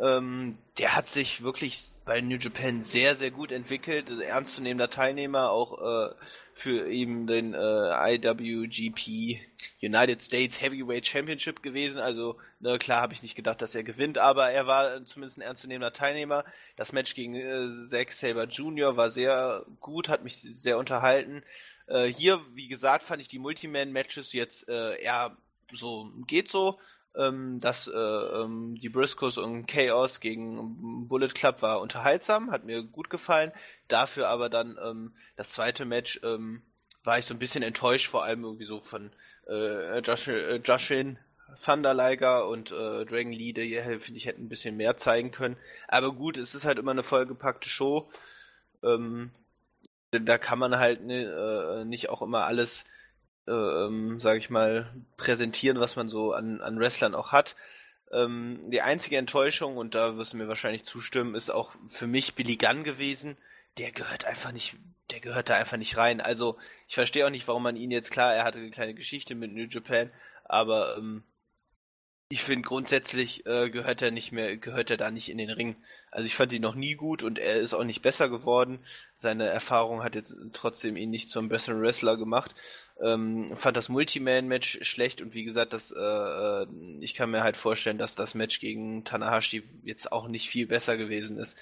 [0.00, 6.10] Ähm, der hat sich wirklich bei New Japan sehr, sehr gut entwickelt, ernstzunehmender Teilnehmer, auch
[6.10, 6.14] äh,
[6.54, 9.40] für eben den äh, IWGP
[9.82, 12.00] United States Heavyweight Championship gewesen.
[12.00, 15.42] Also ne, klar habe ich nicht gedacht, dass er gewinnt, aber er war zumindest ein
[15.42, 16.44] ernstzunehmender Teilnehmer.
[16.76, 18.96] Das Match gegen äh, Zack Saber Jr.
[18.96, 21.42] war sehr gut, hat mich sehr unterhalten.
[21.88, 25.36] Äh, hier, wie gesagt, fand ich die Multiman-Matches jetzt äh, eher
[25.72, 26.78] so, geht so.
[27.18, 32.82] Ähm, das, äh, ähm, die Briscoes und Chaos gegen Bullet Club war unterhaltsam, hat mir
[32.82, 33.52] gut gefallen.
[33.88, 38.44] Dafür aber dann ähm, das zweite Match war ich so ein bisschen enttäuscht, vor allem
[38.44, 39.10] irgendwie so von
[39.48, 41.18] äh, Josh, äh, Joshin
[41.64, 45.30] Thunder Liger und äh, Dragon Lee, die äh, finde ich hätten ein bisschen mehr zeigen
[45.30, 45.56] können.
[45.88, 48.10] Aber gut, es ist halt immer eine vollgepackte Show.
[48.82, 49.30] Ähm,
[50.10, 52.84] da kann man halt ne, äh, nicht auch immer alles,
[53.48, 57.56] ähm, sage ich mal, präsentieren, was man so an, an Wrestlern auch hat.
[58.12, 62.34] Ähm, die einzige Enttäuschung, und da wirst du mir wahrscheinlich zustimmen, ist auch für mich
[62.34, 63.36] Billy Gunn gewesen,
[63.78, 64.76] der gehört einfach nicht,
[65.10, 66.20] der gehört da einfach nicht rein.
[66.20, 69.34] Also ich verstehe auch nicht, warum man ihn jetzt klar, er hatte eine kleine Geschichte
[69.34, 70.10] mit New Japan,
[70.44, 71.22] aber ähm,
[72.30, 75.76] ich finde grundsätzlich äh, gehört er nicht mehr, gehört er da nicht in den Ring.
[76.10, 78.80] Also ich fand ihn noch nie gut und er ist auch nicht besser geworden.
[79.16, 82.54] Seine Erfahrung hat jetzt trotzdem ihn nicht zum besseren Wrestler gemacht.
[83.02, 86.66] Ähm, fand das Multiman-Match schlecht und wie gesagt, das, äh, äh,
[87.00, 90.98] ich kann mir halt vorstellen, dass das Match gegen Tanahashi jetzt auch nicht viel besser
[90.98, 91.58] gewesen ist.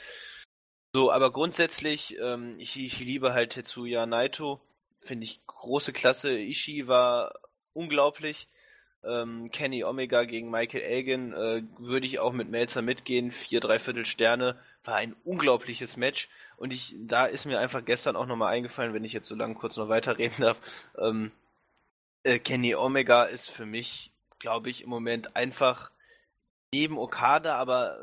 [0.93, 4.61] So, aber grundsätzlich, ähm, ich, ich liebe halt Tetsuya Naito.
[5.01, 6.37] Finde ich große Klasse.
[6.37, 7.35] Ishii war
[7.73, 8.49] unglaublich
[9.07, 13.31] ähm, Kenny Omega gegen Michael Elgin äh, würde ich auch mit Melzer mitgehen.
[13.31, 14.59] Vier, dreiviertel Sterne.
[14.85, 16.29] War ein unglaubliches Match.
[16.57, 19.55] Und ich, da ist mir einfach gestern auch nochmal eingefallen, wenn ich jetzt so lange
[19.55, 20.61] kurz noch weiterreden darf.
[20.99, 21.33] Ähm,
[22.25, 25.91] äh, Kenny Omega ist für mich, glaube ich, im Moment einfach
[26.73, 27.99] neben Okada, aber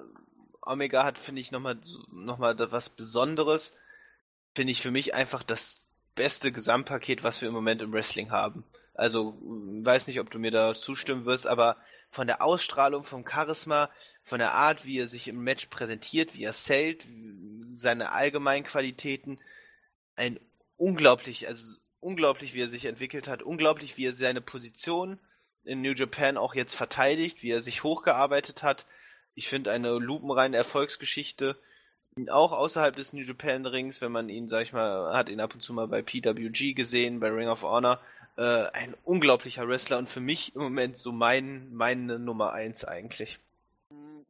[0.62, 1.78] Omega hat, finde ich, nochmal
[2.12, 3.74] noch mal was Besonderes.
[4.56, 5.82] Finde ich für mich einfach das
[6.16, 8.64] beste Gesamtpaket, was wir im Moment im Wrestling haben.
[8.94, 11.78] Also, weiß nicht, ob du mir da zustimmen wirst, aber
[12.10, 13.90] von der Ausstrahlung, vom Charisma,
[14.24, 17.06] von der Art, wie er sich im Match präsentiert, wie er zählt,
[17.72, 19.40] seine allgemeinen Qualitäten,
[20.16, 20.40] ein
[20.78, 25.20] unglaublich, also unglaublich, wie er sich entwickelt hat, unglaublich, wie er seine Position
[25.64, 28.86] in New Japan auch jetzt verteidigt, wie er sich hochgearbeitet hat.
[29.34, 31.58] Ich finde eine lupenreine Erfolgsgeschichte,
[32.30, 35.56] auch außerhalb des New Japan Rings, wenn man ihn, sag ich mal, hat ihn ab
[35.56, 38.00] und zu mal bei PWG gesehen, bei Ring of Honor,
[38.36, 43.40] äh, ein unglaublicher Wrestler und für mich im Moment so mein, meine Nummer eins eigentlich.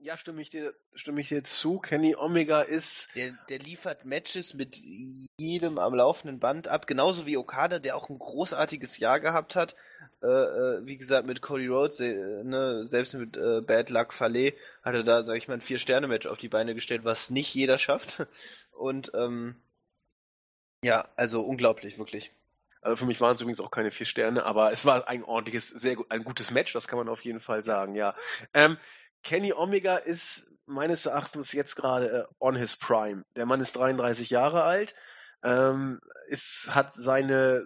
[0.03, 1.79] Ja, stimme ich dir, stimme ich dir zu.
[1.79, 3.07] Kenny Omega ist.
[3.15, 4.75] Der, der liefert Matches mit
[5.37, 9.75] jedem am laufenden Band ab, genauso wie Okada, der auch ein großartiges Jahr gehabt hat.
[10.21, 14.53] Äh, äh wie gesagt, mit Cody Rhodes, äh, ne, selbst mit äh, Bad Luck Fale
[14.83, 17.77] hat er da, sag ich mal, ein Vier-Sterne-Match auf die Beine gestellt, was nicht jeder
[17.77, 18.27] schafft.
[18.73, 19.55] Und ähm,
[20.83, 22.33] ja, also unglaublich, wirklich.
[22.83, 25.69] Also für mich waren es übrigens auch keine vier Sterne, aber es war ein ordentliches,
[25.69, 28.15] sehr ein gutes Match, das kann man auf jeden Fall sagen, ja.
[28.53, 28.77] Ähm,
[29.23, 33.23] Kenny Omega ist meines Erachtens jetzt gerade äh, on his prime.
[33.35, 34.95] Der Mann ist 33 Jahre alt,
[35.43, 37.65] ähm, ist, hat seine,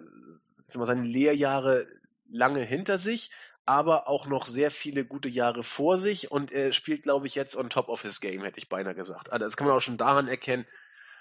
[0.74, 1.86] mal, seine Lehrjahre
[2.30, 3.30] lange hinter sich,
[3.66, 7.56] aber auch noch sehr viele gute Jahre vor sich und er spielt, glaube ich, jetzt
[7.56, 9.30] on top of his game, hätte ich beinahe gesagt.
[9.32, 10.66] Also das kann man auch schon daran erkennen,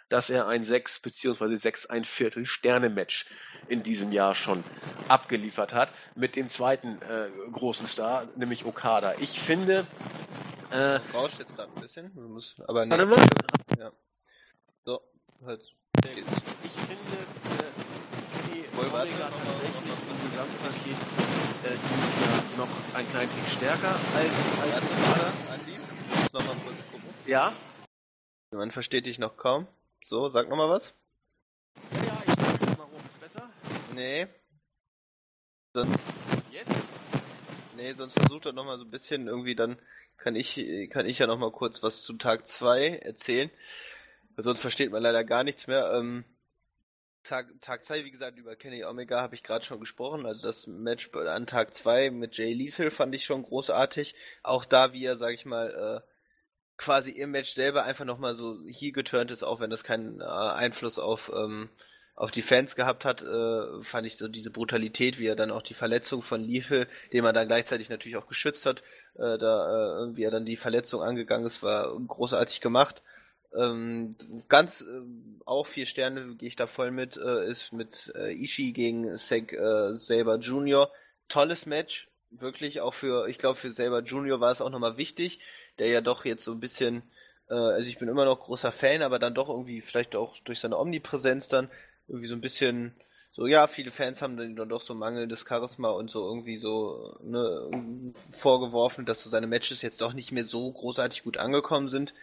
[0.09, 1.55] dass er ein 6 bzw.
[1.55, 3.25] 6 ein Viertel Sterne Match
[3.67, 4.63] in diesem Jahr schon
[5.07, 9.15] abgeliefert hat mit dem zweiten äh, großen Star, nämlich Okada.
[9.19, 9.85] Ich finde
[10.69, 12.91] äh, rauscht jetzt gerade ein bisschen, du musst, aber nee.
[12.91, 13.25] Warte mal.
[13.79, 13.91] Ja.
[14.85, 15.01] So,
[15.45, 15.61] halt.
[16.03, 20.97] Ich finde äh, die Omega tatsächlich im Gesamtpaket
[21.63, 25.33] äh, dieses Jahr noch ein klein Tick stärker als als Okada.
[25.53, 25.77] Andi,
[26.31, 27.09] kurz gucken.
[27.25, 27.53] Ja.
[28.51, 29.67] Man versteht dich noch kaum.
[30.09, 30.95] So, sag nochmal was.
[31.91, 33.01] Ja, ja, ich mach mal rum.
[33.05, 33.49] Ist besser?
[33.93, 34.27] Nee.
[35.73, 36.13] Sonst.
[36.49, 36.71] Jetzt?
[37.75, 39.77] Nee, sonst versucht er nochmal so ein bisschen irgendwie, dann
[40.15, 43.51] kann ich, kann ich ja nochmal kurz was zu Tag 2 erzählen.
[44.37, 45.91] Sonst versteht man leider gar nichts mehr.
[45.91, 46.23] Ähm,
[47.23, 50.25] Tag, Tag 2, wie gesagt, über Kenny Omega habe ich gerade schon gesprochen.
[50.25, 54.15] Also das Match an Tag 2 mit Jay Lethal fand ich schon großartig.
[54.41, 56.07] Auch da, wie er, sag ich mal, äh,
[56.77, 60.23] quasi im Match selber einfach nochmal so hier geturnt ist, auch wenn das keinen äh,
[60.23, 61.69] Einfluss auf, ähm,
[62.15, 65.61] auf die Fans gehabt hat, äh, fand ich so diese Brutalität, wie er dann auch
[65.61, 68.81] die Verletzung von Liefel, den man dann gleichzeitig natürlich auch geschützt hat,
[69.15, 73.03] äh, da äh, wie er dann die Verletzung angegangen ist, war großartig gemacht.
[73.55, 74.15] Ähm,
[74.49, 75.01] ganz äh,
[75.45, 79.15] auch vier Sterne gehe ich da voll mit, äh, ist mit äh, Ishii gegen äh,
[79.95, 80.91] Saber Jr.
[81.29, 84.39] Tolles Match, wirklich auch für, ich glaube für Saber Jr.
[84.39, 85.39] war es auch nochmal wichtig,
[85.79, 87.03] der ja doch jetzt so ein bisschen,
[87.49, 90.59] äh, also ich bin immer noch großer Fan, aber dann doch irgendwie vielleicht auch durch
[90.59, 91.69] seine Omnipräsenz dann
[92.07, 92.93] irgendwie so ein bisschen
[93.37, 97.69] so, ja, viele Fans haben dann doch so mangelndes Charisma und so irgendwie so ne,
[98.31, 102.15] vorgeworfen, dass so seine Matches jetzt doch nicht mehr so großartig gut angekommen sind.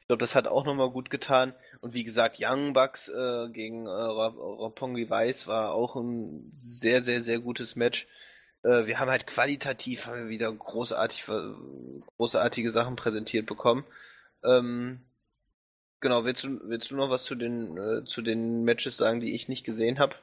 [0.00, 1.54] Ich glaube, das hat auch nochmal gut getan.
[1.82, 7.20] Und wie gesagt, Young Bucks äh, gegen äh, Rapongi Weiß war auch ein sehr, sehr,
[7.20, 8.06] sehr gutes Match.
[8.62, 11.24] Äh, wir haben halt qualitativ haben wir wieder großartig,
[12.16, 13.84] großartige Sachen präsentiert bekommen.
[14.44, 15.00] Ähm,
[16.00, 19.34] genau, willst du, willst du noch was zu den, äh, zu den Matches sagen, die
[19.34, 20.16] ich nicht gesehen habe?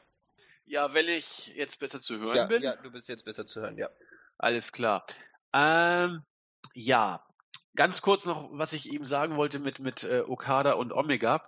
[0.66, 2.62] Ja, weil ich jetzt besser zu hören ja, bin.
[2.62, 3.90] Ja, du bist jetzt besser zu hören, ja.
[4.38, 5.06] Alles klar.
[5.52, 6.22] Ähm,
[6.74, 7.26] ja,
[7.76, 11.48] ganz kurz noch, was ich eben sagen wollte mit, mit äh, Okada und Omega.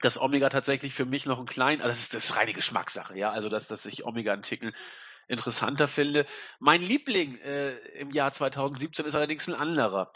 [0.00, 3.18] Dass Omega tatsächlich für mich noch ein klein, also das ist, das ist reine Geschmackssache,
[3.18, 4.74] ja, also dass, dass sich Omega einen Ticken
[5.30, 6.26] interessanter finde.
[6.58, 10.12] Mein Liebling äh, im Jahr 2017 ist allerdings ein anderer,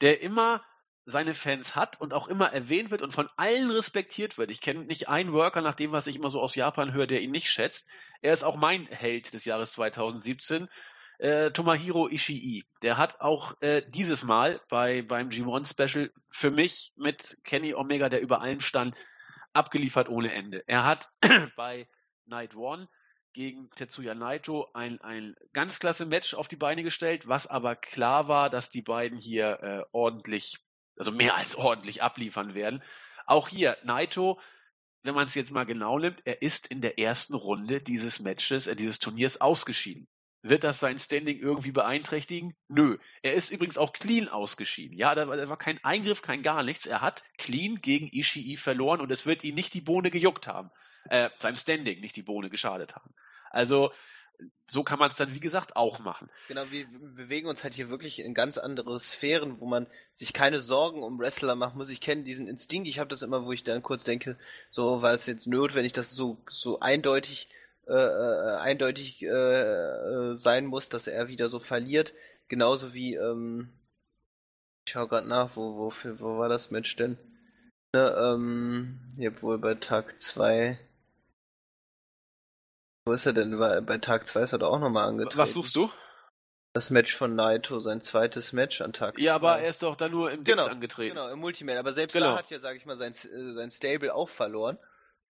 [0.00, 0.64] der immer
[1.06, 4.50] seine Fans hat und auch immer erwähnt wird und von allen respektiert wird.
[4.50, 7.20] Ich kenne nicht einen Worker, nach dem, was ich immer so aus Japan höre, der
[7.20, 7.88] ihn nicht schätzt.
[8.22, 10.68] Er ist auch mein Held des Jahres 2017.
[11.18, 16.92] Äh, Tomohiro Ishii, der hat auch äh, dieses Mal bei beim G1 Special für mich
[16.96, 18.96] mit Kenny Omega, der über allem stand,
[19.52, 20.64] abgeliefert ohne Ende.
[20.66, 21.08] Er hat
[21.56, 21.86] bei
[22.24, 22.88] Night One
[23.34, 28.28] gegen Tetsuya Naito ein, ein ganz klasse Match auf die Beine gestellt, was aber klar
[28.28, 30.58] war, dass die beiden hier äh, ordentlich,
[30.96, 32.82] also mehr als ordentlich abliefern werden.
[33.26, 34.40] Auch hier, Naito,
[35.02, 38.66] wenn man es jetzt mal genau nimmt, er ist in der ersten Runde dieses Matches,
[38.66, 40.08] äh, dieses Turniers ausgeschieden.
[40.42, 42.54] Wird das sein Standing irgendwie beeinträchtigen?
[42.68, 42.98] Nö.
[43.22, 44.96] Er ist übrigens auch clean ausgeschieden.
[44.96, 46.84] Ja, da, da war kein Eingriff, kein gar nichts.
[46.84, 50.70] Er hat clean gegen Ishii verloren und es wird ihn nicht die Bohne gejuckt haben.
[51.08, 53.14] Äh, seinem Standing nicht die Bohne geschadet haben.
[53.50, 53.92] Also
[54.66, 56.30] so kann man es dann, wie gesagt, auch machen.
[56.48, 60.60] Genau, wir bewegen uns halt hier wirklich in ganz andere Sphären, wo man sich keine
[60.60, 61.90] Sorgen um Wrestler machen muss.
[61.90, 64.36] Ich kenne diesen Instinkt, ich habe das immer, wo ich dann kurz denke,
[64.70, 67.48] so war es jetzt notwendig, dass so, so eindeutig,
[67.86, 72.14] äh, äh, eindeutig äh, äh, sein muss, dass er wieder so verliert.
[72.48, 73.68] Genauso wie, ähm,
[74.86, 77.18] ich schau gerade nach, wo, wofür, wo war das Match denn?
[77.92, 80.78] Ne, ähm, hier wohl bei Tag 2.
[83.06, 83.58] Wo ist er denn?
[83.58, 85.38] Bei Tag 2 ist er doch auch nochmal angetreten.
[85.38, 85.90] Was suchst du?
[86.72, 89.22] Das Match von Naito, sein zweites Match an Tag 2.
[89.22, 91.14] Ja, aber er ist doch da nur im Dings genau, angetreten.
[91.14, 91.76] Genau, im Multiman.
[91.76, 92.32] Aber selbst Genau.
[92.32, 94.78] da hat ja, sag ich mal, sein, sein Stable auch verloren.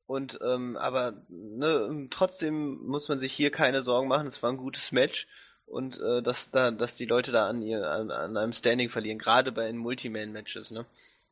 [0.07, 4.27] Und, ähm, aber ne, trotzdem muss man sich hier keine Sorgen machen.
[4.27, 5.27] Es war ein gutes Match.
[5.67, 9.19] Und äh, dass da, dass die Leute da an ihr, an, an einem Standing verlieren,
[9.19, 10.87] gerade bei den Multiman-Matches, ne?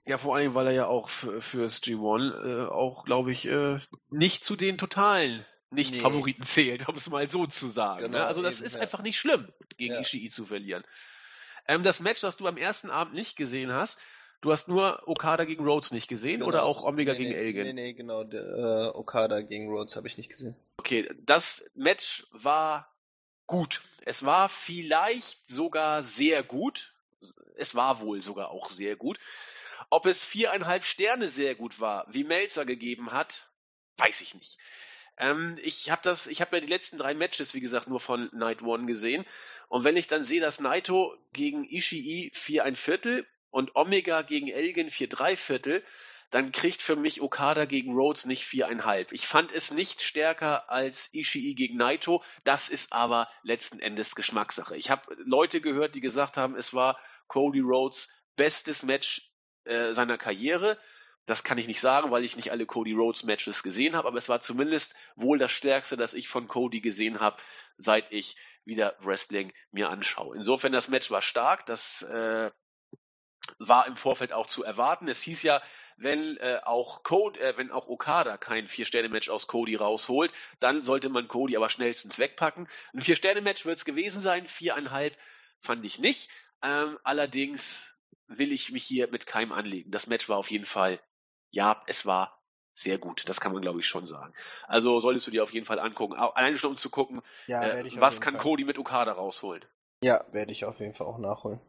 [0.04, 3.78] Ja, vor allem, weil er ja auch für, fürs G1 äh, auch, glaube ich, äh,
[4.10, 8.02] nicht zu den totalen Nicht-Favoriten zählt, um es mal so zu sagen.
[8.02, 8.26] Genau, ne?
[8.26, 8.80] Also das eben, ist ja.
[8.80, 10.00] einfach nicht schlimm, gegen Ja.
[10.00, 10.84] Ishii zu verlieren.
[11.66, 14.00] Ähm, das Match, das du am ersten Abend nicht gesehen hast,
[14.40, 16.46] du hast nur Okada gegen Rhodes nicht gesehen Genau.
[16.46, 17.62] oder auch Omega nee, gegen nee, Elgin?
[17.66, 18.24] Nee, nee, genau.
[18.24, 20.56] Der, äh, Okada gegen Rhodes habe ich nicht gesehen.
[20.76, 22.92] Okay, das Match war
[23.46, 23.82] gut.
[24.04, 26.92] Es war vielleicht sogar sehr gut.
[27.56, 29.20] Es war wohl sogar auch sehr gut.
[29.90, 33.48] Ob es viereinhalb Sterne sehr gut war, wie Melzer gegeben hat,
[33.98, 34.58] weiß ich nicht.
[35.16, 38.30] Ähm, ich habe das, ich habe ja die letzten drei Matches, wie gesagt, nur von
[38.32, 39.24] Night One gesehen.
[39.68, 44.48] Und wenn ich dann sehe, dass Naito gegen Ishii vier ein Viertel und Omega gegen
[44.48, 45.84] Elgin vier drei Viertel,
[46.32, 49.12] dann kriegt für mich Okada gegen Rhodes nicht viereinhalb.
[49.12, 52.24] Ich fand es nicht stärker als Ishii gegen Naito.
[52.42, 54.74] Das ist aber letzten Endes Geschmackssache.
[54.76, 56.98] Ich habe Leute gehört, die gesagt haben, es war
[57.28, 59.30] Cody Rhodes bestes Match
[59.64, 60.78] äh, seiner Karriere.
[61.26, 64.18] Das kann ich nicht sagen, weil ich nicht alle Cody Rhodes Matches gesehen habe, aber
[64.18, 67.40] es war zumindest wohl das stärkste, das ich von Cody gesehen habe,
[67.76, 70.36] seit ich wieder Wrestling mir anschaue.
[70.36, 72.50] Insofern das Match war stark, das äh,
[73.58, 75.08] war im Vorfeld auch zu erwarten.
[75.08, 75.62] Es hieß ja,
[75.96, 81.08] wenn äh, auch Cody, äh, wenn auch Okada kein Vier-Sterne-Match aus Cody rausholt, dann sollte
[81.08, 82.68] man Cody aber schnellstens wegpacken.
[82.92, 85.16] Ein Vier-Sterne-Match wird es gewesen sein, viereinhalb
[85.60, 86.30] fand ich nicht.
[86.62, 87.94] Ähm, allerdings
[88.26, 89.90] will ich mich hier mit keinem anlegen.
[89.90, 91.00] Das Match war auf jeden Fall,
[91.52, 92.42] ja, es war
[92.74, 93.28] sehr gut.
[93.28, 94.34] Das kann man, glaube ich, schon sagen.
[94.66, 96.14] Also solltest du dir auf jeden Fall angucken.
[96.14, 99.64] Alleine schon um zu gucken, Ja, äh, was kann Cody mit Okada rausholen.
[100.02, 101.60] Ja, werde ich auf jeden Fall auch nachholen.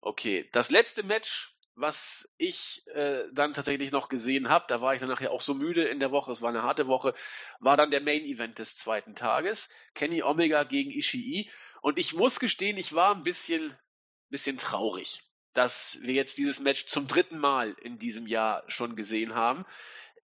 [0.00, 5.00] Okay, das letzte Match, was ich äh, dann tatsächlich noch gesehen habe, da war ich
[5.00, 7.14] dann nachher auch so müde in der Woche, es war eine harte Woche,
[7.60, 11.50] war dann der Main Event des zweiten Tages, Kenny Omega gegen Ishii.
[11.80, 13.76] Und ich muss gestehen, ich war ein bisschen,
[14.30, 15.22] bisschen traurig,
[15.54, 19.64] dass wir jetzt dieses Match zum dritten Mal in diesem Jahr schon gesehen haben.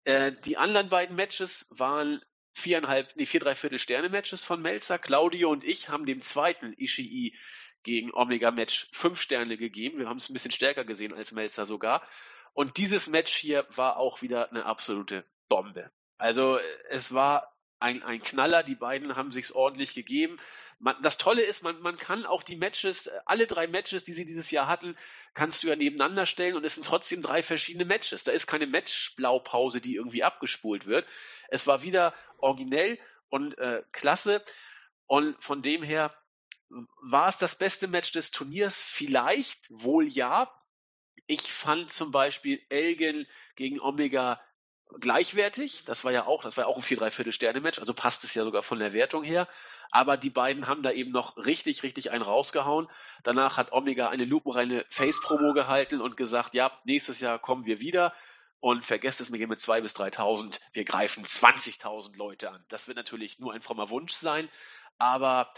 [0.05, 2.21] Äh, die anderen beiden Matches waren
[2.53, 4.99] viereinhalb, nee, vier, dreiviertel Sterne Matches von Melzer.
[4.99, 7.37] Claudio und ich haben dem zweiten Ishii
[7.83, 9.99] gegen Omega Match fünf Sterne gegeben.
[9.99, 12.03] Wir haben es ein bisschen stärker gesehen als Melzer sogar.
[12.53, 15.91] Und dieses Match hier war auch wieder eine absolute Bombe.
[16.19, 18.63] Also äh, es war ein, ein Knaller.
[18.63, 20.39] Die beiden haben sich's ordentlich gegeben.
[20.79, 24.25] Man, das Tolle ist, man, man kann auch die Matches, alle drei Matches, die sie
[24.25, 24.97] dieses Jahr hatten,
[25.35, 28.25] kannst du ja nebeneinander stellen und es sind trotzdem drei verschiedene Matches.
[28.25, 31.07] Da ist keine Matchblaupause, die irgendwie abgespult wird.
[31.49, 32.99] Es war wieder originell
[33.29, 34.45] und äh, klasse.
[35.07, 36.15] Und von dem her
[37.03, 38.81] war es das beste Match des Turniers?
[38.81, 40.53] Vielleicht, wohl ja.
[41.27, 43.27] Ich fand zum Beispiel Elgin
[43.57, 44.41] gegen Omega
[44.99, 45.85] gleichwertig.
[45.85, 47.95] Das war ja auch, das war ja auch ein 4 3 Viertel Sterne Match, also
[47.95, 49.49] passt es ja sogar von der Wertung her.
[49.91, 52.89] Aber die beiden haben da eben noch richtig, richtig einen rausgehauen.
[53.23, 58.13] Danach hat Omega eine lupenreine Face-Promo gehalten und gesagt, ja, nächstes Jahr kommen wir wieder.
[58.61, 60.61] Und vergesst es mir hier mit 2.000 bis 3.000.
[60.73, 62.63] Wir greifen 20.000 Leute an.
[62.69, 64.49] Das wird natürlich nur ein frommer Wunsch sein.
[64.99, 65.51] Aber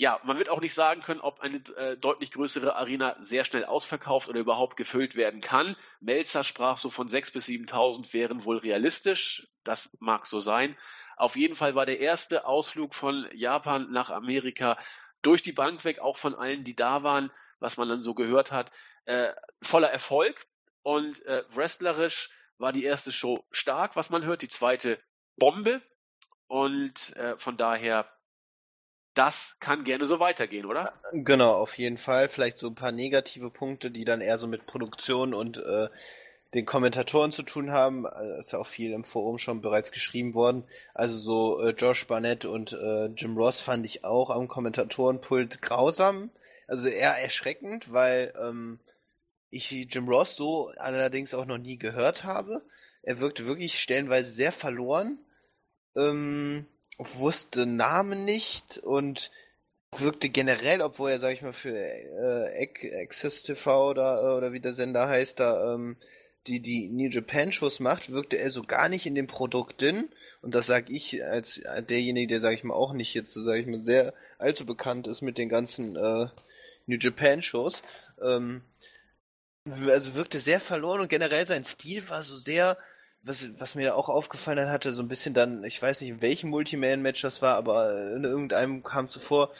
[0.00, 3.64] ja, man wird auch nicht sagen können, ob eine äh, deutlich größere Arena sehr schnell
[3.64, 5.74] ausverkauft oder überhaupt gefüllt werden kann.
[5.98, 9.48] Melzer sprach so von 6.000 bis 7.000 wären wohl realistisch.
[9.64, 10.76] Das mag so sein.
[11.16, 14.78] Auf jeden Fall war der erste Ausflug von Japan nach Amerika
[15.22, 18.52] durch die Bank weg, auch von allen, die da waren, was man dann so gehört
[18.52, 18.70] hat,
[19.06, 20.46] äh, voller Erfolg.
[20.82, 25.00] Und äh, wrestlerisch war die erste Show stark, was man hört, die zweite
[25.34, 25.82] Bombe.
[26.46, 28.08] Und äh, von daher
[29.18, 30.92] das kann gerne so weitergehen, oder?
[31.12, 32.28] Genau, auf jeden Fall.
[32.28, 35.88] Vielleicht so ein paar negative Punkte, die dann eher so mit Produktion und äh,
[36.54, 38.06] den Kommentatoren zu tun haben.
[38.06, 40.64] Äh, ist ja auch viel im Forum schon bereits geschrieben worden.
[40.94, 46.30] Also so äh, Josh Barnett und äh, Jim Ross fand ich auch am Kommentatorenpult grausam.
[46.68, 48.78] Also eher erschreckend, weil ähm,
[49.50, 52.62] ich Jim Ross so allerdings auch noch nie gehört habe.
[53.02, 55.18] Er wirkte wirklich stellenweise sehr verloren.
[55.96, 56.66] Ähm,
[56.98, 59.30] wusste Namen nicht und
[59.96, 62.68] wirkte generell, obwohl er, sag ich mal, für äh,
[63.02, 65.96] Access TV oder, oder wie der Sender heißt, da ähm,
[66.46, 70.08] die, die New Japan Shows macht, wirkte er so gar nicht in dem Produkt drin.
[70.40, 73.66] Und das sage ich als derjenige, der, sag ich mal, auch nicht jetzt, sag ich
[73.66, 76.28] mal, sehr allzu bekannt ist mit den ganzen äh,
[76.86, 77.82] New Japan Shows.
[78.20, 78.62] Ähm,
[79.86, 82.78] also wirkte sehr verloren und generell sein Stil war so sehr
[83.22, 86.50] was, was mir auch aufgefallen hatte, so ein bisschen dann, ich weiß nicht, in welchem
[86.50, 89.50] Multiman-Match das war, aber in irgendeinem kam zuvor,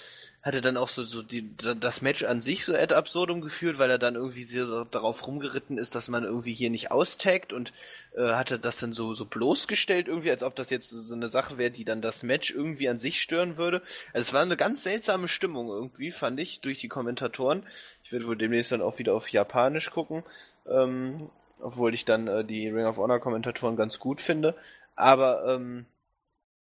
[0.40, 3.90] hatte dann auch so, so die, das Match an sich so ad absurdum geführt, weil
[3.90, 7.72] er dann irgendwie so darauf rumgeritten ist, dass man irgendwie hier nicht austaggt und
[8.16, 11.58] äh, hatte das dann so, so bloßgestellt irgendwie, als ob das jetzt so eine Sache
[11.58, 13.82] wäre, die dann das Match irgendwie an sich stören würde.
[14.12, 17.66] Also es war eine ganz seltsame Stimmung irgendwie, fand ich, durch die Kommentatoren.
[18.04, 20.22] Ich werde wohl demnächst dann auch wieder auf Japanisch gucken.
[20.66, 21.28] Ähm,
[21.60, 24.54] obwohl ich dann äh, die Ring of Honor Kommentatoren ganz gut finde.
[24.94, 25.86] Aber ähm,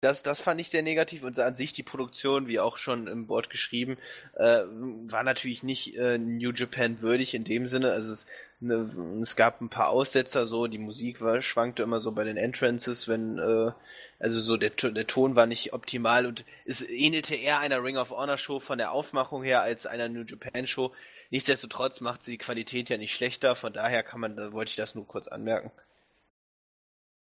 [0.01, 3.27] das, das fand ich sehr negativ und an sich die Produktion, wie auch schon im
[3.27, 3.99] Board geschrieben,
[4.35, 7.93] äh, war natürlich nicht äh, New Japan würdig in dem Sinne.
[7.93, 8.27] Also es,
[8.61, 8.91] ne,
[9.21, 13.09] es gab ein paar Aussetzer, so die Musik war, schwankte immer so bei den Entrances,
[13.09, 13.73] wenn äh,
[14.19, 18.11] also so der, der Ton war nicht optimal und es ähnelte eher einer Ring of
[18.11, 20.93] Honor Show von der Aufmachung her als einer New Japan Show.
[21.31, 24.77] Nichtsdestotrotz macht sie die Qualität ja nicht schlechter, von daher kann man, da wollte ich
[24.77, 25.73] das nur kurz anmerken.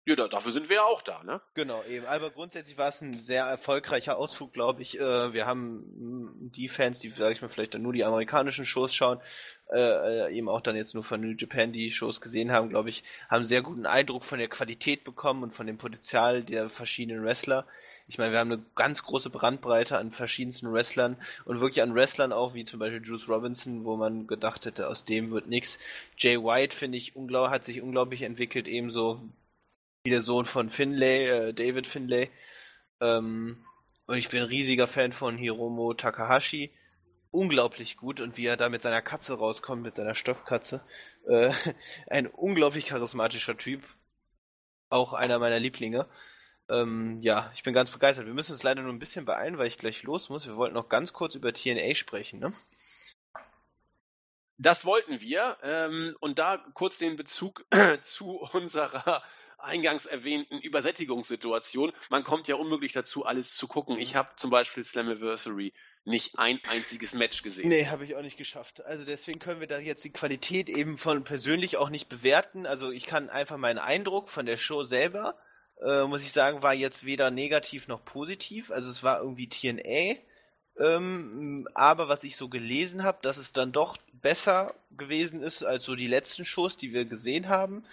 [0.07, 1.41] Ja, dafür sind wir ja auch da, ne?
[1.55, 2.05] Genau, eben.
[2.05, 4.99] Aber grundsätzlich war es ein sehr erfolgreicher Ausflug, glaube ich.
[4.99, 8.67] Äh, wir haben mm, die Fans, die, sage ich mal, vielleicht dann nur die amerikanischen
[8.67, 9.19] Shows schauen,
[9.73, 9.79] äh,
[10.27, 13.03] äh, eben auch dann jetzt nur von New Japan die Shows gesehen haben, glaube ich,
[13.29, 17.23] haben einen sehr guten Eindruck von der Qualität bekommen und von dem Potenzial der verschiedenen
[17.23, 17.65] Wrestler.
[18.07, 22.31] Ich meine, wir haben eine ganz große Brandbreite an verschiedensten Wrestlern und wirklich an Wrestlern
[22.31, 25.79] auch, wie zum Beispiel Juice Robinson, wo man gedacht hätte, aus dem wird nichts.
[26.17, 29.21] Jay White, finde ich, hat sich unglaublich entwickelt, ebenso
[30.03, 32.29] wie der Sohn von Finlay, äh, David Finlay.
[33.01, 33.65] Ähm,
[34.05, 36.71] und ich bin ein riesiger Fan von Hiromo Takahashi.
[37.31, 40.83] Unglaublich gut und wie er da mit seiner Katze rauskommt, mit seiner Stoffkatze.
[41.27, 41.51] Äh,
[42.07, 43.81] ein unglaublich charismatischer Typ.
[44.89, 46.07] Auch einer meiner Lieblinge.
[46.69, 48.25] Ähm, ja, ich bin ganz begeistert.
[48.25, 50.47] Wir müssen uns leider nur ein bisschen beeilen, weil ich gleich los muss.
[50.47, 52.53] Wir wollten noch ganz kurz über TNA sprechen, ne?
[54.57, 55.57] Das wollten wir.
[55.63, 57.65] Ähm, und da kurz den Bezug
[58.01, 59.23] zu unserer
[59.57, 61.91] eingangs erwähnten Übersättigungssituation.
[62.09, 63.97] Man kommt ja unmöglich dazu, alles zu gucken.
[63.97, 65.73] Ich habe zum Beispiel Slammiversary
[66.03, 67.69] nicht ein einziges Match gesehen.
[67.69, 68.83] Nee, habe ich auch nicht geschafft.
[68.85, 72.65] Also deswegen können wir da jetzt die Qualität eben von persönlich auch nicht bewerten.
[72.65, 75.37] Also ich kann einfach meinen Eindruck von der Show selber
[75.83, 78.71] äh, muss ich sagen, war jetzt weder negativ noch positiv.
[78.71, 80.19] Also es war irgendwie TNA.
[80.77, 85.85] Ähm, aber was ich so gelesen habe, dass es dann doch besser gewesen ist als
[85.85, 87.85] so die letzten Shows, die wir gesehen haben.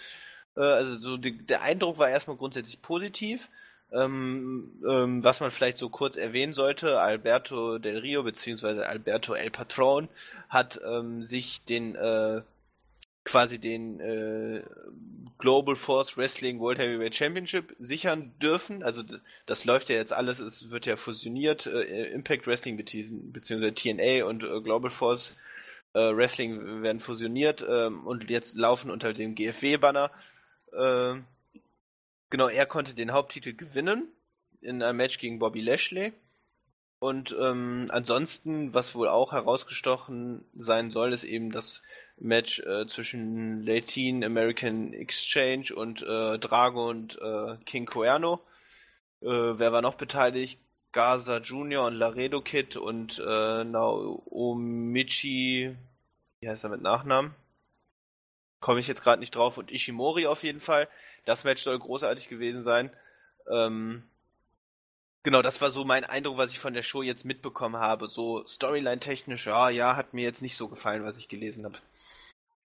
[0.56, 3.48] Äh, also so die, der Eindruck war erstmal grundsätzlich positiv.
[3.92, 8.84] Ähm, ähm, was man vielleicht so kurz erwähnen sollte, Alberto Del Rio bzw.
[8.84, 10.08] Alberto El Patron
[10.48, 12.40] hat ähm, sich den äh,
[13.24, 14.62] quasi den äh,
[15.38, 18.82] Global Force Wrestling World Heavyweight Championship sichern dürfen.
[18.82, 19.02] Also
[19.46, 23.72] das läuft ja jetzt alles, es wird ja fusioniert, äh, Impact Wrestling bzw.
[23.72, 25.36] TNA und äh, Global Force
[25.94, 30.10] äh, Wrestling werden fusioniert ähm, und jetzt laufen unter dem GFW-Banner.
[30.72, 31.14] Äh,
[32.30, 34.08] genau, er konnte den Haupttitel gewinnen
[34.60, 36.12] in einem Match gegen Bobby Lashley.
[36.98, 41.82] Und ähm, ansonsten, was wohl auch herausgestochen sein soll, ist eben das
[42.22, 48.40] Match äh, zwischen Latin American Exchange und äh, Drago und äh, King Cuerno.
[49.20, 50.60] Äh, wer war noch beteiligt?
[50.92, 51.86] Gaza Jr.
[51.86, 54.94] und Laredo Kid und äh, Naomichi,
[56.40, 57.34] wie heißt er mit Nachnamen?
[58.60, 59.58] Komme ich jetzt gerade nicht drauf.
[59.58, 60.88] Und Ishimori auf jeden Fall.
[61.24, 62.90] Das Match soll großartig gewesen sein.
[63.50, 64.04] Ähm,
[65.24, 68.08] Genau, das war so mein Eindruck, was ich von der Show jetzt mitbekommen habe.
[68.08, 71.78] So Storyline-technisch, ja, ja, hat mir jetzt nicht so gefallen, was ich gelesen habe.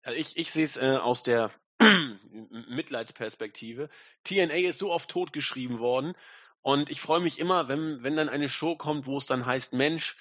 [0.02, 1.50] Also ich, ich sehe es äh, aus der
[1.80, 3.88] Mitleidsperspektive.
[4.24, 6.14] TNA ist so oft totgeschrieben worden
[6.62, 9.72] und ich freue mich immer, wenn, wenn dann eine Show kommt, wo es dann heißt,
[9.72, 10.16] Mensch,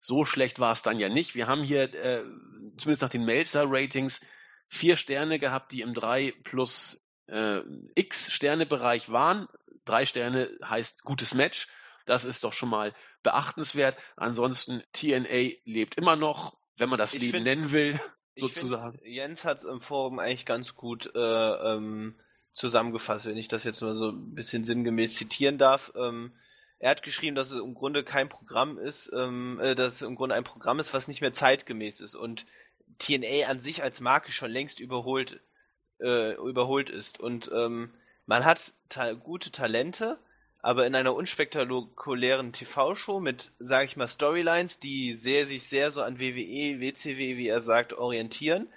[0.00, 1.34] so schlecht war es dann ja nicht.
[1.34, 2.24] Wir haben hier, äh,
[2.78, 4.20] zumindest nach den Melzer-Ratings,
[4.68, 7.60] vier Sterne gehabt, die im 3 plus äh,
[7.94, 9.48] X Sterne-Bereich waren.
[9.84, 11.68] Drei Sterne heißt gutes Match.
[12.06, 13.98] Das ist doch schon mal beachtenswert.
[14.16, 18.00] Ansonsten TNA lebt immer noch, wenn man das ich Leben nennen will,
[18.36, 18.98] sozusagen.
[18.98, 22.14] Find, Jens hat es im Forum eigentlich ganz gut äh, ähm,
[22.52, 25.92] zusammengefasst, wenn ich das jetzt nur so ein bisschen sinngemäß zitieren darf.
[25.96, 26.32] Ähm,
[26.78, 30.16] er hat geschrieben, dass es im Grunde kein Programm ist, ähm, äh, dass es im
[30.16, 32.46] Grunde ein Programm ist, was nicht mehr zeitgemäß ist und
[32.98, 35.40] TNA an sich als Marke schon längst überholt,
[36.00, 37.20] äh, überholt ist.
[37.20, 37.92] Und ähm,
[38.26, 40.18] man hat ta gute Talente,
[40.62, 46.02] aber in einer unspektakulären TV-Show mit, sage ich mal, Storylines, die sehr, sich sehr so
[46.02, 48.68] an WWE, WCW, wie er sagt, orientieren.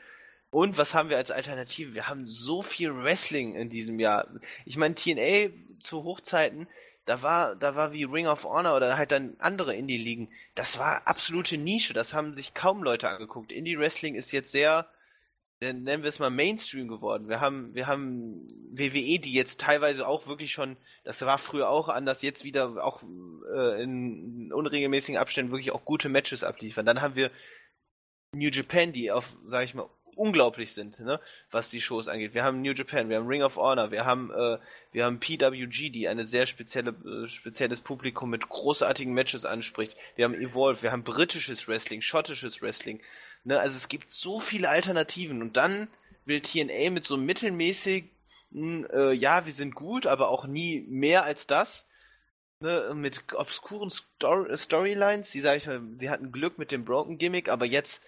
[0.49, 1.95] Und was haben wir als Alternative?
[1.95, 4.27] Wir haben so viel Wrestling in diesem Jahr.
[4.65, 5.49] Ich meine, TNA
[5.79, 6.67] zu Hochzeiten,
[7.05, 10.29] da war, da war wie Ring of Honor oder halt dann andere Indie-Ligen.
[10.55, 11.93] Das war absolute Nische.
[11.93, 13.51] Das haben sich kaum Leute angeguckt.
[13.51, 14.87] Indie-Wrestling ist jetzt sehr,
[15.71, 17.29] nennen wir es mal Mainstream geworden.
[17.29, 21.89] Wir haben, wir haben WWE, die jetzt teilweise auch wirklich schon, das war früher auch
[21.89, 23.03] anders, jetzt wieder auch
[23.53, 26.85] äh, in unregelmäßigen Abständen wirklich auch gute Matches abliefern.
[26.85, 27.31] Dann haben wir
[28.33, 29.87] New Japan, die auf, sag ich mal,
[30.17, 31.19] unglaublich sind, ne,
[31.51, 32.33] was die Shows angeht.
[32.33, 34.57] Wir haben New Japan, wir haben Ring of Honor, wir haben, äh,
[34.91, 39.95] wir haben PWG, die eine sehr spezielle, äh, spezielles Publikum mit großartigen Matches anspricht.
[40.15, 43.01] Wir haben Evolve, wir haben britisches Wrestling, schottisches Wrestling.
[43.43, 45.87] Ne, also es gibt so viele Alternativen und dann
[46.25, 48.09] will TNA mit so mittelmäßigen,
[48.53, 51.87] äh, ja, wir sind gut, aber auch nie mehr als das.
[52.59, 57.17] Ne, mit obskuren Story Storylines, die sag ich mal, sie hatten Glück mit dem Broken
[57.17, 58.01] Gimmick, aber jetzt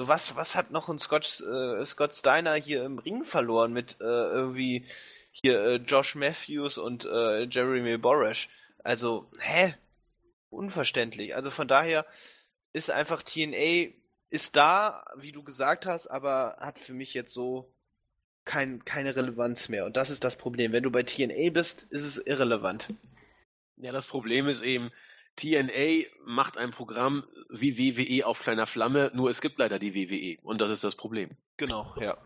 [0.00, 4.00] so was, was hat noch ein Scott, äh, Scott Steiner hier im Ring verloren mit
[4.00, 4.86] äh, irgendwie
[5.30, 8.48] hier äh, Josh Matthews und äh, Jeremy Boresh?
[8.82, 9.74] Also, hä?
[10.48, 11.36] Unverständlich.
[11.36, 12.06] Also von daher
[12.72, 13.92] ist einfach TNA
[14.30, 17.70] ist da, wie du gesagt hast, aber hat für mich jetzt so
[18.46, 19.84] kein, keine Relevanz mehr.
[19.84, 20.72] Und das ist das Problem.
[20.72, 22.88] Wenn du bei TNA bist, ist es irrelevant.
[23.76, 24.92] Ja, das Problem ist eben,
[25.36, 30.40] TNA macht ein Programm wie WWE auf kleiner Flamme, nur es gibt leider die WWE
[30.42, 31.30] und das ist das Problem.
[31.56, 32.18] Genau, ja.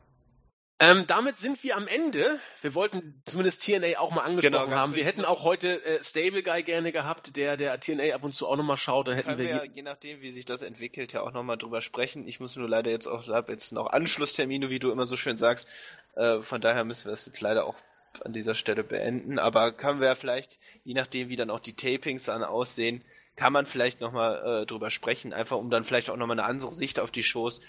[0.81, 2.40] Ähm, damit sind wir am Ende.
[2.60, 4.97] Wir wollten zumindest TNA auch mal angesprochen genau, haben.
[4.97, 8.48] Wir hätten auch heute äh, Stable Guy gerne gehabt, der der TNA ab und zu
[8.48, 9.06] auch nochmal schaut.
[9.06, 12.26] Dann hätten wir, ja, je nachdem, wie sich das entwickelt, ja auch nochmal drüber sprechen.
[12.26, 15.36] Ich muss nur leider jetzt auch, habe jetzt noch Anschlusstermine, wie du immer so schön
[15.36, 15.68] sagst.
[16.16, 17.76] Äh, von daher müssen wir das jetzt leider auch
[18.23, 19.39] an dieser Stelle beenden.
[19.39, 23.03] Aber können wir ja vielleicht, je nachdem, wie dann auch die Tapings dann aussehen,
[23.36, 26.70] kann man vielleicht nochmal äh, drüber sprechen, einfach um dann vielleicht auch nochmal eine andere
[26.70, 27.61] Sicht auf die Shows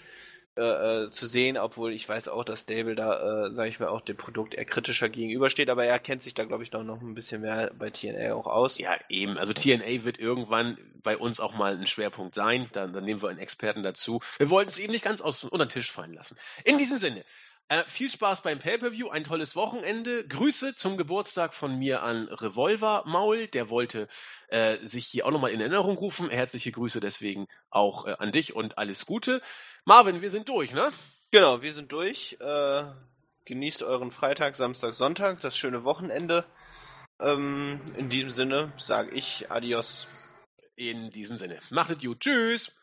[0.58, 3.88] äh, äh, zu sehen, obwohl ich weiß auch, dass Stable da, äh, sage ich mal,
[3.88, 7.02] auch dem Produkt eher kritischer gegenübersteht, aber er kennt sich da, glaube ich, noch, noch
[7.02, 8.78] ein bisschen mehr bei TNA auch aus.
[8.78, 9.36] Ja, eben.
[9.36, 12.70] Also TNA wird irgendwann bei uns auch mal ein Schwerpunkt sein.
[12.72, 14.20] Dann, dann nehmen wir einen Experten dazu.
[14.38, 16.38] Wir wollten es eben nicht ganz aus, unter den Tisch fallen lassen.
[16.64, 17.22] In diesem Sinne,
[17.68, 20.26] äh, viel Spaß beim Pay-Per-View, ein tolles Wochenende.
[20.26, 23.48] Grüße zum Geburtstag von mir an Revolver Maul.
[23.48, 24.08] Der wollte
[24.48, 26.30] äh, sich hier auch nochmal in Erinnerung rufen.
[26.30, 29.42] Herzliche Grüße deswegen auch äh, an dich und alles Gute.
[29.84, 30.90] Marvin, wir sind durch, ne?
[31.32, 32.36] Genau, wir sind durch.
[32.40, 32.84] Äh,
[33.46, 36.44] genießt euren Freitag, Samstag, Sonntag, das schöne Wochenende.
[37.18, 40.06] Ähm, in diesem Sinne sage ich Adios.
[40.76, 41.58] In diesem Sinne.
[41.70, 42.20] Macht es gut.
[42.20, 42.75] Tschüss.